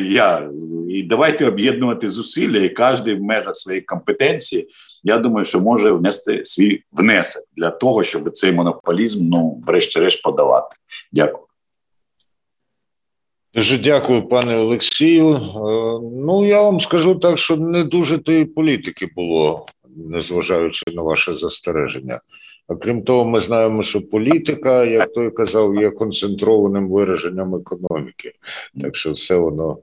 Я 0.00 0.50
і 0.88 1.02
давайте 1.02 1.46
об'єднувати 1.46 2.08
зусилля, 2.08 2.58
і 2.58 2.68
кожен 2.68 3.18
в 3.18 3.22
межах 3.22 3.56
своєї 3.56 3.82
компетенції. 3.82 4.68
Я 5.04 5.18
думаю, 5.18 5.44
що 5.44 5.60
може 5.60 5.92
внести 5.92 6.42
свій 6.44 6.82
внесок 6.92 7.42
для 7.56 7.70
того, 7.70 8.02
щоб 8.02 8.30
цей 8.30 8.52
монополізм, 8.52 9.28
ну, 9.28 9.62
врешті-решт, 9.66 10.22
подавати. 10.22 10.76
Дякую. 11.12 11.46
Дуже 13.54 13.78
дякую, 13.78 14.28
пане 14.28 14.56
Олексію. 14.56 15.34
Е, 15.34 15.40
ну 16.26 16.46
я 16.46 16.62
вам 16.62 16.80
скажу 16.80 17.14
так, 17.14 17.38
що 17.38 17.56
не 17.56 17.84
дуже 17.84 18.18
тої 18.18 18.44
політики 18.44 19.10
було, 19.16 19.66
незважаючи 19.96 20.84
на 20.92 21.02
ваше 21.02 21.36
застереження. 21.36 22.20
Окрім 22.68 23.02
того, 23.02 23.24
ми 23.24 23.40
знаємо, 23.40 23.82
що 23.82 24.08
політика, 24.08 24.84
як 24.84 25.12
той 25.12 25.30
казав, 25.30 25.74
є 25.74 25.90
концентрованим 25.90 26.88
вираженням 26.88 27.54
економіки. 27.54 28.32
Так 28.80 28.96
що 28.96 29.12
все 29.12 29.36
воно 29.36 29.78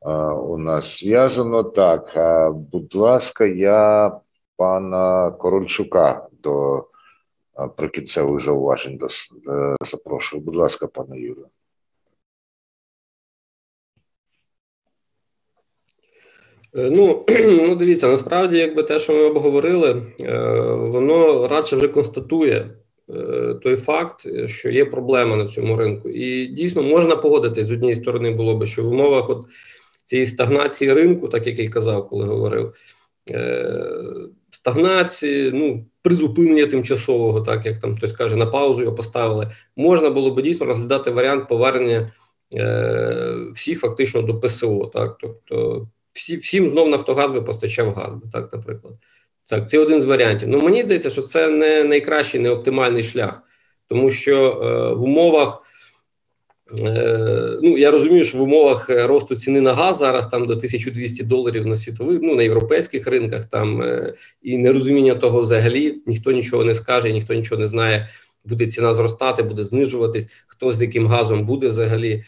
а, 0.00 0.34
у 0.34 0.58
нас 0.58 0.98
зв'язано. 1.00 1.62
Так, 1.62 2.16
а, 2.16 2.50
будь 2.50 2.94
ласка, 2.94 3.44
я 3.44 4.12
пана 4.56 5.30
Корольчука 5.30 6.28
до 6.42 6.84
прикінцевих 7.76 8.40
зауважень 8.40 8.96
до, 8.96 9.06
е, 9.06 9.76
запрошую. 9.90 10.42
Будь 10.42 10.56
ласка, 10.56 10.86
пане 10.86 11.20
Юрію. 11.20 11.46
Ну, 16.74 17.24
ну 17.46 17.74
дивіться, 17.74 18.08
насправді, 18.08 18.58
якби 18.58 18.82
те, 18.82 18.98
що 18.98 19.12
ми 19.12 19.22
обговорили, 19.22 20.02
е, 20.20 20.38
воно 20.74 21.48
радше 21.48 21.76
вже 21.76 21.88
констатує 21.88 22.70
е, 23.10 23.54
той 23.62 23.76
факт, 23.76 24.26
що 24.46 24.70
є 24.70 24.84
проблема 24.84 25.36
на 25.36 25.46
цьому 25.46 25.76
ринку. 25.76 26.08
І 26.08 26.46
дійсно 26.46 26.82
можна 26.82 27.16
погодитись 27.16 27.66
з 27.66 27.70
однієї 27.70 27.96
сторони, 27.96 28.30
було 28.30 28.56
би, 28.56 28.66
що 28.66 28.84
в 28.84 28.88
умовах 28.88 29.30
от 29.30 29.44
цієї 30.04 30.26
стагнації 30.26 30.92
ринку, 30.92 31.28
так 31.28 31.46
як 31.46 31.58
я 31.58 31.70
казав, 31.70 32.08
коли 32.08 32.26
говорив, 32.26 32.74
стагнації, 34.50 35.50
ну, 35.54 35.84
призупинення 36.02 36.66
тимчасового, 36.66 37.40
так 37.40 37.66
як 37.66 37.78
там 37.78 37.96
хтось 37.96 38.12
каже, 38.12 38.36
на 38.36 38.46
паузу 38.46 38.82
його 38.82 38.94
поставили, 38.94 39.50
можна 39.76 40.10
було 40.10 40.30
би 40.30 40.42
дійсно 40.42 40.66
розглядати 40.66 41.10
варіант 41.10 41.48
повернення 41.48 42.12
всіх 43.54 43.80
фактично 43.80 44.22
до 44.22 44.40
ПСО, 44.40 44.90
так 44.94 45.16
тобто 45.20 45.86
всі, 46.12 46.36
всім 46.36 46.68
знов 46.68 46.88
Нафтогаз 46.88 47.30
би 47.30 47.42
постачав 47.42 47.94
газ, 47.94 48.12
так, 48.32 48.52
наприклад. 48.52 48.94
Так, 49.46 49.68
це 49.68 49.78
один 49.78 50.00
з 50.00 50.04
варіантів. 50.04 50.48
Ну 50.48 50.60
мені 50.60 50.82
здається, 50.82 51.10
що 51.10 51.22
це 51.22 51.48
не 51.48 51.84
найкращий, 51.84 52.40
не 52.40 52.50
оптимальний 52.50 53.02
шлях, 53.02 53.42
тому 53.88 54.10
що 54.10 54.62
е, 54.62 54.94
в 54.94 55.02
умовах 55.02 55.62
Е, 56.80 57.58
ну, 57.62 57.78
я 57.78 57.90
розумію, 57.90 58.24
що 58.24 58.38
в 58.38 58.42
умовах 58.42 58.90
е, 58.90 59.06
росту 59.06 59.36
ціни 59.36 59.60
на 59.60 59.74
газ 59.74 59.98
зараз 59.98 60.26
там 60.26 60.46
до 60.46 60.52
1200 60.52 61.24
доларів 61.24 61.66
на 61.66 61.76
світових, 61.76 62.18
ну 62.22 62.34
на 62.34 62.42
європейських 62.42 63.06
ринках 63.06 63.44
там 63.44 63.82
е, 63.82 64.14
і 64.42 64.58
нерозуміння 64.58 65.14
того 65.14 65.40
взагалі 65.40 66.02
ніхто 66.06 66.32
нічого 66.32 66.64
не 66.64 66.74
скаже, 66.74 67.12
ніхто 67.12 67.34
нічого 67.34 67.60
не 67.60 67.66
знає. 67.66 68.08
Буде 68.44 68.66
ціна 68.66 68.94
зростати, 68.94 69.42
буде 69.42 69.64
знижуватись, 69.64 70.26
хто 70.46 70.72
з 70.72 70.82
яким 70.82 71.06
газом 71.06 71.46
буде 71.46 71.68
взагалі. 71.68 72.24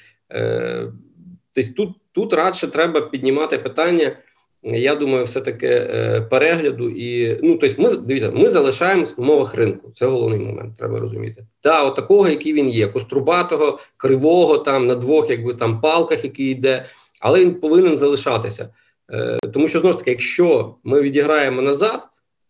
Тобто 1.55 1.73
тут 1.77 1.89
тут 2.15 2.33
радше 2.33 2.69
треба 2.69 3.01
піднімати 3.01 3.59
питання 3.59 4.17
я 4.65 4.95
думаю, 4.95 5.25
все 5.25 5.41
таки 5.41 5.67
е, 5.67 6.21
перегляду 6.21 6.91
і 6.91 7.39
ну 7.43 7.59
тобто 7.59 7.83
ми 7.83 7.97
дивіться, 7.97 8.31
ми 8.31 8.49
залишаємось 8.49 9.17
в 9.17 9.21
умовах 9.21 9.55
ринку. 9.55 9.93
Це 9.95 10.07
головний 10.07 10.39
момент, 10.39 10.77
треба 10.79 11.01
розуміти. 11.01 11.47
Та 11.61 11.85
от 11.85 11.95
такого, 11.97 12.29
який 12.29 12.53
він 12.53 12.69
є, 12.71 12.87
кострубатого, 12.87 13.79
кривого, 13.97 14.59
там 14.59 14.87
на 14.87 14.95
двох, 14.95 15.31
якби 15.31 15.55
там 15.55 15.81
палках, 15.81 16.25
який 16.25 16.51
йде, 16.51 16.85
але 17.21 17.41
він 17.41 17.55
повинен 17.55 17.97
залишатися. 17.97 18.69
Е, 19.13 19.39
Тому 19.53 19.69
що 19.69 19.81
знову 19.81 19.93
ж 19.93 19.99
таки, 19.99 20.11
якщо 20.11 20.75
ми 20.85 21.01
відіграємо 21.01 21.63
назад, 21.63 22.01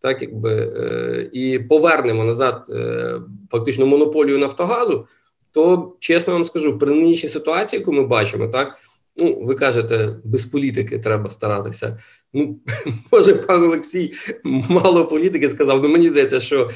так 0.01 0.23
якби 0.23 0.53
е, 0.53 1.29
і 1.33 1.59
повернемо 1.59 2.25
назад 2.25 2.67
е, 2.71 3.21
фактично 3.51 3.87
монополію 3.87 4.39
Нафтогазу, 4.39 5.07
то 5.53 5.93
чесно 5.99 6.33
вам 6.33 6.45
скажу, 6.45 6.79
при 6.79 6.91
нинішній 6.91 7.29
ситуації, 7.29 7.81
яку 7.81 7.93
ми 7.93 8.03
бачимо, 8.03 8.49
так 8.49 8.79
ну, 9.17 9.41
ви 9.43 9.55
кажете, 9.55 10.17
без 10.25 10.45
політики 10.45 10.99
треба 10.99 11.31
старатися. 11.31 11.99
Ну, 12.33 12.61
може, 13.13 13.35
пан 13.35 13.65
Олексій 13.65 14.13
мало 14.45 15.07
політики 15.07 15.49
сказав. 15.49 15.83
Ну 15.83 15.89
мені 15.89 16.09
здається, 16.09 16.41
що 16.41 16.71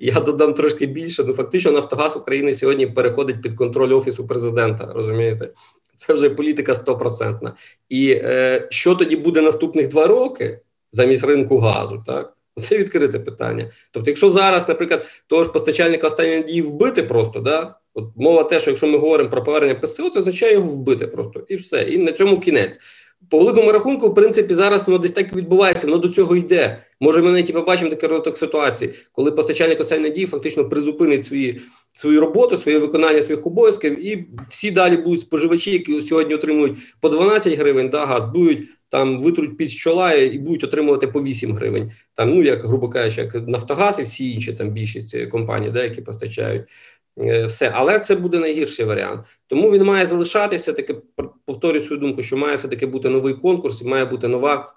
я 0.00 0.20
додам 0.20 0.54
трошки 0.54 0.86
більше. 0.86 1.24
Ну, 1.24 1.32
фактично, 1.32 1.72
Нафтогаз 1.72 2.16
України 2.16 2.54
сьогодні 2.54 2.86
переходить 2.86 3.42
під 3.42 3.54
контроль 3.54 3.92
офісу 3.92 4.26
президента. 4.26 4.92
Розумієте? 4.94 5.50
Це 5.96 6.14
вже 6.14 6.30
політика 6.30 6.74
стопроцентна. 6.74 7.56
І 7.88 8.10
е, 8.10 8.66
що 8.70 8.94
тоді 8.94 9.16
буде 9.16 9.40
наступних 9.40 9.88
два 9.88 10.06
роки 10.06 10.60
замість 10.92 11.24
ринку 11.24 11.58
газу? 11.58 12.02
Так 12.06 12.36
це 12.60 12.78
відкрите 12.78 13.18
питання. 13.18 13.70
Тобто, 13.90 14.10
якщо 14.10 14.30
зараз, 14.30 14.68
наприклад, 14.68 15.06
того 15.26 15.44
ж 15.44 15.52
постачальника 15.52 16.06
останньої 16.06 16.36
надії 16.40 16.62
вбити 16.62 17.02
просто 17.02 17.40
да. 17.40 17.74
От 17.94 18.04
мова 18.16 18.44
те, 18.44 18.60
що 18.60 18.70
якщо 18.70 18.86
ми 18.86 18.98
говоримо 18.98 19.30
про 19.30 19.42
повернення 19.42 19.74
ПСО, 19.74 20.10
це 20.10 20.18
означає 20.18 20.52
його 20.52 20.68
вбити 20.68 21.06
просто 21.06 21.44
і 21.48 21.56
все. 21.56 21.82
І 21.82 21.98
на 21.98 22.12
цьому 22.12 22.40
кінець. 22.40 22.78
По 23.28 23.38
великому 23.38 23.72
рахунку, 23.72 24.08
в 24.08 24.14
принципі, 24.14 24.54
зараз 24.54 24.86
воно 24.86 24.98
десь 24.98 25.12
так 25.12 25.36
відбувається, 25.36 25.86
воно 25.86 25.98
до 25.98 26.08
цього 26.08 26.36
йде. 26.36 26.82
Може, 27.00 27.22
ми 27.22 27.32
навіть 27.32 27.52
побачимо 27.52 27.90
такий 27.90 28.08
розвиток 28.08 28.38
ситуації, 28.38 28.94
коли 29.12 29.32
постачальник 29.32 29.80
останньої 29.80 30.10
надії 30.10 30.26
фактично 30.26 30.68
призупинить 30.68 31.24
свої 31.24 31.60
свою 31.94 32.20
роботу, 32.20 32.56
своє 32.56 32.78
виконання 32.78 33.22
своїх 33.22 33.46
обов'язків, 33.46 34.06
і 34.06 34.26
всі 34.50 34.70
далі 34.70 34.96
будуть 34.96 35.20
споживачі, 35.20 35.70
які 35.70 36.02
сьогодні 36.02 36.34
отримують 36.34 36.78
по 37.00 37.08
12 37.08 37.58
гривень, 37.58 37.88
да, 37.88 38.06
газ, 38.06 38.26
будуть 38.26 38.68
там 38.88 39.22
витруть 39.22 39.56
під 39.56 39.70
чола 39.70 40.14
і 40.14 40.38
будуть 40.38 40.64
отримувати 40.64 41.06
по 41.06 41.22
8 41.22 41.54
гривень. 41.54 41.92
Там, 42.14 42.34
ну 42.34 42.42
як 42.42 42.66
грубо 42.66 42.88
кажучи, 42.88 43.20
як 43.20 43.48
Нафтогаз 43.48 43.98
і 43.98 44.02
всі 44.02 44.30
інші 44.30 44.52
там 44.52 44.70
більшість 44.70 45.16
компаній, 45.30 45.70
да, 45.70 45.82
які 45.84 46.02
постачають. 46.02 46.62
Е, 47.18 47.46
все, 47.46 47.70
але 47.74 47.98
це 47.98 48.14
буде 48.14 48.38
найгірший 48.38 48.86
варіант. 48.86 49.24
Тому 49.46 49.70
він 49.70 49.84
має 49.84 50.06
залишатися 50.06 50.72
таки. 50.72 50.96
Повторюю 51.46 51.82
свою 51.82 52.00
думку, 52.00 52.22
що 52.22 52.36
має 52.36 52.56
все 52.56 52.68
таки 52.68 52.86
бути 52.86 53.08
новий 53.08 53.34
конкурс, 53.34 53.82
і 53.82 53.84
має 53.84 54.04
бути 54.04 54.28
нова 54.28 54.74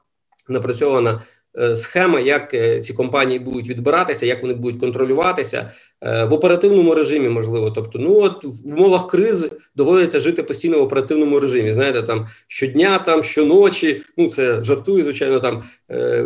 напрацьована 0.49 1.21
Е, 1.57 1.75
схема, 1.75 2.19
як 2.19 2.53
е, 2.53 2.79
ці 2.79 2.93
компанії 2.93 3.39
будуть 3.39 3.69
відбиратися, 3.69 4.25
як 4.25 4.41
вони 4.41 4.53
будуть 4.53 4.79
контролюватися 4.79 5.71
в 6.05 6.33
оперативному 6.33 6.95
режимі, 6.95 7.29
можливо. 7.29 7.71
Тобто, 7.71 7.99
ну 7.99 8.21
от 8.21 8.43
в 8.43 8.75
умовах 8.75 9.07
кризи 9.07 9.51
доводиться 9.75 10.19
жити 10.19 10.43
постійно 10.43 10.79
в 10.79 10.81
оперативному 10.81 11.39
режимі. 11.39 11.73
Знаєте, 11.73 12.03
там 12.03 12.27
щодня, 12.47 12.99
там 12.99 13.23
щоночі, 13.23 14.01
ну 14.17 14.29
це 14.29 14.63
жартую, 14.63 15.03
звичайно, 15.03 15.39
там 15.39 15.63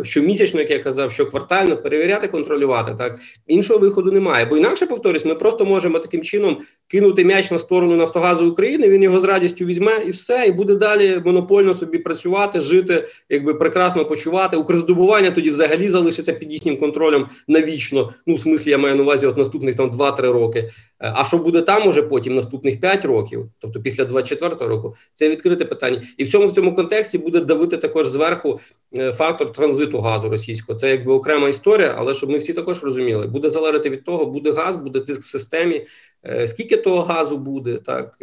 щомісячно, 0.04 0.60
як 0.60 0.70
я 0.70 0.78
казав, 0.78 1.12
щоквартально 1.12 1.76
перевіряти, 1.76 2.28
контролювати. 2.28 2.94
Так 2.98 3.18
іншого 3.46 3.78
виходу 3.78 4.12
немає. 4.12 4.44
Бо 4.44 4.56
інакше 4.56 4.86
повторюсь, 4.86 5.24
ми 5.24 5.34
просто 5.34 5.64
можемо 5.64 5.98
таким 5.98 6.22
чином 6.22 6.58
кинути 6.88 7.24
м'яч 7.24 7.50
на 7.50 7.58
сторону 7.58 7.96
Нафтогазу 7.96 8.50
України. 8.50 8.88
Він 8.88 9.02
його 9.02 9.20
з 9.20 9.24
радістю 9.24 9.64
візьме 9.64 9.92
і 10.06 10.10
все, 10.10 10.44
і 10.46 10.52
буде 10.52 10.74
далі 10.74 11.22
монопольно 11.24 11.74
собі 11.74 11.98
працювати, 11.98 12.60
жити, 12.60 13.04
якби 13.28 13.54
прекрасно 13.54 14.04
почувати. 14.04 14.56
Укрздобування 14.56 15.30
тоді 15.30 15.50
взагалі 15.50 15.88
залишиться 15.88 16.32
під 16.32 16.52
їхнім 16.52 16.76
контролем 16.76 17.26
навічно. 17.48 18.12
Ну, 18.26 18.34
в 18.34 18.40
смислі, 18.40 18.70
я 18.70 18.78
маю 18.78 18.96
на 18.96 19.02
увазі 19.02 19.26
от 19.26 19.36
наступних 19.70 20.16
там 20.16 20.26
2-3 20.26 20.32
роки. 20.32 20.58
Е, 21.00 21.12
а 21.16 21.24
що 21.24 21.38
буде 21.38 21.62
там 21.62 21.88
уже 21.88 22.02
потім 22.02 22.34
наступних 22.34 22.80
5 22.80 23.04
років, 23.04 23.50
тобто 23.58 23.80
після 23.80 24.04
24-го 24.04 24.68
року, 24.68 24.94
це 25.14 25.30
відкрите 25.30 25.64
питання. 25.64 26.02
І 26.16 26.24
в 26.24 26.30
цьому 26.30 26.46
в 26.46 26.52
цьому 26.52 26.74
контексті 26.74 27.18
буде 27.18 27.40
давити 27.40 27.76
також 27.76 28.08
зверху 28.08 28.60
е, 28.98 29.12
фактор 29.12 29.52
транзиту 29.52 30.00
газу 30.00 30.28
російського. 30.28 30.78
Це 30.78 30.90
якби 30.90 31.12
окрема 31.12 31.48
історія, 31.48 31.94
але 31.98 32.14
щоб 32.14 32.30
ми 32.30 32.38
всі 32.38 32.52
також 32.52 32.84
розуміли, 32.84 33.26
буде 33.26 33.48
залежати 33.48 33.90
від 33.90 34.04
того, 34.04 34.26
буде 34.26 34.52
газ, 34.52 34.76
буде 34.76 35.00
тиск 35.00 35.22
в 35.22 35.28
системі. 35.28 35.86
Е, 36.26 36.46
скільки 36.46 36.76
того 36.76 37.02
газу 37.02 37.38
буде, 37.38 37.76
так 37.76 38.16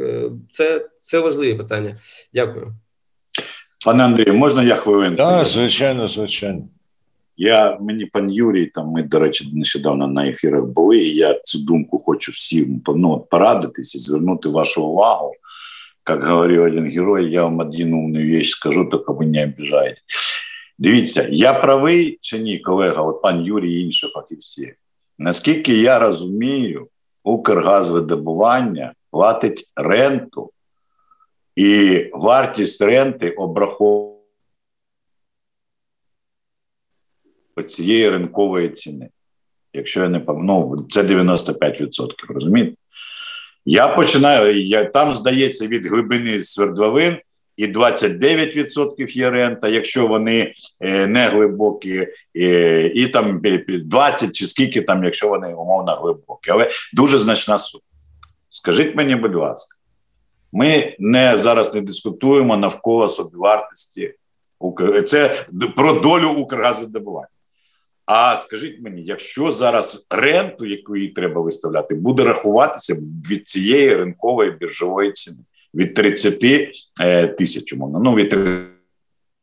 це 0.52 0.88
це 1.02 1.20
важливі 1.20 1.54
питання. 1.54 1.96
Дякую, 2.34 2.74
пане 3.86 4.04
Андрію. 4.04 4.34
Можна 4.34 4.64
я 4.64 4.76
хвилинку? 4.76 5.18
Так, 5.18 5.48
звичайно, 5.48 6.08
звичайно. 6.08 6.70
Я 7.38 7.78
мені 7.82 8.06
пан 8.06 8.30
Юрій, 8.30 8.66
там 8.66 8.88
ми, 8.88 9.04
до 9.04 9.20
речі, 9.20 9.50
нещодавно 9.54 10.08
на 10.08 10.28
ефірах 10.28 10.64
були, 10.64 10.98
і 10.98 11.16
я 11.16 11.40
цю 11.44 11.60
думку 11.60 11.98
хочу 11.98 12.32
всім 12.32 12.82
ну, 12.88 13.28
порадитись 13.32 13.96
і 13.96 14.00
звернути 14.00 14.50
вашу 14.50 14.88
увагу. 14.88 15.34
Як 16.10 16.24
говорив 16.24 16.64
один 16.64 16.92
герой, 16.92 17.32
я 17.32 17.44
вам 17.44 17.60
один 17.60 17.94
умну 17.94 18.20
вещь 18.20 18.52
скажу, 18.52 18.90
тільки 18.92 19.12
ви 19.14 19.26
не 19.26 19.44
обіжаєте. 19.44 20.02
Дивіться, 20.80 21.28
я 21.32 21.54
правий 21.54 22.18
чи 22.22 22.40
ні, 22.40 22.60
колега, 22.60 23.02
от 23.02 23.22
пан 23.22 23.46
Юрій 23.46 23.74
і 23.74 23.82
інші 23.86 24.08
фахівці. 24.08 24.74
Наскільки 25.20 25.78
я 25.78 26.00
розумію, 26.00 26.88
Укргазвидобування 27.24 28.94
платить 29.12 29.72
ренту, 29.76 30.52
і 31.56 32.02
вартість 32.14 32.82
ренти 32.82 33.30
обраховує 33.30 34.17
цієї 37.64 38.10
ринкової 38.10 38.70
ціни. 38.70 39.10
Якщо 39.74 40.02
я 40.02 40.10
не 40.10 40.22
ну, 40.28 40.76
це 40.90 41.04
95%, 41.04 42.08
розумієте? 42.30 42.76
Я 43.66 43.88
починаю, 43.88 44.68
я, 44.68 44.86
там 44.86 45.16
здається, 45.16 45.68
від 45.68 45.86
глибини 45.86 46.44
свердловин 46.44 47.18
і 47.58 47.68
29% 47.68 49.18
є 49.18 49.30
рента, 49.30 49.68
якщо 49.68 50.08
вони 50.08 50.54
е, 50.80 51.08
не 51.08 51.28
глибокі, 51.28 52.08
е, 52.36 52.92
і 52.96 53.08
там 53.08 53.42
20 53.68 54.32
чи 54.32 54.48
скільки 54.48 54.82
там, 54.82 55.04
якщо 55.04 55.28
вони 55.30 55.54
умовно 55.54 55.96
глибокі. 55.96 56.52
Але 56.52 56.70
дуже 56.94 57.18
значна 57.20 57.60
сума. 57.60 57.84
Скажіть 58.50 58.96
мені, 58.96 59.16
будь 59.16 59.36
ласка, 59.36 59.78
ми 60.52 60.96
не 61.00 61.38
зараз 61.38 61.74
не 61.74 61.82
дискутуємо 61.82 62.58
навколо 62.58 63.08
собівартості. 63.08 64.14
Це 65.06 65.46
про 65.76 65.94
долю 65.94 66.30
Укргазвидобування. 66.30 67.28
А 68.08 68.38
скажіть 68.38 68.82
мені, 68.82 69.04
якщо 69.04 69.52
зараз 69.52 70.08
ренту, 70.10 70.66
яку 70.66 70.98
їй 70.98 71.08
треба 71.08 71.42
виставляти, 71.42 71.96
буде 71.96 72.24
рахуватися 72.24 72.98
від 73.30 73.48
цієї 73.48 73.96
ринкової 73.96 74.52
біржової 74.52 75.12
ціни 75.12 75.38
від 75.74 75.94
30 75.94 76.44
е, 77.02 77.28
тисяч, 77.28 77.74
умовно, 77.74 78.00
ну 78.00 78.16
від 78.16 78.30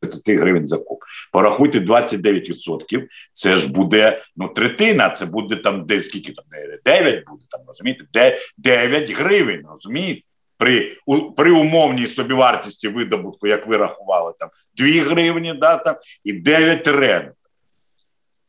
30 0.01 0.29
гривень 0.29 0.67
за 0.67 0.77
куб. 0.77 0.99
Порахуйте 1.31 1.79
29%, 1.79 3.07
Це 3.33 3.57
ж 3.57 3.73
буде 3.73 4.23
ну 4.35 4.47
третина. 4.47 5.09
Це 5.09 5.25
буде 5.25 5.55
там 5.55 5.85
де 5.85 6.01
скільки 6.01 6.33
там 6.33 6.45
9 6.85 7.23
буде 7.27 7.45
там, 7.49 7.61
розумієте, 7.67 8.05
де 8.13 8.37
9 8.57 9.11
гривень, 9.11 9.63
розумієте? 9.71 10.21
При 10.57 10.97
у, 11.05 11.31
при 11.31 11.51
умовній 11.51 12.07
собівартості 12.07 12.87
видобутку, 12.87 13.47
як 13.47 13.67
ви 13.67 13.77
рахували, 13.77 14.33
там 14.39 14.49
2 14.77 14.87
гривні, 14.87 15.53
да, 15.61 15.77
там, 15.77 15.95
і 16.23 16.33
9 16.33 16.87
рент. 16.87 17.33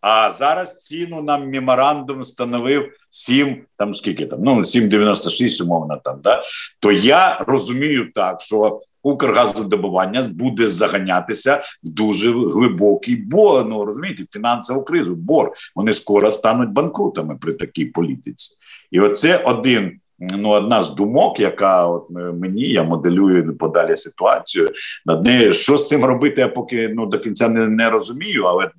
А 0.08 0.30
зараз 0.30 0.78
ціну 0.78 1.22
нам 1.22 1.50
меморандум 1.50 2.20
встановив 2.20 2.92
7, 3.10 3.62
там 3.78 3.94
скільки 3.94 4.26
там, 4.26 4.38
ну 4.42 4.60
7,96 4.60 5.62
умовно 5.62 6.00
там. 6.04 6.20
да 6.22 6.42
То 6.80 6.92
я 6.92 7.44
розумію 7.46 8.12
так, 8.14 8.40
що 8.40 8.80
Укргазвидобування 9.02 10.28
буде 10.34 10.70
заганятися 10.70 11.62
в 11.82 11.88
дуже 11.88 12.32
глибокий 12.32 13.16
бо 13.16 13.62
ну 13.62 13.84
розумієте, 13.84 14.24
фінансову 14.32 14.84
кризу. 14.84 15.14
Бор 15.14 15.52
вони 15.76 15.92
скоро 15.92 16.30
стануть 16.30 16.70
банкрутами 16.70 17.38
при 17.40 17.52
такій 17.52 17.84
політиці, 17.84 18.56
і 18.90 19.00
оце 19.00 19.36
один 19.36 20.00
ну, 20.18 20.50
одна 20.50 20.82
з 20.82 20.94
думок, 20.94 21.40
яка 21.40 21.86
от 21.86 22.10
мені 22.10 22.62
я 22.62 22.82
моделюю 22.82 23.56
подалі 23.56 23.96
ситуацію 23.96 24.68
над 25.06 25.24
нею. 25.24 25.52
Що 25.52 25.78
з 25.78 25.88
цим 25.88 26.04
робити, 26.04 26.40
я 26.40 26.48
поки 26.48 26.88
ну 26.88 27.06
до 27.06 27.18
кінця 27.18 27.48
не, 27.48 27.68
не 27.68 27.90
розумію. 27.90 28.44
Але 28.44 28.70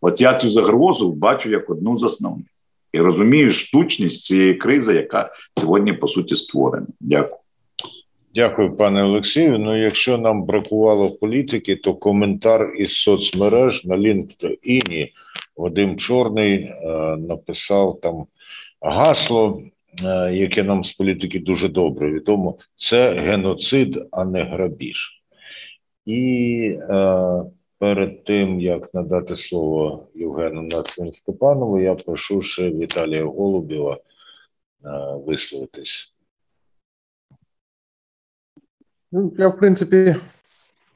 от 0.00 0.20
я 0.20 0.34
цю 0.34 0.48
загрозу 0.48 1.12
бачу 1.12 1.50
як 1.50 1.70
одну 1.70 1.98
з 1.98 2.02
основних 2.02 2.46
і 2.92 3.00
розумію 3.00 3.50
штучність 3.50 4.24
цієї 4.24 4.54
кризи, 4.54 4.94
яка 4.94 5.32
сьогодні 5.60 5.92
по 5.92 6.08
суті 6.08 6.34
створена. 6.34 6.86
Дякую. 7.00 7.36
Дякую, 8.34 8.76
пане 8.76 9.02
Олексію. 9.02 9.58
Ну, 9.58 9.82
якщо 9.82 10.18
нам 10.18 10.44
бракувало 10.44 11.10
політики, 11.10 11.76
то 11.76 11.94
коментар 11.94 12.72
із 12.78 12.92
соцмереж 12.92 13.84
на 13.84 13.96
LinkedIn 13.96 15.08
Вадим 15.56 15.96
Чорний 15.96 16.54
е, 16.54 16.76
написав 17.28 17.98
там 18.02 18.24
гасло, 18.80 19.62
е, 19.64 19.70
яке 20.32 20.62
нам 20.62 20.84
з 20.84 20.92
політики 20.92 21.38
дуже 21.38 21.68
добре 21.68 22.12
відомо: 22.12 22.58
це 22.76 23.12
геноцид, 23.12 24.08
а 24.10 24.24
не 24.24 24.44
грабіж. 24.44 25.22
І 26.06 26.76
е, 26.80 27.42
перед 27.78 28.24
тим 28.24 28.60
як 28.60 28.94
надати 28.94 29.36
слово 29.36 30.08
Євгену 30.14 30.62
Нацвін 30.62 31.12
Степанову, 31.12 31.80
я 31.80 31.94
прошу 31.94 32.42
ще 32.42 32.70
Віталія 32.70 33.24
Голубєва 33.24 33.94
е, 33.94 33.98
висловитись. 35.26 36.14
Ну, 39.12 39.32
я, 39.38 39.48
в 39.48 39.58
принципі, 39.58 40.16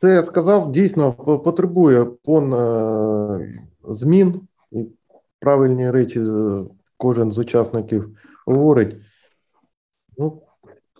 це 0.00 0.14
я 0.14 0.24
сказав, 0.24 0.72
дійсно 0.72 1.12
потребує 1.12 2.04
пон 2.04 2.54
е, 2.54 3.62
змін 3.88 4.40
і 4.72 4.86
правильні 5.40 5.90
речі 5.90 6.20
кожен 6.96 7.32
з 7.32 7.38
учасників 7.38 8.18
говорить. 8.46 8.96
Ну, 10.18 10.42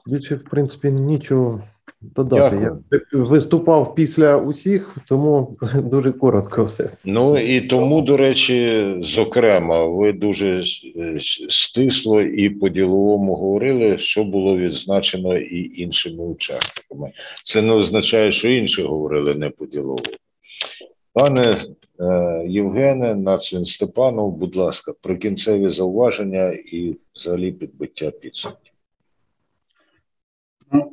більше, 0.06 0.34
в 0.34 0.44
принципі, 0.44 0.90
нічого 0.90 1.62
додати. 2.00 2.56
Дякую. 2.56 2.84
Я 3.12 3.18
виступав 3.18 3.94
після 3.94 4.36
усіх, 4.36 4.96
тому 5.08 5.56
дуже 5.74 6.12
коротко 6.12 6.64
все. 6.64 6.90
Ну 7.04 7.38
і 7.38 7.60
тому, 7.60 8.00
до 8.00 8.16
речі, 8.16 8.86
зокрема, 9.02 9.86
ви 9.86 10.12
дуже 10.12 10.62
е, 10.96 11.18
стисло 11.48 12.20
і 12.20 12.50
по-діловому 12.50 13.34
говорили, 13.34 13.98
що 13.98 14.24
було 14.24 14.58
відзначено 14.58 15.38
і 15.38 15.82
іншими 15.82 16.24
учасниками. 16.24 17.12
Це 17.44 17.62
не 17.62 17.72
означає, 17.72 18.32
що 18.32 18.48
інші 18.48 18.82
говорили 18.82 19.34
не 19.34 19.50
по-діловому. 19.50 20.04
Пане 21.12 21.56
Євгене, 22.47 23.15
Нацвін 23.15 23.65
Степанов, 23.65 24.37
будь 24.37 24.55
ласка, 24.55 24.93
прикінцеві 25.01 25.69
зауваження 25.69 26.47
і 26.49 26.97
взагалі 27.15 27.51
підбиття 27.51 28.11
підсумків. 28.11 28.73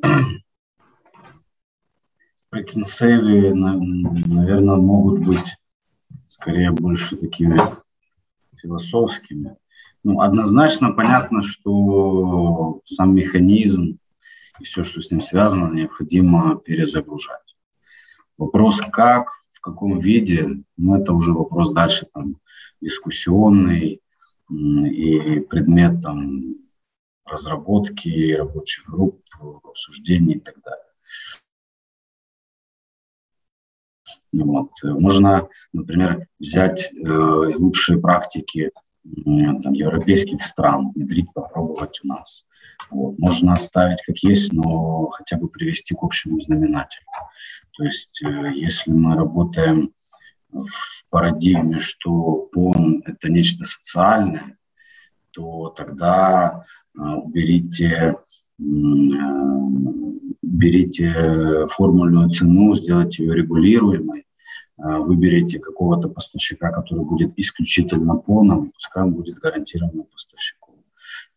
Прикинцеви, 2.49 3.53
наверное, 3.53 4.75
могут 4.77 5.19
быть 5.19 5.55
скорее 6.27 6.71
больше 6.71 7.15
такими 7.15 7.59
философскими. 8.61 9.55
Ну, 10.03 10.19
однозначно 10.21 10.93
понятно, 10.93 11.41
что 11.41 12.81
сам 12.85 13.13
механизм 13.15 13.99
и 14.59 14.63
все, 14.63 14.83
что 14.83 15.01
с 15.01 15.11
ним 15.11 15.21
связано, 15.21 15.73
необходимо 15.73 16.55
перезагружать. 16.55 17.55
Вопрос 18.37 18.81
как, 18.91 19.29
в 19.40 19.40
каком 19.62 19.98
виде, 19.98 20.48
ну, 20.76 20.96
это 20.96 21.12
уже 21.12 21.32
вопрос 21.32 21.72
дальше 21.72 22.06
там 22.12 22.36
дискуссионный 22.80 24.00
и 24.50 25.40
предмет 25.40 26.02
там 26.02 26.56
разработки 27.24 28.32
рабочих 28.32 28.84
групп, 28.86 29.22
обсуждений 29.64 30.34
и 30.34 30.40
так 30.40 30.56
далее. 30.62 30.84
Вот. 34.32 34.70
Можно, 34.82 35.48
например, 35.72 36.26
взять 36.38 36.90
э, 36.92 37.06
лучшие 37.06 38.00
практики 38.00 38.70
э, 39.04 39.10
там, 39.62 39.72
европейских 39.72 40.42
стран, 40.42 40.92
внедрить, 40.94 41.32
попробовать 41.32 42.00
у 42.02 42.08
нас. 42.08 42.46
Вот. 42.90 43.18
Можно 43.18 43.54
оставить 43.54 44.02
как 44.02 44.18
есть, 44.18 44.52
но 44.52 45.06
хотя 45.08 45.36
бы 45.36 45.48
привести 45.48 45.94
к 45.94 46.02
общему 46.02 46.40
знаменателю. 46.40 47.04
То 47.76 47.84
есть, 47.84 48.22
э, 48.22 48.52
если 48.54 48.90
мы 48.90 49.16
работаем 49.16 49.92
в 50.50 51.04
парадигме, 51.10 51.78
что 51.78 52.48
ПОН– 52.52 53.02
это 53.06 53.30
нечто 53.30 53.64
социальное, 53.64 54.58
то 55.30 55.70
тогда 55.70 56.64
э, 56.94 57.00
уберите 57.00 58.16
э, 58.58 58.62
берите 60.42 61.66
формульную 61.68 62.28
цену, 62.28 62.74
сделайте 62.74 63.24
ее 63.24 63.34
регулируемой, 63.34 64.26
выберите 64.76 65.58
какого-то 65.58 66.08
поставщика, 66.08 66.70
который 66.70 67.04
будет 67.04 67.32
исключительно 67.36 68.16
полным, 68.16 68.70
пускай 68.70 69.02
он 69.02 69.14
будет 69.14 69.36
гарантированным 69.36 70.04
поставщиком. 70.04 70.61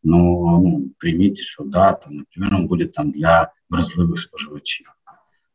Но 0.05 0.59
ну, 0.59 0.91
примите, 0.99 1.41
что 1.41 1.63
да, 1.63 1.93
там, 1.93 2.17
например, 2.17 2.53
он 2.53 2.67
будет 2.67 2.91
там 2.91 3.11
для 3.11 3.51
вразливых 3.69 4.19
споживачей. 4.19 4.85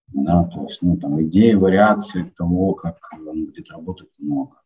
Да, 0.08 0.42
то 0.42 0.64
есть, 0.64 0.82
ну, 0.82 0.96
там, 0.96 1.22
идеи, 1.22 1.54
вариации 1.54 2.32
того, 2.36 2.74
как 2.74 2.98
он 3.12 3.44
будет 3.44 3.70
работать, 3.70 4.08
много. 4.18 4.56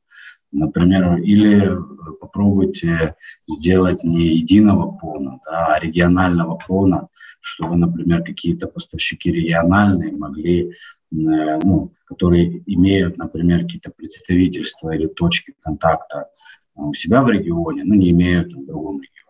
Например, 0.52 1.18
или 1.18 1.76
попробуйте 2.18 3.16
сделать 3.46 4.04
не 4.04 4.28
единого 4.28 4.96
пона, 4.96 5.40
да, 5.44 5.74
а 5.74 5.80
регионального 5.80 6.58
пона, 6.66 7.08
чтобы, 7.40 7.76
например, 7.76 8.24
какие-то 8.24 8.68
поставщики 8.68 9.30
региональные 9.30 10.16
могли, 10.16 10.72
ну, 11.10 11.92
которые 12.06 12.62
имеют, 12.72 13.18
например, 13.18 13.64
какие-то 13.64 13.90
представительства 13.90 14.94
или 14.94 15.08
точки 15.08 15.54
контакта 15.60 16.30
у 16.74 16.94
себя 16.94 17.22
в 17.22 17.28
регионе, 17.28 17.84
но 17.84 17.94
не 17.94 18.12
имеют 18.12 18.54
в 18.54 18.64
другом 18.64 19.02
регионе. 19.02 19.23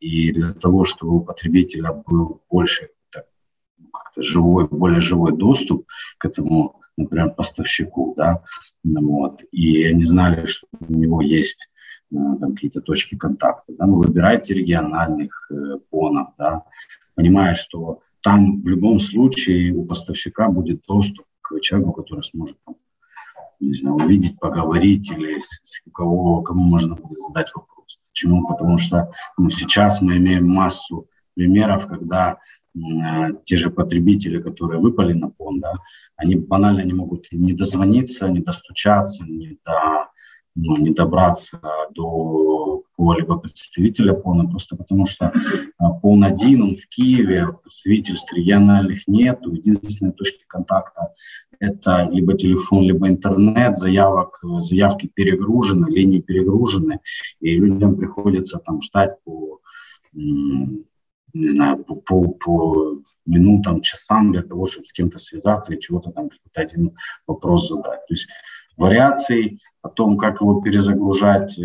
И 0.00 0.32
для 0.32 0.52
того, 0.52 0.84
чтобы 0.84 1.16
у 1.16 1.20
потребителя 1.20 1.92
был 1.92 2.42
больше 2.50 2.90
ну, 3.78 3.88
как-то 3.88 4.22
живой, 4.22 4.68
более 4.68 5.00
живой 5.00 5.36
доступ 5.36 5.86
к 6.18 6.24
этому 6.24 6.82
например, 6.96 7.30
поставщику, 7.34 8.14
да, 8.16 8.42
вот, 8.84 9.42
и 9.50 9.84
они 9.84 10.04
знали, 10.04 10.46
что 10.46 10.66
у 10.80 10.92
него 10.92 11.22
есть 11.22 11.68
э, 12.10 12.16
там 12.16 12.54
какие-то 12.54 12.80
точки 12.80 13.16
контакта, 13.16 13.72
да, 13.78 13.86
ну, 13.86 13.96
выбирайте 13.96 14.54
региональных 14.54 15.50
э, 15.50 15.78
понов, 15.90 16.28
да, 16.38 16.64
понимая, 17.14 17.54
что 17.54 18.00
там 18.20 18.60
в 18.60 18.68
любом 18.68 19.00
случае 19.00 19.72
у 19.72 19.84
поставщика 19.84 20.48
будет 20.48 20.82
доступ 20.86 21.26
к 21.40 21.60
человеку, 21.60 21.92
который 21.92 22.22
сможет 22.22 22.56
там, 22.64 22.76
не 23.60 23.74
знаю, 23.74 23.96
увидеть, 23.96 24.38
поговорить 24.38 25.10
или 25.10 25.40
с, 25.40 25.60
с 25.62 25.80
кого, 25.92 26.42
кому 26.42 26.62
можно 26.62 26.94
будет 26.94 27.20
задать 27.20 27.50
вопрос. 27.54 27.71
Почему? 28.12 28.46
Потому 28.46 28.78
что 28.78 29.10
ну, 29.38 29.50
сейчас 29.50 30.00
мы 30.00 30.16
имеем 30.18 30.48
массу 30.48 31.08
примеров, 31.34 31.86
когда 31.86 32.38
э, 32.74 32.78
те 33.44 33.56
же 33.56 33.70
потребители, 33.70 34.40
которые 34.40 34.80
выпали 34.80 35.12
на 35.12 35.30
пон, 35.30 35.60
да, 35.60 35.72
они 36.16 36.36
банально 36.36 36.82
не 36.82 36.92
могут 36.92 37.28
не 37.32 37.52
дозвониться, 37.52 38.28
не 38.28 38.40
достучаться, 38.40 39.24
не, 39.24 39.58
до, 39.64 40.08
ну, 40.54 40.76
не 40.76 40.90
добраться 40.90 41.60
до 41.94 42.82
какого-либо 42.90 43.38
представителя 43.38 44.12
ПОНа, 44.12 44.48
просто 44.48 44.76
потому 44.76 45.06
что 45.06 45.32
а, 45.78 45.90
ПОН 45.90 46.24
один, 46.24 46.62
он 46.62 46.76
в 46.76 46.86
Киеве, 46.88 47.48
представительств 47.62 48.32
региональных 48.34 49.08
нет, 49.08 49.40
единственной 49.42 50.12
точки 50.12 50.44
контакта 50.46 51.14
это 51.62 52.08
либо 52.10 52.34
телефон, 52.34 52.82
либо 52.82 53.08
интернет, 53.08 53.78
заявок, 53.78 54.40
заявки 54.58 55.06
перегружены, 55.06 55.86
линии 55.88 56.20
перегружены, 56.20 56.98
и 57.40 57.56
людям 57.56 57.96
приходится 57.96 58.58
там 58.58 58.82
ждать 58.82 59.22
по, 59.22 59.60
не 60.12 60.84
знаю, 61.32 61.84
по, 61.84 61.94
по, 61.94 62.28
по 62.32 62.98
минутам, 63.26 63.80
часам 63.80 64.32
для 64.32 64.42
того, 64.42 64.66
чтобы 64.66 64.86
с 64.86 64.92
кем-то 64.92 65.18
связаться 65.18 65.72
и 65.72 65.80
чего-то 65.80 66.10
там 66.10 66.30
какой-то 66.30 66.60
один 66.60 66.96
вопрос 67.28 67.68
задать. 67.68 68.00
То 68.08 68.14
есть 68.14 68.26
вариаций 68.76 69.60
о 69.82 69.88
том, 69.88 70.16
как 70.16 70.40
его 70.40 70.60
перезагружать, 70.60 71.58
э, 71.58 71.62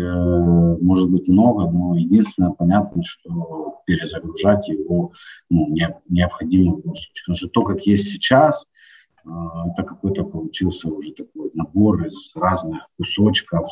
может 0.80 1.08
быть 1.08 1.28
много, 1.28 1.70
но 1.70 1.96
единственное 1.96 2.50
понятно, 2.50 3.02
что 3.04 3.80
перезагружать 3.86 4.68
его 4.68 5.12
ну, 5.48 5.68
не, 5.68 5.88
необходимо 6.08 6.74
в 6.74 6.78
любом 6.78 6.96
случае. 6.96 7.22
Потому 7.24 7.36
что 7.36 7.48
то, 7.48 7.62
как 7.62 7.82
есть 7.86 8.10
сейчас, 8.10 8.66
э, 9.24 9.28
это 9.72 9.82
какой-то 9.84 10.24
получился 10.24 10.88
уже 10.88 11.12
такой 11.12 11.50
набор 11.54 12.04
из 12.04 12.34
разных 12.34 12.88
кусочков. 12.96 13.66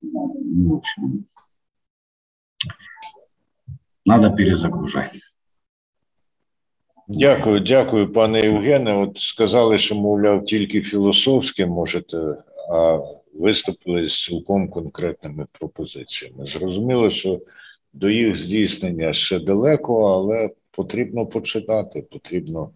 Ну, 0.00 0.70
в 0.70 0.74
общем, 0.74 1.26
надо 4.04 4.30
перезагружать. 4.30 5.20
Дякую, 7.08 7.60
дякую, 7.60 8.12
пане 8.12 8.40
Євгене. 8.40 8.94
От 8.94 9.18
сказали, 9.18 9.78
що, 9.78 9.94
мовляв, 9.94 10.44
тільки 10.44 10.80
філософське 10.82 11.66
можете, 11.66 12.36
а 12.70 12.98
виступили 13.34 14.08
з 14.08 14.24
цілком 14.24 14.68
конкретними 14.68 15.46
пропозиціями. 15.52 16.46
Зрозуміло, 16.46 17.10
що 17.10 17.40
до 17.92 18.10
їх 18.10 18.36
здійснення 18.36 19.12
ще 19.12 19.38
далеко, 19.38 20.14
але 20.14 20.50
потрібно 20.70 21.26
почитати, 21.26 22.02
потрібно 22.10 22.70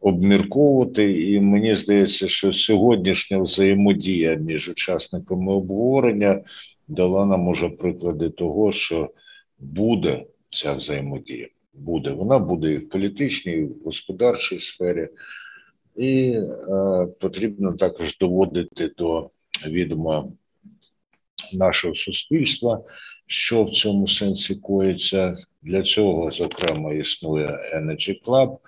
обмірковувати. 0.00 1.32
І 1.32 1.40
мені 1.40 1.74
здається, 1.74 2.28
що 2.28 2.52
сьогоднішня 2.52 3.38
взаємодія 3.38 4.34
між 4.34 4.68
учасниками 4.68 5.52
обговорення 5.52 6.40
дала 6.88 7.26
нам 7.26 7.48
уже 7.48 7.68
приклади 7.68 8.30
того, 8.30 8.72
що 8.72 9.10
буде 9.58 10.24
ця 10.50 10.72
взаємодія. 10.72 11.48
Буде. 11.72 12.10
Вона 12.10 12.38
буде 12.38 12.72
і 12.72 12.76
в 12.76 12.88
політичній, 12.88 13.52
і 13.52 13.64
в 13.64 13.76
господарчій 13.84 14.60
сфері, 14.60 15.08
і 15.96 16.32
е, 16.32 17.06
потрібно 17.20 17.72
також 17.72 18.18
доводити 18.18 18.90
до 18.98 19.30
відома 19.66 20.28
нашого 21.52 21.94
суспільства, 21.94 22.82
що 23.26 23.64
в 23.64 23.70
цьому 23.70 24.08
сенсі 24.08 24.54
коїться. 24.54 25.36
Для 25.62 25.82
цього, 25.82 26.30
зокрема, 26.30 26.92
існує 26.92 27.46
Energy 27.74 28.22
Club 28.24 28.58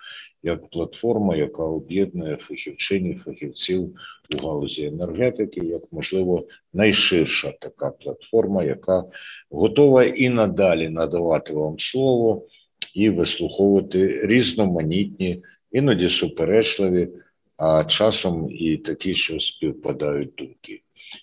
як 0.43 0.71
платформа, 0.71 1.37
яка 1.37 1.63
об'єднує 1.63 2.37
фахівчинів, 2.37 3.23
фахівців 3.25 3.97
у 4.35 4.47
галузі 4.47 4.87
енергетики, 4.87 5.67
як 5.67 5.83
можливо 5.93 6.47
найширша 6.73 7.53
така 7.61 7.91
платформа, 7.91 8.65
яка 8.65 9.05
готова 9.51 10.05
і 10.05 10.29
надалі 10.29 10.89
надавати 10.89 11.53
вам 11.53 11.79
слово 11.79 12.47
і 12.95 13.11
вислуховувати 13.11 14.27
різноманітні, 14.27 15.43
іноді 15.73 16.11
суперечливі, 16.11 17.09
а 17.57 17.85
часом 17.85 18.51
і 18.51 18.77
такі, 18.77 19.15
що 19.15 19.41
співпадають 19.41 20.35
думки. 20.39 20.83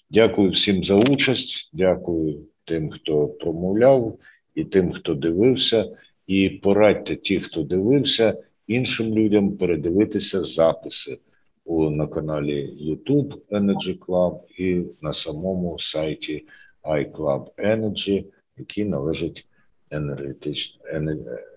Дякую 0.10 0.50
всім 0.50 0.84
за 0.84 0.96
участь. 0.96 1.70
Дякую 1.74 2.40
тим, 2.66 2.90
хто 2.90 3.28
промовляв, 3.28 4.20
і 4.56 4.64
тим, 4.64 4.92
хто 4.92 5.14
дивився. 5.14 5.86
І 6.28 6.50
порадьте 6.50 7.16
ті, 7.16 7.40
хто 7.40 7.64
дивився, 7.64 8.44
іншим 8.68 9.16
людям 9.16 9.58
передивитися 9.58 10.44
записи 10.44 11.18
у, 11.66 11.90
на 11.90 12.08
каналі 12.08 12.78
YouTube 12.82 13.38
Energy 13.52 13.98
Club 14.00 14.40
і 14.58 14.82
на 15.02 15.14
самому 15.14 15.80
сайті 15.80 16.46
iClub 16.84 17.46
Energy, 17.58 18.26
який 18.58 18.86
належить 18.86 19.48
енергетич, 19.92 20.76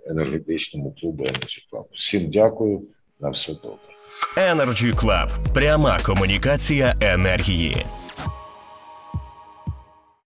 енергетичному 0.07 0.95
клубу 1.01 1.25
Energy 1.25 1.59
Club. 1.73 1.85
Всім 1.93 2.31
дякую, 2.31 2.83
на 3.21 3.31
все 3.31 3.53
добре. 3.53 3.79
Energy 4.37 4.95
Club. 4.95 5.29
пряма 5.55 5.99
комунікація 6.07 6.95
енергії. 7.01 7.87